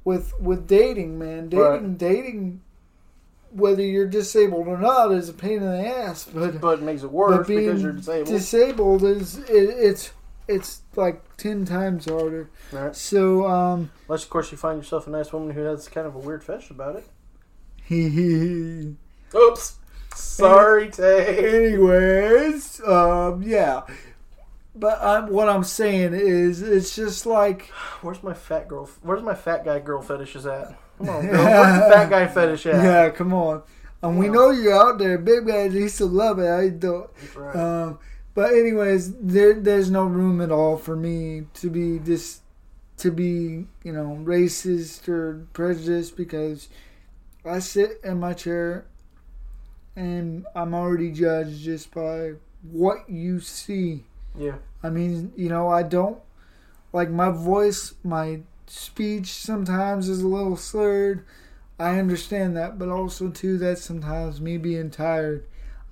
with 0.04 0.32
with 0.40 0.66
dating, 0.66 1.18
man, 1.18 1.48
dating, 1.48 1.62
Right. 1.64 1.98
dating. 1.98 2.61
Whether 3.52 3.82
you're 3.82 4.06
disabled 4.06 4.68
or 4.68 4.78
not 4.78 5.11
is 5.11 5.28
a 5.28 5.32
pain 5.32 5.56
in 5.56 5.68
the 5.72 5.84
ass, 5.84 6.24
but 6.32 6.61
But 6.61 6.78
it 6.78 6.82
makes 6.82 7.02
it 7.02 7.11
worse 7.11 7.48
because 7.48 7.82
you're 7.82 7.90
disabled. 7.92 8.28
disabled 8.28 9.02
is 9.02 9.38
it, 9.38 9.46
it's 9.50 10.12
it's 10.51 10.82
like 10.96 11.22
ten 11.36 11.64
times 11.64 12.07
harder. 12.07 12.51
Right. 12.72 12.94
So 12.94 13.46
um, 13.46 13.90
Unless, 14.09 14.24
of 14.24 14.30
course, 14.30 14.51
you 14.53 14.59
find 14.59 14.78
yourself 14.78 15.07
a 15.07 15.11
nice 15.11 15.32
woman 15.32 15.55
who 15.55 15.62
has 15.62 15.88
kind 15.88 16.07
of 16.07 16.14
a 16.14 16.18
weird 16.18 16.42
fetish 16.44 16.70
about 16.70 16.96
it. 16.96 17.07
anyways, 17.88 18.94
Oops. 19.34 19.76
Sorry, 20.14 20.90
Tay. 20.90 21.74
um, 22.86 23.42
yeah. 23.42 23.82
But 24.74 25.03
I'm, 25.03 25.28
what 25.32 25.48
I'm 25.48 25.64
saying 25.64 26.14
is, 26.14 26.62
it's 26.62 26.94
just 26.94 27.26
like 27.26 27.62
Where's 28.03 28.22
my 28.22 28.34
fat 28.34 28.68
girl? 28.68 28.88
Where's 29.03 29.22
my 29.22 29.34
fat 29.34 29.64
guy 29.64 29.78
girl 29.78 30.03
fetishes 30.03 30.46
at? 30.46 30.76
Come 30.98 31.09
on, 31.09 31.26
girl. 31.26 31.44
Where's 31.44 31.80
the 31.82 31.94
fat 31.94 32.11
guy 32.11 32.26
fetish 32.34 32.66
at? 32.66 32.84
yeah, 32.84 33.11
come 33.11 33.32
on. 33.32 33.62
And 34.03 34.18
we 34.18 34.28
know 34.28 34.51
you're 34.51 34.72
out 34.74 34.98
there, 34.98 35.18
big 35.18 35.46
man. 35.46 35.72
You 35.72 35.88
still 35.88 36.09
love 36.09 36.38
it. 36.38 36.48
I 36.51 36.68
do. 36.70 37.09
Right. 37.36 37.55
Um, 37.55 37.98
but 38.34 38.52
anyways, 38.52 39.14
there 39.14 39.54
there's 39.54 39.90
no 39.90 40.04
room 40.04 40.40
at 40.40 40.50
all 40.50 40.76
for 40.76 40.96
me 40.96 41.46
to 41.54 41.70
be 41.70 41.98
this 41.98 42.40
to 42.98 43.10
be 43.10 43.66
you 43.82 43.92
know 43.92 44.18
racist 44.22 45.08
or 45.08 45.46
prejudiced 45.52 46.16
because 46.16 46.68
I 47.44 47.58
sit 47.60 48.00
in 48.04 48.20
my 48.20 48.34
chair 48.34 48.86
and 49.96 50.46
I'm 50.54 50.74
already 50.74 51.10
judged 51.10 51.60
just 51.60 51.92
by 51.92 52.32
what 52.62 53.08
you 53.08 53.40
see. 53.40 54.04
yeah. 54.38 54.56
I 54.82 54.88
mean, 54.90 55.32
you 55.36 55.48
know, 55.48 55.68
I 55.68 55.82
don't 55.82 56.18
like 56.92 57.10
my 57.10 57.30
voice, 57.30 57.94
my 58.02 58.40
speech 58.66 59.32
sometimes 59.32 60.08
is 60.08 60.22
a 60.22 60.28
little 60.28 60.56
slurred. 60.56 61.24
I 61.78 61.98
understand 61.98 62.56
that, 62.56 62.78
but 62.78 62.88
also 62.88 63.30
too 63.30 63.58
that 63.58 63.78
sometimes 63.78 64.40
me 64.40 64.58
being 64.58 64.90
tired. 64.90 65.44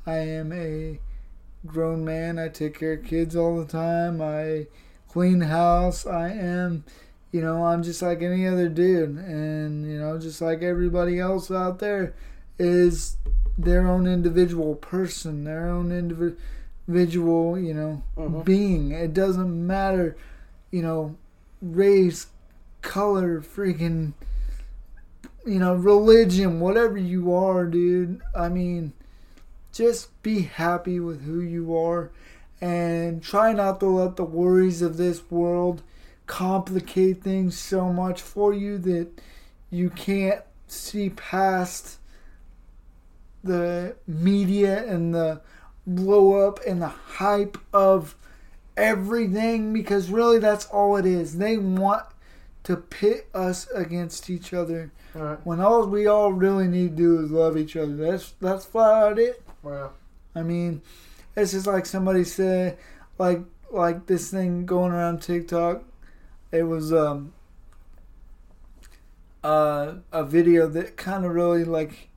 I 0.06 0.18
am 0.18 0.52
a 0.52 1.00
grown 1.66 2.04
man. 2.04 2.38
I 2.38 2.48
take 2.48 2.78
care 2.78 2.94
of 2.94 3.04
kids 3.04 3.36
all 3.36 3.58
the 3.58 3.64
time. 3.70 4.20
I 4.20 4.66
clean 5.08 5.40
house. 5.42 6.06
I 6.06 6.30
am, 6.30 6.84
you 7.32 7.40
know, 7.40 7.64
I'm 7.64 7.82
just 7.82 8.02
like 8.02 8.22
any 8.22 8.46
other 8.46 8.68
dude, 8.68 9.16
and 9.18 9.86
you 9.90 9.98
know, 9.98 10.18
just 10.18 10.40
like 10.40 10.62
everybody 10.62 11.18
else 11.18 11.50
out 11.50 11.78
there 11.78 12.14
is 12.58 13.16
their 13.56 13.86
own 13.88 14.06
individual 14.06 14.74
person, 14.76 15.44
their 15.44 15.68
own 15.68 15.90
individual 15.92 17.58
you 17.58 17.74
know, 17.74 18.02
Mhm. 18.16 18.44
being. 18.44 18.90
It 18.92 19.12
doesn't 19.12 19.66
matter, 19.66 20.16
you 20.70 20.82
know, 20.82 21.16
race, 21.60 22.28
color, 22.82 23.40
freaking, 23.40 24.12
you 25.44 25.58
know, 25.58 25.74
religion, 25.74 26.60
whatever 26.60 26.96
you 26.96 27.34
are, 27.34 27.66
dude. 27.66 28.20
I 28.34 28.48
mean, 28.48 28.92
just 29.78 30.20
be 30.24 30.40
happy 30.42 30.98
with 30.98 31.22
who 31.24 31.40
you 31.40 31.76
are 31.76 32.10
and 32.60 33.22
try 33.22 33.52
not 33.52 33.78
to 33.78 33.86
let 33.86 34.16
the 34.16 34.24
worries 34.24 34.82
of 34.82 34.96
this 34.96 35.30
world 35.30 35.82
complicate 36.26 37.22
things 37.22 37.56
so 37.56 37.92
much 37.92 38.20
for 38.20 38.52
you 38.52 38.76
that 38.76 39.08
you 39.70 39.88
can't 39.88 40.42
see 40.66 41.08
past 41.10 41.98
the 43.44 43.94
media 44.08 44.84
and 44.84 45.14
the 45.14 45.40
blow 45.86 46.48
up 46.48 46.58
and 46.66 46.82
the 46.82 46.88
hype 46.88 47.56
of 47.72 48.16
everything 48.76 49.72
because 49.72 50.10
really 50.10 50.40
that's 50.40 50.66
all 50.66 50.96
it 50.96 51.06
is. 51.06 51.38
They 51.38 51.56
want 51.56 52.02
to 52.64 52.76
pit 52.76 53.28
us 53.32 53.68
against 53.68 54.28
each 54.28 54.52
other 54.52 54.90
Right. 55.14 55.38
when 55.44 55.60
all 55.60 55.86
we 55.86 56.06
all 56.06 56.32
really 56.32 56.66
need 56.66 56.96
to 56.96 57.02
do 57.02 57.20
is 57.24 57.30
love 57.30 57.56
each 57.56 57.76
other. 57.76 57.94
That's 57.96 58.32
that's 58.40 58.66
flat 58.66 59.02
out 59.12 59.18
it. 59.20 59.40
Well, 59.62 59.92
I 60.34 60.42
mean, 60.42 60.82
it's 61.36 61.52
just 61.52 61.66
like 61.66 61.86
somebody 61.86 62.24
said, 62.24 62.78
like 63.18 63.40
like 63.70 64.06
this 64.06 64.30
thing 64.30 64.66
going 64.66 64.92
around 64.92 65.20
TikTok. 65.20 65.84
It 66.52 66.62
was 66.62 66.92
um 66.92 67.32
uh, 69.42 69.94
a 70.12 70.24
video 70.24 70.66
that 70.68 70.96
kind 70.96 71.24
of 71.24 71.32
really 71.32 71.64
like 71.64 72.08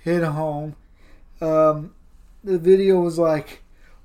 hit 0.00 0.22
home. 0.22 0.76
Um, 1.40 1.94
the 2.44 2.58
video 2.58 3.00
was 3.00 3.18
like, 3.18 3.62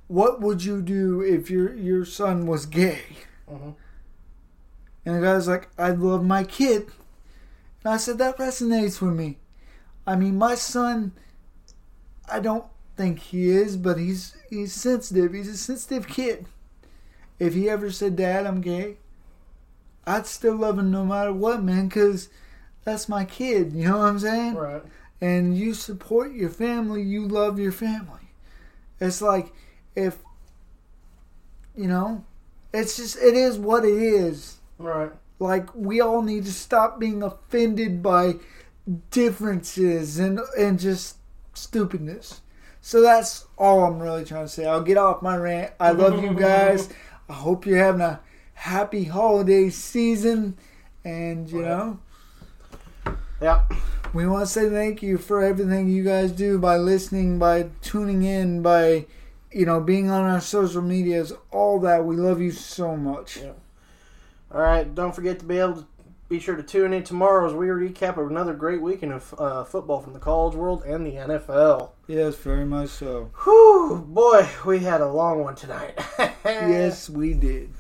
"What 0.08 0.42
would 0.42 0.64
you 0.64 0.82
do 0.82 1.22
if 1.22 1.50
your 1.50 1.74
your 1.74 2.06
son 2.06 2.46
was 2.46 2.66
gay?" 2.66 3.02
Mhm. 3.50 3.76
And 5.06 5.16
the 5.16 5.22
guy's 5.22 5.48
like, 5.48 5.70
"I'd 5.78 6.00
love 6.00 6.24
my 6.26 6.44
kid." 6.44 6.88
And 7.84 7.94
I 7.94 7.98
said 7.98 8.18
that 8.18 8.38
resonates 8.38 9.02
with 9.02 9.14
me. 9.16 9.38
I 10.06 10.16
mean, 10.16 10.38
my 10.38 10.56
son, 10.56 11.14
I 12.30 12.40
don't 12.40 12.66
think 12.96 13.20
he 13.20 13.50
is, 13.50 13.78
but 13.78 13.98
he's 13.98 14.36
he's 14.50 14.74
sensitive. 14.74 15.34
He's 15.34 15.48
a 15.48 15.58
sensitive 15.58 16.08
kid. 16.08 16.48
If 17.40 17.54
he 17.54 17.70
ever 17.70 17.92
said, 17.92 18.16
"Dad, 18.16 18.46
I'm 18.46 18.62
gay," 18.62 18.98
I'd 20.06 20.26
still 20.26 20.56
love 20.56 20.80
him 20.80 20.92
no 20.92 21.06
matter 21.06 21.34
what, 21.34 21.64
man, 21.64 21.88
because 21.88 22.30
that's 22.84 23.10
my 23.10 23.26
kid. 23.26 23.74
You 23.74 23.90
know 23.90 23.98
what 24.00 24.08
I'm 24.08 24.20
saying? 24.20 24.56
right. 24.56 24.84
And 25.20 25.58
you 25.58 25.74
support 25.74 26.34
your 26.34 26.50
family. 26.50 27.02
You 27.02 27.28
love 27.28 27.60
your 27.60 27.72
family. 27.72 28.32
It's 29.00 29.22
like 29.22 29.54
if 29.96 30.18
you 31.76 31.88
know, 31.88 32.24
it's 32.74 32.98
just 32.98 33.18
it 33.18 33.36
is 33.36 33.58
what 33.58 33.84
it 33.84 33.98
is. 33.98 34.58
Right. 34.78 35.12
Like 35.40 35.74
we 35.76 36.02
all 36.02 36.22
need 36.22 36.46
to 36.46 36.54
stop 36.54 37.00
being 37.00 37.22
offended 37.22 38.02
by 38.02 38.36
differences 39.12 40.18
and 40.18 40.40
and 40.58 40.80
just 40.80 41.17
stupidness. 41.58 42.42
So 42.82 43.02
that's 43.02 43.46
all 43.58 43.84
I'm 43.84 44.00
really 44.00 44.24
trying 44.24 44.46
to 44.46 44.50
say. 44.50 44.66
I'll 44.66 44.84
get 44.84 44.98
off 44.98 45.22
my 45.22 45.36
rant. 45.36 45.74
I 45.80 45.92
love 45.92 46.24
you 46.24 46.34
guys. 46.34 46.90
I 47.28 47.34
hope 47.34 47.66
you're 47.66 47.78
having 47.78 48.02
a 48.02 48.22
happy 48.54 49.04
holiday 49.04 49.70
season 49.70 50.58
and 51.04 51.50
you 51.50 51.62
know, 51.62 52.00
yeah. 53.42 53.64
we 54.14 54.28
want 54.28 54.46
to 54.46 54.52
say 54.52 54.70
thank 54.70 55.02
you 55.02 55.18
for 55.18 55.44
everything 55.44 55.90
you 55.90 56.04
guys 56.04 56.32
do 56.32 56.60
by 56.60 56.78
listening, 56.78 57.40
by 57.40 57.70
tuning 57.82 58.24
in, 58.24 58.62
by 58.62 59.06
you 59.52 59.66
know, 59.66 59.80
being 59.80 60.10
on 60.10 60.24
our 60.24 60.42
social 60.42 60.82
medias, 60.82 61.34
all 61.52 61.80
that. 61.80 62.04
We 62.06 62.16
love 62.16 62.42
you 62.42 62.52
so 62.52 62.98
much. 62.98 63.38
Yeah. 63.38 63.52
All 64.52 64.62
right. 64.62 64.94
Don't 64.94 65.16
forget 65.16 65.40
to 65.40 65.46
be 65.46 65.60
able 65.60 65.76
to 65.76 65.88
be 66.30 66.40
sure 66.40 66.56
to 66.56 66.64
tune 66.64 66.94
in 66.94 67.04
tomorrow 67.04 67.48
as 67.48 67.54
we 67.54 67.68
recap 67.68 68.18
of 68.18 68.30
another 68.30 68.54
great 68.54 68.82
weekend 68.82 69.14
of 69.14 69.36
uh, 69.38 69.64
football 69.64 70.02
from 70.02 70.14
the 70.14 70.20
college 70.20 70.56
world 70.56 70.84
and 70.84 71.06
the 71.06 71.12
NFL. 71.12 71.92
Yes, 72.08 72.36
very 72.36 72.66
much 72.66 72.90
so. 72.90 73.32
Whew, 73.44 74.06
boy, 74.08 74.48
we 74.66 74.80
had 74.80 75.02
a 75.02 75.08
long 75.08 75.44
one 75.44 75.56
tonight. 75.56 75.98
Yes, 76.46 77.10
we 77.10 77.34
did. 77.34 77.74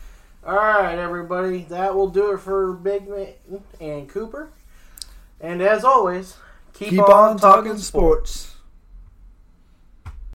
All 0.45 0.55
right, 0.55 0.97
everybody. 0.97 1.65
That 1.69 1.95
will 1.95 2.09
do 2.09 2.33
it 2.33 2.39
for 2.39 2.73
Big 2.73 3.07
Man 3.07 3.33
and 3.79 4.09
Cooper. 4.09 4.49
And 5.39 5.61
as 5.61 5.85
always, 5.85 6.35
keep, 6.73 6.89
Keep 6.89 7.07
on 7.07 7.37
talking 7.37 7.77
sports. 7.77 8.56